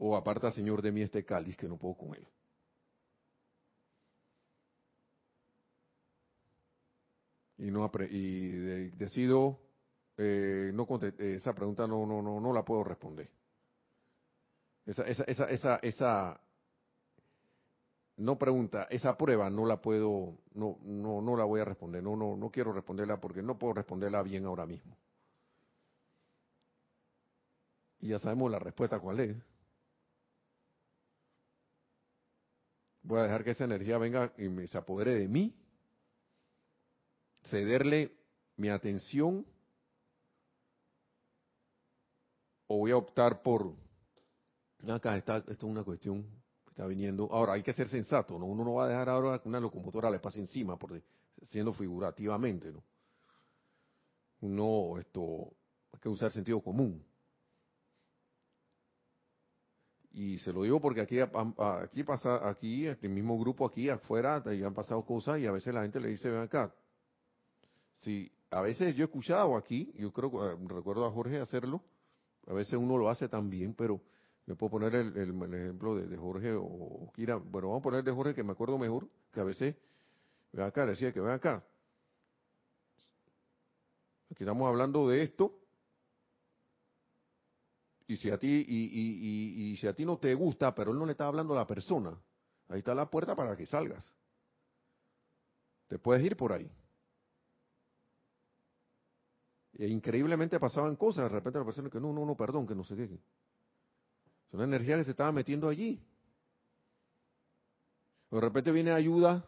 ¿O 0.00 0.16
aparta, 0.16 0.50
Señor, 0.50 0.80
de 0.80 0.92
mí 0.92 1.02
este 1.02 1.24
cáliz 1.24 1.56
que 1.56 1.68
no 1.68 1.76
puedo 1.76 1.94
con 1.96 2.14
él? 2.14 2.26
Y, 7.58 7.70
no, 7.72 7.90
y 8.08 8.50
decido, 8.90 9.58
eh, 10.16 10.70
no 10.72 10.86
esa 11.18 11.52
pregunta 11.52 11.88
no, 11.88 12.06
no, 12.06 12.22
no, 12.22 12.40
no 12.40 12.52
la 12.52 12.64
puedo 12.64 12.84
responder. 12.84 13.28
Esa, 14.86 15.02
esa, 15.02 15.24
esa, 15.24 15.44
esa, 15.46 15.76
esa, 15.82 16.40
no 18.18 18.38
pregunta, 18.38 18.86
esa 18.90 19.16
prueba 19.18 19.50
no 19.50 19.66
la 19.66 19.82
puedo, 19.82 20.38
no, 20.54 20.78
no, 20.82 21.20
no 21.20 21.36
la 21.36 21.44
voy 21.44 21.60
a 21.60 21.64
responder, 21.64 22.02
no, 22.02 22.14
no, 22.14 22.36
no 22.36 22.50
quiero 22.50 22.72
responderla 22.72 23.20
porque 23.20 23.42
no 23.42 23.58
puedo 23.58 23.74
responderla 23.74 24.22
bien 24.22 24.46
ahora 24.46 24.64
mismo. 24.64 24.96
Y 28.00 28.08
ya 28.10 28.20
sabemos 28.20 28.52
la 28.52 28.60
respuesta 28.60 29.00
cuál 29.00 29.20
es. 29.20 29.36
Voy 33.08 33.20
a 33.20 33.22
dejar 33.22 33.42
que 33.42 33.52
esa 33.52 33.64
energía 33.64 33.96
venga 33.96 34.34
y 34.36 34.50
me, 34.50 34.66
se 34.66 34.76
apodere 34.76 35.14
de 35.14 35.28
mí, 35.28 35.56
cederle 37.48 38.12
mi 38.56 38.68
atención, 38.68 39.46
o 42.66 42.76
voy 42.76 42.90
a 42.90 42.98
optar 42.98 43.40
por 43.40 43.74
Acá 44.86 45.16
está, 45.16 45.38
esto 45.38 45.52
es 45.52 45.62
una 45.62 45.84
cuestión 45.84 46.22
que 46.64 46.68
está 46.68 46.86
viniendo. 46.86 47.32
Ahora, 47.32 47.54
hay 47.54 47.62
que 47.62 47.72
ser 47.72 47.88
sensato, 47.88 48.38
¿no? 48.38 48.44
Uno 48.44 48.62
no 48.62 48.74
va 48.74 48.84
a 48.84 48.88
dejar 48.88 49.08
ahora 49.08 49.38
que 49.38 49.48
una 49.48 49.58
locomotora 49.58 50.10
le 50.10 50.18
pase 50.18 50.40
encima, 50.40 50.78
por, 50.78 51.02
siendo 51.44 51.72
figurativamente, 51.72 52.70
¿no? 52.70 52.84
Uno, 54.42 54.98
esto, 54.98 55.50
hay 55.94 55.98
que 55.98 56.10
usar 56.10 56.30
sentido 56.30 56.60
común. 56.60 57.02
Y 60.12 60.38
se 60.38 60.52
lo 60.52 60.62
digo 60.62 60.80
porque 60.80 61.02
aquí, 61.02 61.18
aquí 61.20 62.02
pasa, 62.02 62.48
aquí, 62.48 62.86
este 62.86 63.08
mismo 63.08 63.38
grupo 63.38 63.66
aquí 63.66 63.88
afuera, 63.88 64.42
y 64.52 64.62
han 64.62 64.74
pasado 64.74 65.04
cosas 65.04 65.38
y 65.38 65.46
a 65.46 65.52
veces 65.52 65.74
la 65.74 65.82
gente 65.82 66.00
le 66.00 66.08
dice, 66.08 66.30
ven 66.30 66.42
acá. 66.42 66.74
Si 67.96 68.30
a 68.50 68.60
veces 68.60 68.94
yo 68.94 69.04
he 69.04 69.06
escuchado 69.06 69.56
aquí, 69.56 69.92
yo 69.96 70.12
creo, 70.12 70.52
eh, 70.52 70.56
recuerdo 70.66 71.04
a 71.04 71.10
Jorge 71.10 71.38
hacerlo, 71.40 71.82
a 72.46 72.54
veces 72.54 72.74
uno 72.74 72.96
lo 72.96 73.10
hace 73.10 73.28
también, 73.28 73.74
pero 73.74 74.00
me 74.46 74.54
puedo 74.54 74.70
poner 74.70 74.94
el, 74.94 75.14
ejemplo 75.54 75.94
de, 75.94 76.16
Jorge 76.16 76.54
o, 76.54 77.12
Kira, 77.14 77.36
bueno, 77.36 77.68
vamos 77.68 77.80
a 77.80 77.84
poner 77.84 78.04
de 78.04 78.12
Jorge 78.12 78.34
que 78.34 78.42
me 78.42 78.52
acuerdo 78.52 78.78
mejor, 78.78 79.06
que 79.32 79.40
a 79.40 79.44
veces, 79.44 79.76
ven 80.52 80.64
acá, 80.64 80.86
decía 80.86 81.12
que 81.12 81.20
ven 81.20 81.32
acá. 81.32 81.62
Aquí 84.30 84.44
estamos 84.44 84.66
hablando 84.68 85.08
de 85.08 85.22
esto, 85.22 85.58
y 88.08 88.16
si 88.16 88.30
a 88.30 88.38
ti, 88.38 88.64
y, 88.66 89.72
y, 89.72 89.76
si 89.76 89.86
a 89.86 89.92
ti 89.92 90.06
no 90.06 90.16
te 90.16 90.32
gusta, 90.34 90.74
pero 90.74 90.92
él 90.92 90.98
no 90.98 91.04
le 91.04 91.12
está 91.12 91.26
hablando 91.26 91.52
a 91.52 91.58
la 91.58 91.66
persona, 91.66 92.18
ahí 92.68 92.78
está 92.78 92.94
la 92.94 93.10
puerta 93.10 93.36
para 93.36 93.54
que 93.54 93.66
salgas. 93.66 94.10
Te 95.88 95.98
puedes 95.98 96.24
ir 96.24 96.34
por 96.34 96.54
ahí. 96.54 96.70
E 99.74 99.88
increíblemente 99.88 100.58
pasaban 100.58 100.96
cosas, 100.96 101.24
de 101.24 101.28
repente 101.28 101.58
la 101.58 101.66
persona 101.66 101.90
que 101.90 102.00
no, 102.00 102.10
no, 102.14 102.24
no, 102.24 102.34
perdón, 102.34 102.66
que 102.66 102.74
no 102.74 102.82
sé 102.82 102.96
qué. 102.96 103.04
Es 103.04 104.54
una 104.54 104.64
energía 104.64 104.96
que 104.96 105.04
se 105.04 105.10
estaba 105.10 105.30
metiendo 105.30 105.68
allí. 105.68 106.02
De 108.30 108.40
repente 108.40 108.72
viene 108.72 108.90
ayuda 108.90 109.44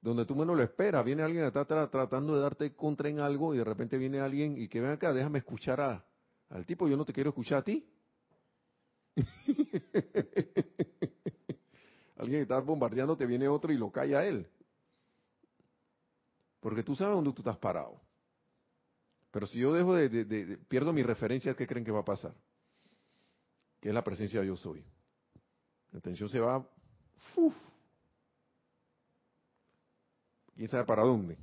donde 0.00 0.26
tú 0.26 0.34
menos 0.34 0.56
lo 0.56 0.62
esperas. 0.64 1.04
Viene 1.04 1.22
alguien 1.22 1.44
que 1.44 1.60
está 1.60 1.88
tratando 1.88 2.34
de 2.34 2.40
darte 2.40 2.74
contra 2.74 3.08
en 3.08 3.20
algo 3.20 3.54
y 3.54 3.58
de 3.58 3.64
repente 3.64 3.96
viene 3.96 4.18
alguien 4.18 4.60
y 4.60 4.66
que 4.66 4.80
ven 4.80 4.90
acá, 4.90 5.12
déjame 5.12 5.38
escuchar 5.38 5.80
a, 5.80 6.04
al 6.50 6.64
tipo, 6.64 6.88
yo 6.88 6.96
no 6.96 7.04
te 7.04 7.12
quiero 7.12 7.30
escuchar 7.30 7.58
a 7.58 7.64
ti. 7.64 7.84
alguien 12.16 12.42
está 12.42 12.60
bombardeando, 12.60 13.16
te 13.16 13.26
viene 13.26 13.48
otro 13.48 13.72
y 13.72 13.76
lo 13.76 13.90
calla 13.90 14.20
a 14.20 14.26
él. 14.26 14.46
Porque 16.60 16.82
tú 16.82 16.94
sabes 16.96 17.14
dónde 17.14 17.32
tú 17.32 17.42
estás 17.42 17.56
parado. 17.56 18.00
Pero 19.30 19.46
si 19.46 19.58
yo 19.58 19.72
dejo 19.72 19.94
de, 19.94 20.58
pierdo 20.68 20.92
mi 20.92 21.02
referencia, 21.02 21.54
¿qué 21.54 21.66
creen 21.66 21.84
que 21.84 21.92
va 21.92 22.00
a 22.00 22.04
pasar? 22.04 22.34
Que 23.80 23.88
es 23.90 23.94
la 23.94 24.02
presencia 24.02 24.40
de 24.40 24.46
yo 24.46 24.56
soy. 24.56 24.84
La 25.92 25.98
atención 25.98 26.28
se 26.28 26.40
va, 26.40 26.66
uf, 27.36 27.54
quién 30.54 30.68
sabe 30.68 30.84
para 30.84 31.02
dónde. 31.02 31.38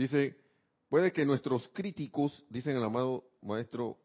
Dice, 0.00 0.34
puede 0.88 1.12
que 1.12 1.26
nuestros 1.26 1.68
críticos, 1.74 2.42
dicen 2.48 2.74
el 2.74 2.82
amado 2.82 3.22
maestro, 3.42 3.98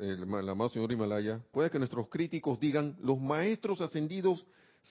el, 0.00 0.24
amado 0.48 0.70
señor 0.70 0.90
Himalaya, 0.90 1.40
puede 1.52 1.70
que 1.70 1.78
nuestros 1.78 2.08
críticos 2.08 2.58
digan, 2.58 2.96
los 3.00 3.20
maestros 3.20 3.80
ascendidos 3.80 4.44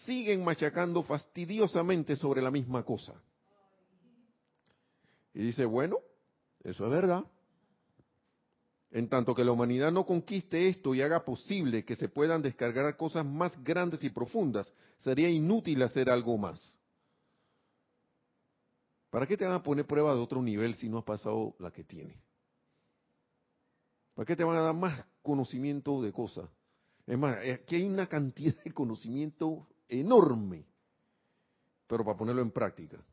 siguen 0.05 0.45
machacando 0.45 1.03
fastidiosamente 1.03 2.15
sobre 2.15 2.41
la 2.41 2.51
misma 2.51 2.85
cosa. 2.85 3.21
Y 5.33 5.43
dice, 5.43 5.65
bueno, 5.65 5.97
eso 6.63 6.85
es 6.85 6.89
verdad. 6.89 7.25
En 8.91 9.09
tanto 9.09 9.35
que 9.35 9.43
la 9.43 9.51
humanidad 9.51 9.91
no 9.91 10.05
conquiste 10.05 10.69
esto 10.69 10.95
y 10.95 11.01
haga 11.01 11.25
posible 11.25 11.83
que 11.83 11.97
se 11.97 12.07
puedan 12.07 12.41
descargar 12.41 12.95
cosas 12.95 13.25
más 13.25 13.61
grandes 13.61 14.01
y 14.05 14.09
profundas, 14.09 14.71
sería 14.99 15.29
inútil 15.29 15.83
hacer 15.83 16.09
algo 16.09 16.37
más. 16.37 16.77
¿Para 19.12 19.28
qué 19.28 19.36
te 19.38 19.45
van 19.45 19.53
a 19.53 19.62
poner 19.62 19.86
prueba 19.86 20.16
de 20.16 20.22
otro 20.22 20.41
nivel 20.41 20.74
si 20.76 20.89
no 20.89 20.97
has 20.97 21.03
pasado 21.03 21.53
la 21.59 21.70
que 21.70 21.84
tiene? 21.84 22.18
¿Para 24.16 24.26
qué 24.26 24.36
te 24.38 24.43
van 24.45 24.55
a 24.55 24.62
dar 24.62 24.74
más 24.74 25.05
conocimiento 25.22 26.01
de 26.01 26.14
cosas? 26.14 26.49
Es 27.05 27.18
más, 27.18 27.38
aquí 27.38 27.76
hay 27.76 27.84
una 27.84 28.07
cantidad 28.07 28.55
de 28.64 28.74
conocimiento 28.74 29.68
enorme, 29.89 30.66
pero 31.88 32.05
para 32.05 32.18
ponerlo 32.18 32.41
en 32.41 32.51
práctica. 32.51 33.03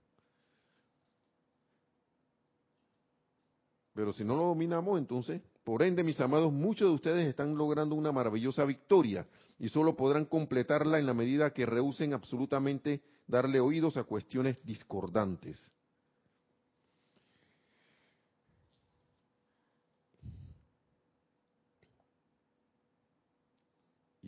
Pero 3.92 4.12
si 4.12 4.24
no 4.24 4.36
lo 4.36 4.44
dominamos, 4.44 5.00
entonces, 5.00 5.42
por 5.64 5.82
ende, 5.82 6.04
mis 6.04 6.20
amados, 6.20 6.52
muchos 6.52 6.88
de 6.88 6.94
ustedes 6.94 7.26
están 7.26 7.56
logrando 7.56 7.96
una 7.96 8.12
maravillosa 8.12 8.64
victoria 8.64 9.26
y 9.58 9.68
solo 9.68 9.96
podrán 9.96 10.26
completarla 10.26 11.00
en 11.00 11.06
la 11.06 11.14
medida 11.14 11.52
que 11.52 11.66
rehúsen 11.66 12.12
absolutamente 12.12 13.02
darle 13.26 13.58
oídos 13.58 13.96
a 13.96 14.04
cuestiones 14.04 14.64
discordantes. 14.64 15.72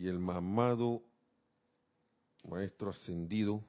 Y 0.01 0.07
el 0.07 0.17
mamado 0.17 1.03
maestro 2.49 2.89
ascendido 2.89 3.63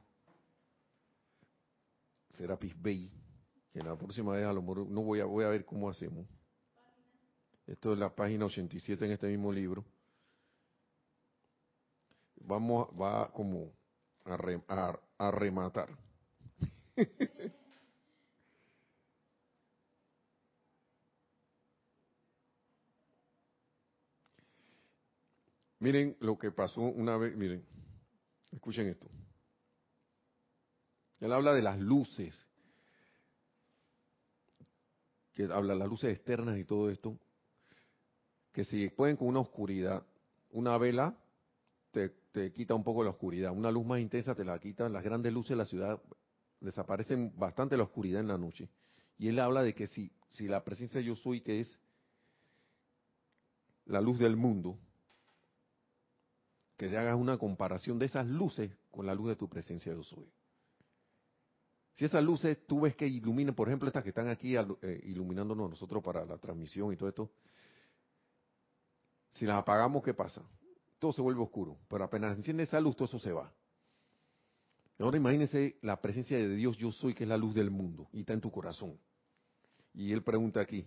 Serapis 2.31 2.73
Bey, 2.81 3.13
que 3.71 3.83
la 3.83 3.95
próxima 3.97 4.33
vez 4.33 4.47
a 4.47 4.53
lo 4.55 4.63
mejor 4.63 4.89
no 4.89 5.03
voy 5.03 5.21
a, 5.21 5.27
voy 5.27 5.45
a 5.45 5.49
ver 5.49 5.67
cómo 5.67 5.91
hacemos. 5.91 6.27
Esto 7.67 7.93
es 7.93 7.99
la 7.99 8.09
página 8.09 8.47
87 8.47 9.05
en 9.05 9.11
este 9.13 9.27
mismo 9.27 9.53
libro. 9.53 9.85
Vamos, 12.37 12.89
va 12.99 13.31
como 13.31 13.71
a 14.25 15.31
rematar. 15.31 15.91
miren 25.83 26.17
lo 26.21 26.39
que 26.39 26.53
pasó 26.53 26.81
una 26.81 27.17
vez, 27.17 27.37
miren. 27.37 27.67
Escuchen 28.53 28.87
esto. 28.87 29.11
Él 31.19 31.33
habla 31.33 31.53
de 31.53 31.63
las 31.63 31.79
luces, 31.79 32.35
que 35.33 35.45
habla 35.45 35.73
de 35.73 35.81
las 35.81 35.89
luces 35.89 36.17
externas 36.17 36.59
y 36.59 36.65
todo 36.65 36.89
esto, 36.89 37.19
que 38.53 38.65
si 38.65 38.89
pueden 38.91 39.17
con 39.17 39.29
una 39.29 39.41
oscuridad, 39.41 40.07
una 40.51 40.79
vela 40.79 41.17
te, 41.91 42.53
quita 42.53 42.75
un 42.75 42.85
poco 42.85 43.03
la 43.03 43.11
oscuridad, 43.11 43.53
una 43.53 43.71
luz 43.71 43.85
más 43.85 44.01
intensa 44.01 44.35
te 44.35 44.45
la 44.45 44.59
quita, 44.59 44.89
las 44.89 45.03
grandes 45.03 45.33
luces 45.33 45.51
de 45.51 45.57
la 45.57 45.65
ciudad 45.65 46.01
desaparecen 46.61 47.37
bastante 47.37 47.77
la 47.77 47.83
oscuridad 47.83 48.21
en 48.21 48.29
la 48.29 48.39
noche. 48.39 48.69
Y 49.19 49.29
él 49.29 49.39
habla 49.39 49.63
de 49.63 49.75
que 49.75 49.87
si, 49.89 50.13
si 50.31 50.49
la 50.49 50.65
presencia 50.65 51.01
yo 51.01 51.17
soy, 51.17 51.41
que 51.41 51.61
es 51.61 51.81
la 53.85 54.01
luz 54.01 54.19
del 54.19 54.37
mundo, 54.37 54.79
que 56.83 56.89
se 56.89 56.99
haga 56.99 57.15
una 57.15 57.39
comparación 57.39 57.97
de 58.01 58.07
esas 58.07 58.27
luces 58.27 58.73
con 58.91 59.07
la 59.07 59.15
luz 59.15 59.29
de 59.29 59.37
tu 59.37 59.49
presencia 59.49 59.93
yo 59.93 60.03
soy. 60.03 60.29
Si 61.93 62.05
esas 62.05 62.25
luces 62.25 62.67
tú 62.67 62.81
ves 62.81 62.97
que 62.97 63.07
iluminan, 63.07 63.55
por 63.55 63.69
ejemplo, 63.69 63.87
estas 63.87 64.03
que 64.03 64.09
están 64.09 64.27
aquí 64.27 64.57
eh, 64.57 65.01
iluminándonos 65.05 65.71
nosotros 65.71 66.03
para 66.03 66.27
la 66.27 66.39
transmisión 66.39 66.93
y 66.93 66.97
todo 66.97 67.09
esto, 67.09 67.31
si 69.31 69.47
las 69.47 69.59
apagamos, 69.59 70.03
¿qué 70.03 70.13
pasa? 70.13 70.43
Todo 70.99 71.13
se 71.13 71.23
vuelve 71.23 71.41
oscuro, 71.41 71.79
pero 71.87 72.03
apenas 72.03 72.37
enciende 72.37 72.65
esa 72.65 72.81
luz, 72.81 72.97
todo 72.97 73.05
eso 73.05 73.21
se 73.21 73.31
va. 73.31 73.55
Ahora 74.99 75.19
imagínense 75.19 75.79
la 75.83 76.01
presencia 76.01 76.37
de 76.37 76.49
Dios, 76.49 76.77
yo 76.79 76.91
soy, 76.91 77.15
que 77.15 77.23
es 77.23 77.29
la 77.29 77.37
luz 77.37 77.55
del 77.55 77.71
mundo, 77.71 78.09
y 78.13 78.21
está 78.21 78.33
en 78.33 78.41
tu 78.41 78.51
corazón. 78.51 78.99
Y 79.95 80.11
él 80.11 80.25
pregunta 80.25 80.61
aquí, 80.61 80.85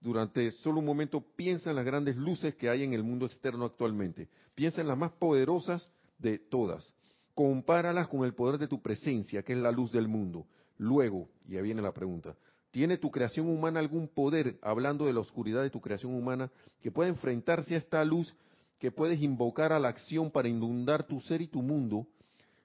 durante 0.00 0.50
solo 0.52 0.78
un 0.78 0.86
momento, 0.86 1.20
piensa 1.36 1.70
en 1.70 1.76
las 1.76 1.84
grandes 1.84 2.16
luces 2.16 2.54
que 2.54 2.68
hay 2.68 2.84
en 2.84 2.92
el 2.92 3.02
mundo 3.02 3.26
externo 3.26 3.64
actualmente. 3.64 4.28
Piensa 4.54 4.80
en 4.80 4.88
las 4.88 4.98
más 4.98 5.12
poderosas 5.12 5.88
de 6.18 6.38
todas. 6.38 6.94
Compáralas 7.34 8.08
con 8.08 8.24
el 8.24 8.34
poder 8.34 8.58
de 8.58 8.68
tu 8.68 8.80
presencia, 8.80 9.42
que 9.42 9.52
es 9.52 9.58
la 9.58 9.72
luz 9.72 9.90
del 9.90 10.08
mundo. 10.08 10.46
Luego, 10.76 11.28
y 11.48 11.60
viene 11.60 11.82
la 11.82 11.92
pregunta, 11.92 12.36
¿tiene 12.70 12.96
tu 12.96 13.10
creación 13.10 13.48
humana 13.48 13.80
algún 13.80 14.08
poder, 14.08 14.58
hablando 14.62 15.06
de 15.06 15.12
la 15.12 15.20
oscuridad 15.20 15.62
de 15.62 15.70
tu 15.70 15.80
creación 15.80 16.14
humana, 16.14 16.50
que 16.80 16.92
pueda 16.92 17.08
enfrentarse 17.08 17.74
a 17.74 17.78
esta 17.78 18.04
luz 18.04 18.34
que 18.78 18.92
puedes 18.92 19.20
invocar 19.20 19.72
a 19.72 19.80
la 19.80 19.88
acción 19.88 20.30
para 20.30 20.48
inundar 20.48 21.04
tu 21.04 21.18
ser 21.20 21.42
y 21.42 21.48
tu 21.48 21.62
mundo, 21.62 22.06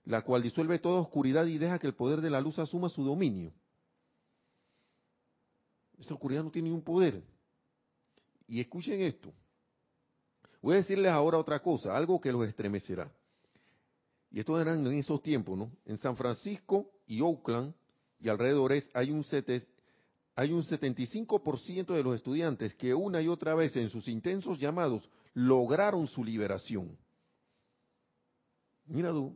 la 0.06 0.22
cual 0.22 0.44
disuelve 0.44 0.78
toda 0.78 1.02
oscuridad 1.02 1.48
y 1.48 1.58
deja 1.58 1.80
que 1.80 1.88
el 1.88 1.96
poder 1.96 2.22
de 2.22 2.30
la 2.30 2.42
luz 2.42 2.60
asuma 2.60 2.90
su 2.90 3.04
dominio? 3.04 3.52
Esa 6.00 6.14
oscuridad 6.14 6.44
no 6.44 6.52
tiene 6.52 6.70
ningún 6.70 6.84
poder. 6.84 7.24
Y 8.48 8.60
escuchen 8.60 9.02
esto. 9.02 9.34
Voy 10.62 10.76
a 10.76 10.78
decirles 10.78 11.12
ahora 11.12 11.38
otra 11.38 11.62
cosa, 11.62 11.96
algo 11.96 12.20
que 12.22 12.32
los 12.32 12.48
estremecerá. 12.48 13.12
Y 14.32 14.40
esto 14.40 14.60
eran 14.60 14.86
en 14.86 14.94
esos 14.94 15.22
tiempos, 15.22 15.58
¿no? 15.58 15.72
En 15.86 15.98
San 15.98 16.16
Francisco 16.16 16.90
y 17.06 17.22
Oakland 17.22 17.74
y 18.20 18.30
alrededores 18.30 18.90
hay 18.94 19.12
un, 19.12 19.26
hay 20.36 20.52
un 20.52 20.64
75% 20.64 21.94
de 21.94 22.04
los 22.04 22.16
estudiantes 22.16 22.74
que 22.74 22.94
una 22.94 23.22
y 23.22 23.28
otra 23.28 23.54
vez 23.54 23.76
en 23.76 23.90
sus 23.90 24.08
intensos 24.08 24.58
llamados 24.58 25.08
lograron 25.34 26.08
su 26.08 26.24
liberación. 26.24 26.98
Mira 28.86 29.12
tú. 29.12 29.36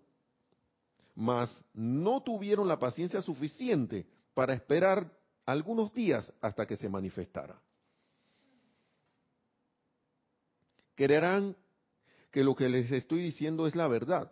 Mas 1.14 1.66
no 1.74 2.22
tuvieron 2.22 2.68
la 2.68 2.80
paciencia 2.80 3.22
suficiente 3.22 4.06
para 4.34 4.54
esperar 4.54 5.12
algunos 5.48 5.94
días 5.94 6.32
hasta 6.42 6.68
que 6.68 6.76
se 6.76 6.90
manifestara. 6.90 7.60
Creerán 10.94 11.56
que 12.32 12.44
lo 12.44 12.54
que 12.54 12.68
les 12.70 12.92
estoy 12.92 13.22
diciendo 13.22 13.66
es 13.66 13.76
la 13.76 13.88
verdad, 13.88 14.32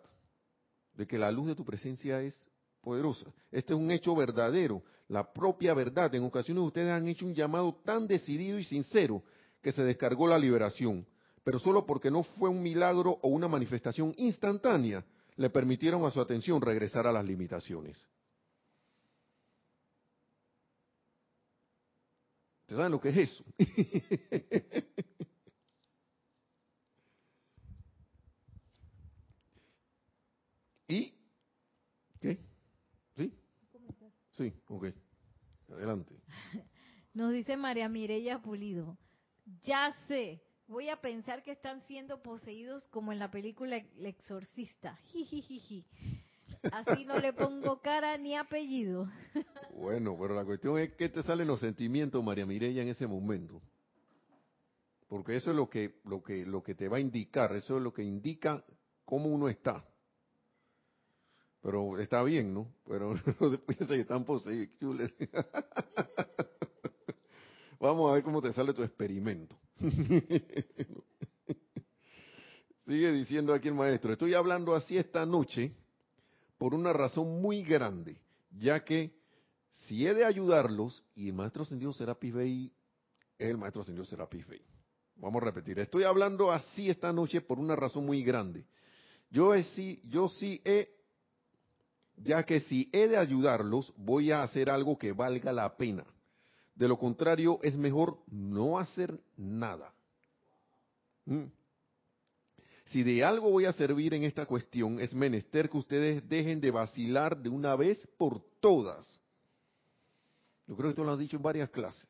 de 0.94 1.06
que 1.06 1.18
la 1.18 1.32
luz 1.32 1.48
de 1.48 1.54
tu 1.54 1.64
presencia 1.64 2.20
es 2.20 2.36
poderosa. 2.82 3.32
Este 3.50 3.72
es 3.72 3.80
un 3.80 3.90
hecho 3.90 4.14
verdadero, 4.14 4.82
la 5.08 5.32
propia 5.32 5.72
verdad. 5.72 6.14
En 6.14 6.24
ocasiones 6.24 6.62
ustedes 6.62 6.90
han 6.90 7.08
hecho 7.08 7.24
un 7.24 7.34
llamado 7.34 7.74
tan 7.84 8.06
decidido 8.06 8.58
y 8.58 8.64
sincero 8.64 9.22
que 9.62 9.72
se 9.72 9.84
descargó 9.84 10.28
la 10.28 10.38
liberación, 10.38 11.06
pero 11.42 11.58
solo 11.58 11.86
porque 11.86 12.10
no 12.10 12.24
fue 12.24 12.50
un 12.50 12.62
milagro 12.62 13.18
o 13.22 13.28
una 13.28 13.48
manifestación 13.48 14.14
instantánea, 14.18 15.02
le 15.36 15.48
permitieron 15.48 16.04
a 16.04 16.10
su 16.10 16.20
atención 16.20 16.60
regresar 16.60 17.06
a 17.06 17.12
las 17.12 17.24
limitaciones. 17.24 18.06
¿Ustedes 22.76 22.90
lo 22.90 23.00
que 23.00 23.08
es 23.08 23.16
eso? 23.16 23.42
¿Y? 30.88 31.14
¿Qué? 32.20 32.38
¿Sí? 33.16 33.32
Sí, 34.32 34.52
ok. 34.66 34.88
Adelante. 35.70 36.14
Nos 37.14 37.32
dice 37.32 37.56
María 37.56 37.88
Mireya 37.88 38.42
Pulido. 38.42 38.98
Ya 39.62 39.96
sé, 40.06 40.42
voy 40.66 40.90
a 40.90 41.00
pensar 41.00 41.42
que 41.42 41.52
están 41.52 41.80
siendo 41.86 42.22
poseídos 42.22 42.86
como 42.88 43.10
en 43.10 43.18
la 43.18 43.30
película 43.30 43.78
El 43.78 44.04
Exorcista. 44.04 44.96
Jijijiji. 45.12 45.86
Así 46.72 47.04
no 47.04 47.18
le 47.18 47.32
pongo 47.32 47.80
cara 47.80 48.16
ni 48.18 48.36
apellido. 48.36 49.08
Bueno, 49.74 50.16
pero 50.18 50.34
la 50.34 50.44
cuestión 50.44 50.78
es 50.78 50.94
que 50.94 51.08
te 51.08 51.22
salen 51.22 51.46
los 51.46 51.60
sentimientos, 51.60 52.22
María 52.24 52.46
Mireya, 52.46 52.82
en 52.82 52.88
ese 52.88 53.06
momento. 53.06 53.60
Porque 55.08 55.36
eso 55.36 55.50
es 55.50 55.56
lo 55.56 55.68
que, 55.68 56.00
lo 56.04 56.22
que, 56.22 56.44
lo 56.46 56.62
que 56.62 56.74
te 56.74 56.88
va 56.88 56.96
a 56.96 57.00
indicar, 57.00 57.54
eso 57.54 57.76
es 57.76 57.82
lo 57.82 57.92
que 57.92 58.02
indica 58.02 58.64
cómo 59.04 59.26
uno 59.26 59.48
está. 59.48 59.84
Pero 61.62 61.98
está 61.98 62.22
bien, 62.22 62.54
¿no? 62.54 62.72
Pero 62.86 63.14
después 63.50 63.78
se 63.86 64.00
están 64.00 64.24
poseídos. 64.24 64.70
Vamos 67.80 68.10
a 68.10 68.14
ver 68.14 68.22
cómo 68.22 68.40
te 68.40 68.52
sale 68.52 68.72
tu 68.72 68.82
experimento. 68.82 69.56
Sigue 72.86 73.12
diciendo 73.12 73.52
aquí 73.52 73.68
el 73.68 73.74
maestro, 73.74 74.12
estoy 74.12 74.34
hablando 74.34 74.74
así 74.74 74.96
esta 74.96 75.26
noche 75.26 75.72
por 76.58 76.74
una 76.74 76.92
razón 76.92 77.40
muy 77.40 77.62
grande, 77.62 78.20
ya 78.50 78.84
que 78.84 79.14
si 79.84 80.06
he 80.06 80.14
de 80.14 80.24
ayudarlos, 80.24 81.04
y 81.14 81.28
el 81.28 81.34
maestro 81.34 81.62
ascendido 81.62 81.92
Serapis 81.92 82.32
Bey 82.32 82.72
es 83.38 83.50
el 83.50 83.58
maestro 83.58 83.82
ascendido 83.82 84.04
Serapis 84.04 84.46
Bey. 84.46 84.62
Vamos 85.16 85.42
a 85.42 85.46
repetir, 85.46 85.78
estoy 85.78 86.04
hablando 86.04 86.52
así 86.52 86.90
esta 86.90 87.12
noche 87.12 87.40
por 87.40 87.58
una 87.58 87.76
razón 87.76 88.04
muy 88.04 88.22
grande. 88.22 88.66
Yo, 89.30 89.52
sí, 89.74 90.00
yo 90.04 90.28
sí 90.28 90.60
he, 90.64 90.90
ya 92.16 92.44
que 92.44 92.60
si 92.60 92.88
he 92.92 93.08
de 93.08 93.16
ayudarlos, 93.16 93.92
voy 93.96 94.30
a 94.30 94.42
hacer 94.42 94.70
algo 94.70 94.98
que 94.98 95.12
valga 95.12 95.52
la 95.52 95.76
pena. 95.76 96.04
De 96.74 96.88
lo 96.88 96.98
contrario, 96.98 97.58
es 97.62 97.76
mejor 97.76 98.18
no 98.26 98.78
hacer 98.78 99.18
nada. 99.36 99.92
¿Mm? 101.24 101.44
Si 102.86 103.02
de 103.02 103.24
algo 103.24 103.50
voy 103.50 103.64
a 103.64 103.72
servir 103.72 104.14
en 104.14 104.22
esta 104.22 104.46
cuestión, 104.46 105.00
es 105.00 105.12
menester 105.12 105.68
que 105.68 105.76
ustedes 105.76 106.28
dejen 106.28 106.60
de 106.60 106.70
vacilar 106.70 107.36
de 107.36 107.48
una 107.48 107.74
vez 107.74 108.06
por 108.16 108.40
todas. 108.60 109.20
Yo 110.68 110.76
creo 110.76 110.88
que 110.88 110.90
esto 110.90 111.04
lo 111.04 111.12
han 111.12 111.18
dicho 111.18 111.36
en 111.36 111.42
varias 111.42 111.70
clases. 111.70 112.06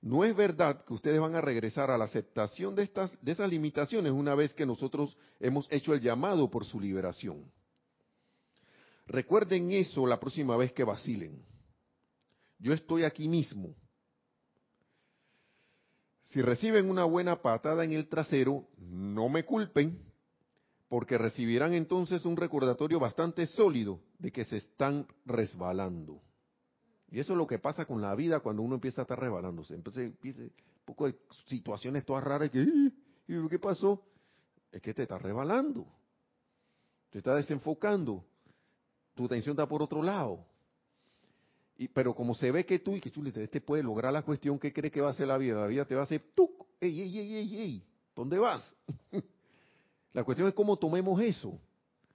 No 0.00 0.24
es 0.24 0.36
verdad 0.36 0.84
que 0.84 0.92
ustedes 0.92 1.18
van 1.18 1.34
a 1.34 1.40
regresar 1.40 1.90
a 1.90 1.96
la 1.96 2.04
aceptación 2.04 2.74
de, 2.74 2.82
estas, 2.82 3.16
de 3.22 3.32
esas 3.32 3.48
limitaciones 3.48 4.12
una 4.12 4.34
vez 4.34 4.52
que 4.52 4.66
nosotros 4.66 5.16
hemos 5.40 5.66
hecho 5.70 5.94
el 5.94 6.00
llamado 6.00 6.50
por 6.50 6.64
su 6.64 6.78
liberación. 6.78 7.50
Recuerden 9.06 9.70
eso 9.72 10.06
la 10.06 10.18
próxima 10.20 10.56
vez 10.56 10.72
que 10.72 10.84
vacilen. 10.84 11.42
Yo 12.58 12.72
estoy 12.72 13.04
aquí 13.04 13.28
mismo. 13.28 13.74
Si 16.34 16.42
reciben 16.42 16.90
una 16.90 17.04
buena 17.04 17.42
patada 17.42 17.84
en 17.84 17.92
el 17.92 18.08
trasero, 18.08 18.66
no 18.76 19.28
me 19.28 19.44
culpen, 19.44 20.02
porque 20.88 21.16
recibirán 21.16 21.74
entonces 21.74 22.24
un 22.24 22.36
recordatorio 22.36 22.98
bastante 22.98 23.46
sólido 23.46 24.00
de 24.18 24.32
que 24.32 24.44
se 24.44 24.56
están 24.56 25.06
resbalando. 25.24 26.20
Y 27.08 27.20
eso 27.20 27.34
es 27.34 27.36
lo 27.36 27.46
que 27.46 27.60
pasa 27.60 27.84
con 27.84 28.02
la 28.02 28.16
vida 28.16 28.40
cuando 28.40 28.62
uno 28.62 28.74
empieza 28.74 29.02
a 29.02 29.04
estar 29.04 29.20
resbalándose. 29.20 29.76
Entonces 29.76 30.06
empieza 30.06 30.42
un 30.42 30.50
poco 30.84 31.06
de 31.06 31.16
situaciones 31.46 32.04
todas 32.04 32.24
raras 32.24 32.50
que, 32.50 32.66
¿y 33.28 33.48
qué 33.48 33.58
pasó? 33.60 34.02
Es 34.72 34.82
que 34.82 34.92
te 34.92 35.02
está 35.02 35.16
resbalando. 35.18 35.86
Te 37.10 37.18
está 37.18 37.36
desenfocando. 37.36 38.24
Tu 39.14 39.26
atención 39.26 39.52
está 39.52 39.68
por 39.68 39.82
otro 39.82 40.02
lado. 40.02 40.44
Y, 41.76 41.88
pero 41.88 42.14
como 42.14 42.34
se 42.34 42.50
ve 42.50 42.64
que 42.64 42.78
tú 42.78 42.96
y 42.96 43.00
que 43.00 43.10
tú 43.10 43.24
este 43.26 43.60
puede 43.60 43.82
lograr 43.82 44.12
la 44.12 44.22
cuestión, 44.22 44.58
¿qué 44.58 44.72
cree 44.72 44.90
que 44.90 45.00
va 45.00 45.08
a 45.08 45.10
hacer 45.10 45.26
la 45.26 45.38
vida? 45.38 45.60
La 45.60 45.66
vida 45.66 45.84
te 45.84 45.94
va 45.94 46.02
a 46.02 46.04
hacer 46.04 46.22
¡tuc! 46.34 46.66
¡Ey, 46.80 47.00
ey, 47.00 47.18
ey, 47.18 47.34
ey, 47.34 47.56
ey! 47.56 47.86
¿Dónde 48.14 48.38
vas? 48.38 48.74
la 50.12 50.22
cuestión 50.22 50.48
es 50.48 50.54
cómo 50.54 50.76
tomemos 50.76 51.20
eso. 51.20 51.58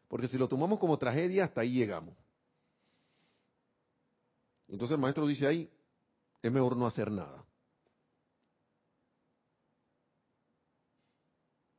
Porque 0.08 0.28
si 0.28 0.38
lo 0.38 0.48
tomamos 0.48 0.80
como 0.80 0.98
tragedia, 0.98 1.46
hasta 1.46 1.62
ahí 1.62 1.74
llegamos. 1.74 2.16
Entonces 4.70 4.96
el 4.96 5.02
maestro 5.02 5.28
dice 5.28 5.48
ahí, 5.48 5.70
es 6.42 6.52
mejor 6.52 6.78
no 6.78 6.88
hacer 6.88 7.12
nada. 7.12 7.44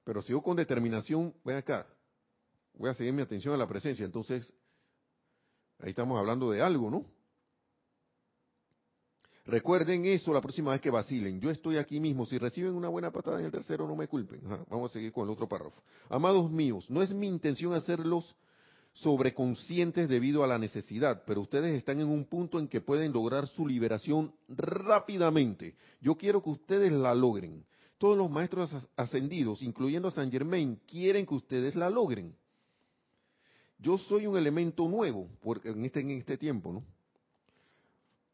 Pero 0.04 0.22
sigo 0.22 0.42
con 0.42 0.56
determinación, 0.56 1.34
ven 1.44 1.56
acá, 1.56 1.86
voy 2.74 2.90
a 2.90 2.94
seguir 2.94 3.12
mi 3.12 3.22
atención 3.22 3.54
a 3.54 3.56
la 3.56 3.68
presencia. 3.68 4.04
Entonces, 4.04 4.52
ahí 5.78 5.90
estamos 5.90 6.18
hablando 6.18 6.50
de 6.50 6.62
algo, 6.62 6.90
¿no? 6.90 7.19
Recuerden 9.50 10.04
eso 10.04 10.32
la 10.32 10.40
próxima 10.40 10.70
vez 10.70 10.80
que 10.80 10.90
vacilen. 10.90 11.40
Yo 11.40 11.50
estoy 11.50 11.76
aquí 11.76 11.98
mismo. 11.98 12.24
Si 12.24 12.38
reciben 12.38 12.72
una 12.72 12.88
buena 12.88 13.10
patada 13.10 13.40
en 13.40 13.46
el 13.46 13.50
tercero, 13.50 13.88
no 13.88 13.96
me 13.96 14.06
culpen. 14.06 14.40
vamos 14.70 14.90
a 14.90 14.92
seguir 14.92 15.12
con 15.12 15.24
el 15.24 15.30
otro 15.30 15.48
párrafo. 15.48 15.82
Amados 16.08 16.48
míos, 16.52 16.88
no 16.88 17.02
es 17.02 17.12
mi 17.12 17.26
intención 17.26 17.74
hacerlos 17.74 18.36
sobreconscientes 18.92 20.08
debido 20.08 20.44
a 20.44 20.46
la 20.46 20.56
necesidad, 20.56 21.24
pero 21.26 21.40
ustedes 21.40 21.76
están 21.76 21.98
en 21.98 22.06
un 22.06 22.26
punto 22.26 22.60
en 22.60 22.68
que 22.68 22.80
pueden 22.80 23.12
lograr 23.12 23.48
su 23.48 23.66
liberación 23.66 24.32
rápidamente. 24.48 25.74
Yo 26.00 26.14
quiero 26.16 26.40
que 26.42 26.50
ustedes 26.50 26.92
la 26.92 27.12
logren. 27.12 27.64
Todos 27.98 28.16
los 28.16 28.30
maestros 28.30 28.70
ascendidos, 28.96 29.62
incluyendo 29.62 30.08
a 30.08 30.12
San 30.12 30.30
Germain, 30.30 30.80
quieren 30.86 31.26
que 31.26 31.34
ustedes 31.34 31.74
la 31.74 31.90
logren. 31.90 32.36
Yo 33.80 33.98
soy 33.98 34.26
un 34.26 34.36
elemento 34.36 34.88
nuevo 34.88 35.28
en, 35.64 35.84
este, 35.84 36.00
en 36.00 36.10
este 36.12 36.38
tiempo, 36.38 36.72
¿no? 36.72 36.84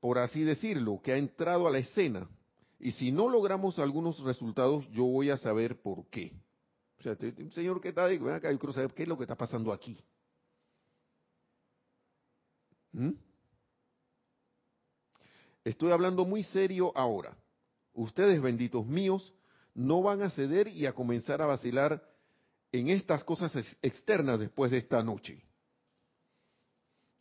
Por 0.07 0.19
así 0.19 0.45
decirlo, 0.45 1.01
que 1.03 1.13
ha 1.13 1.17
entrado 1.17 1.67
a 1.67 1.71
la 1.73 1.79
escena. 1.79 2.31
Y 2.79 2.93
si 2.93 3.11
no 3.11 3.29
logramos 3.29 3.81
algunos 3.81 4.21
resultados, 4.21 4.89
yo 4.93 5.03
voy 5.03 5.31
a 5.31 5.37
saber 5.37 5.83
por 5.83 6.07
qué. 6.11 6.33
O 7.01 7.03
sea, 7.03 7.17
señor 7.51 7.81
¿qué 7.81 7.89
está 7.89 8.05
ahí, 8.05 8.17
yo 8.17 8.41
quiero 8.41 8.73
saber 8.73 8.95
qué 8.95 9.03
es 9.03 9.09
lo 9.09 9.17
que 9.17 9.25
está 9.25 9.35
pasando 9.35 9.73
aquí. 9.73 9.99
¿Mm? 12.93 13.15
Estoy 15.65 15.91
hablando 15.91 16.25
muy 16.25 16.45
serio 16.45 16.93
ahora. 16.95 17.37
Ustedes, 17.93 18.41
benditos 18.41 18.87
míos, 18.87 19.35
no 19.75 20.03
van 20.03 20.23
a 20.23 20.31
ceder 20.31 20.69
y 20.69 20.87
a 20.87 20.95
comenzar 20.95 21.43
a 21.43 21.47
vacilar 21.47 22.01
en 22.71 22.91
estas 22.91 23.25
cosas 23.25 23.53
externas 23.83 24.39
después 24.39 24.71
de 24.71 24.79
esta 24.79 25.03
noche. 25.03 25.43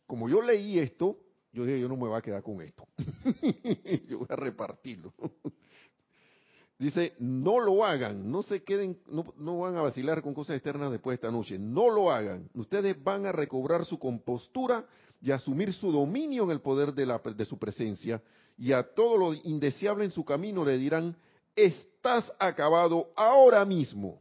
Como 0.06 0.28
yo 0.28 0.40
leí 0.40 0.78
esto, 0.78 1.25
yo 1.56 1.64
dije, 1.64 1.80
yo 1.80 1.88
no 1.88 1.96
me 1.96 2.06
voy 2.06 2.18
a 2.18 2.20
quedar 2.20 2.42
con 2.42 2.60
esto. 2.60 2.86
yo 4.08 4.18
voy 4.18 4.26
a 4.28 4.36
repartirlo. 4.36 5.14
Dice, 6.78 7.14
no 7.18 7.58
lo 7.58 7.82
hagan, 7.82 8.30
no 8.30 8.42
se 8.42 8.62
queden, 8.62 8.98
no, 9.06 9.32
no, 9.38 9.60
van 9.60 9.78
a 9.78 9.80
vacilar 9.80 10.20
con 10.20 10.34
cosas 10.34 10.56
externas 10.56 10.92
después 10.92 11.12
de 11.12 11.26
esta 11.26 11.34
noche, 11.34 11.58
no 11.58 11.88
lo 11.88 12.10
hagan. 12.10 12.50
Ustedes 12.52 13.02
van 13.02 13.24
a 13.24 13.32
recobrar 13.32 13.86
su 13.86 13.98
compostura 13.98 14.84
y 15.22 15.30
asumir 15.30 15.72
su 15.72 15.90
dominio 15.90 16.44
en 16.44 16.50
el 16.50 16.60
poder 16.60 16.92
de, 16.92 17.06
la, 17.06 17.18
de 17.18 17.44
su 17.46 17.58
presencia 17.58 18.22
y 18.58 18.72
a 18.72 18.82
todo 18.82 19.16
lo 19.16 19.32
indeseable 19.32 20.04
en 20.04 20.10
su 20.10 20.26
camino 20.26 20.62
le 20.62 20.76
dirán, 20.76 21.16
estás 21.54 22.30
acabado 22.38 23.08
ahora 23.16 23.64
mismo, 23.64 24.20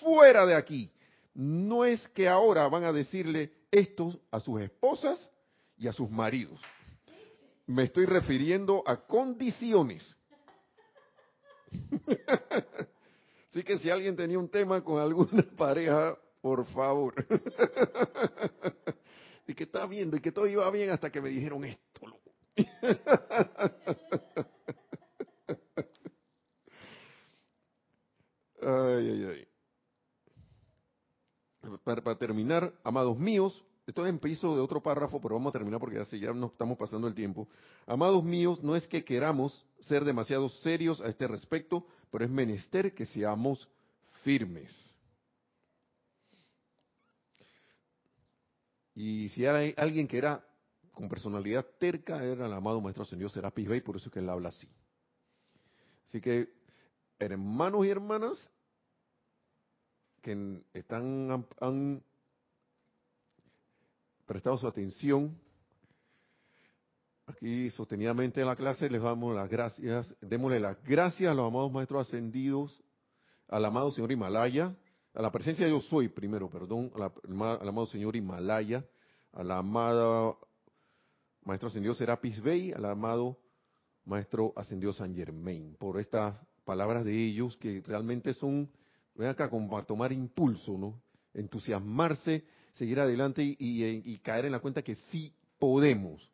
fuera 0.00 0.46
de 0.46 0.54
aquí. 0.54 0.92
No 1.34 1.84
es 1.84 2.06
que 2.10 2.28
ahora 2.28 2.68
van 2.68 2.84
a 2.84 2.92
decirle 2.92 3.50
esto 3.72 4.16
a 4.30 4.38
sus 4.38 4.60
esposas 4.60 5.28
y 5.82 5.88
a 5.88 5.92
sus 5.92 6.08
maridos. 6.08 6.60
Me 7.66 7.82
estoy 7.82 8.06
refiriendo 8.06 8.84
a 8.86 9.04
condiciones. 9.04 10.16
Así 13.48 13.64
que 13.64 13.78
si 13.78 13.90
alguien 13.90 14.14
tenía 14.14 14.38
un 14.38 14.48
tema 14.48 14.82
con 14.84 15.00
alguna 15.00 15.42
pareja, 15.56 16.16
por 16.40 16.64
favor. 16.66 17.14
y 19.46 19.54
que 19.54 19.64
está 19.64 19.84
viendo 19.86 20.16
y 20.16 20.20
que 20.20 20.30
todo 20.30 20.46
iba 20.46 20.70
bien 20.70 20.90
hasta 20.90 21.10
que 21.10 21.20
me 21.20 21.30
dijeron 21.30 21.64
esto. 21.64 22.00
ay, 28.62 29.08
ay, 29.10 29.24
ay. 29.24 29.48
Para, 31.84 32.16
terminar, 32.16 32.72
amados 32.84 33.18
míos, 33.18 33.64
esto 33.92 34.06
empiezo 34.06 34.54
de 34.54 34.62
otro 34.62 34.82
párrafo, 34.82 35.20
pero 35.20 35.34
vamos 35.34 35.50
a 35.50 35.58
terminar 35.58 35.78
porque 35.78 35.98
así 35.98 36.18
ya 36.18 36.32
nos 36.32 36.52
estamos 36.52 36.78
pasando 36.78 37.06
el 37.06 37.14
tiempo. 37.14 37.46
Amados 37.86 38.24
míos, 38.24 38.62
no 38.62 38.74
es 38.74 38.88
que 38.88 39.04
queramos 39.04 39.66
ser 39.80 40.02
demasiado 40.02 40.48
serios 40.48 41.02
a 41.02 41.08
este 41.08 41.28
respecto, 41.28 41.86
pero 42.10 42.24
es 42.24 42.30
menester 42.30 42.94
que 42.94 43.04
seamos 43.04 43.68
firmes. 44.22 44.72
Y 48.94 49.28
si 49.30 49.44
hay 49.44 49.74
alguien 49.76 50.08
que 50.08 50.16
era 50.16 50.42
con 50.92 51.10
personalidad 51.10 51.66
terca, 51.78 52.24
era 52.24 52.46
el 52.46 52.52
amado 52.54 52.80
Maestro 52.80 53.02
Ascendido 53.02 53.28
Serapis 53.28 53.68
Bey, 53.68 53.82
por 53.82 53.96
eso 53.96 54.08
es 54.08 54.12
que 54.12 54.20
él 54.20 54.30
habla 54.30 54.48
así. 54.48 54.68
Así 56.06 56.18
que, 56.18 56.48
hermanos 57.18 57.84
y 57.84 57.90
hermanas, 57.90 58.50
que 60.22 60.62
están, 60.72 61.46
han 61.60 62.02
prestado 64.32 64.56
su 64.56 64.66
atención, 64.66 65.38
aquí 67.26 67.68
sostenidamente 67.68 68.40
en 68.40 68.46
la 68.46 68.56
clase 68.56 68.88
les 68.88 69.02
damos 69.02 69.36
las 69.36 69.50
gracias, 69.50 70.16
démosle 70.22 70.58
las 70.58 70.82
gracias 70.84 71.30
a 71.30 71.34
los 71.34 71.46
amados 71.48 71.70
Maestros 71.70 72.08
Ascendidos, 72.08 72.82
al 73.46 73.62
amado 73.62 73.90
Señor 73.90 74.10
Himalaya, 74.10 74.74
a 75.12 75.20
la 75.20 75.30
presencia 75.30 75.66
de 75.66 75.72
yo 75.72 75.80
soy 75.80 76.08
primero, 76.08 76.48
perdón, 76.48 76.90
al 76.96 77.68
amado 77.68 77.84
Señor 77.84 78.16
Himalaya, 78.16 78.86
a 79.32 79.44
la 79.44 79.58
amada 79.58 80.34
Maestro 81.44 81.68
Ascendido 81.68 81.94
Serapis 81.94 82.40
Bey, 82.40 82.72
al 82.72 82.86
amado 82.86 83.38
Maestro 84.06 84.54
Ascendido 84.56 84.94
San 84.94 85.14
Germain, 85.14 85.76
por 85.78 86.00
estas 86.00 86.36
palabras 86.64 87.04
de 87.04 87.14
ellos 87.14 87.58
que 87.58 87.82
realmente 87.86 88.32
son, 88.32 88.72
ven 89.14 89.28
acá, 89.28 89.50
como 89.50 89.68
para 89.68 89.84
tomar 89.84 90.10
impulso, 90.10 90.78
¿no? 90.78 91.02
Entusiasmarse, 91.34 92.46
seguir 92.72 93.00
adelante 93.00 93.42
y, 93.42 93.56
y 93.58 94.18
caer 94.18 94.46
en 94.46 94.52
la 94.52 94.60
cuenta 94.60 94.82
que 94.82 94.94
sí 94.94 95.32
podemos, 95.58 96.30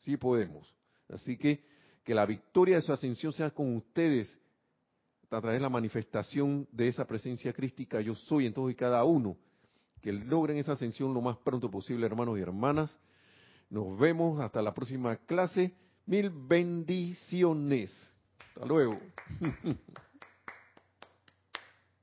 sí 0.00 0.16
podemos. 0.16 0.74
Así 1.08 1.36
que 1.36 1.64
que 2.06 2.14
la 2.14 2.24
victoria 2.24 2.76
de 2.76 2.82
su 2.82 2.92
ascensión 2.92 3.32
sea 3.32 3.50
con 3.50 3.74
ustedes 3.74 4.38
a 5.28 5.40
través 5.40 5.54
de 5.54 5.60
la 5.60 5.68
manifestación 5.68 6.68
de 6.70 6.86
esa 6.86 7.04
presencia 7.04 7.52
crística 7.52 8.00
yo 8.00 8.14
soy 8.14 8.46
en 8.46 8.54
todos 8.54 8.70
y 8.70 8.76
cada 8.76 9.02
uno. 9.02 9.36
Que 10.00 10.12
logren 10.12 10.56
esa 10.56 10.72
ascensión 10.72 11.12
lo 11.12 11.20
más 11.20 11.36
pronto 11.38 11.68
posible, 11.68 12.06
hermanos 12.06 12.38
y 12.38 12.42
hermanas. 12.42 12.96
Nos 13.68 13.98
vemos 13.98 14.40
hasta 14.40 14.62
la 14.62 14.72
próxima 14.72 15.16
clase. 15.16 15.74
Mil 16.06 16.30
bendiciones. 16.30 17.92
Hasta 18.54 18.66
luego. 18.66 19.00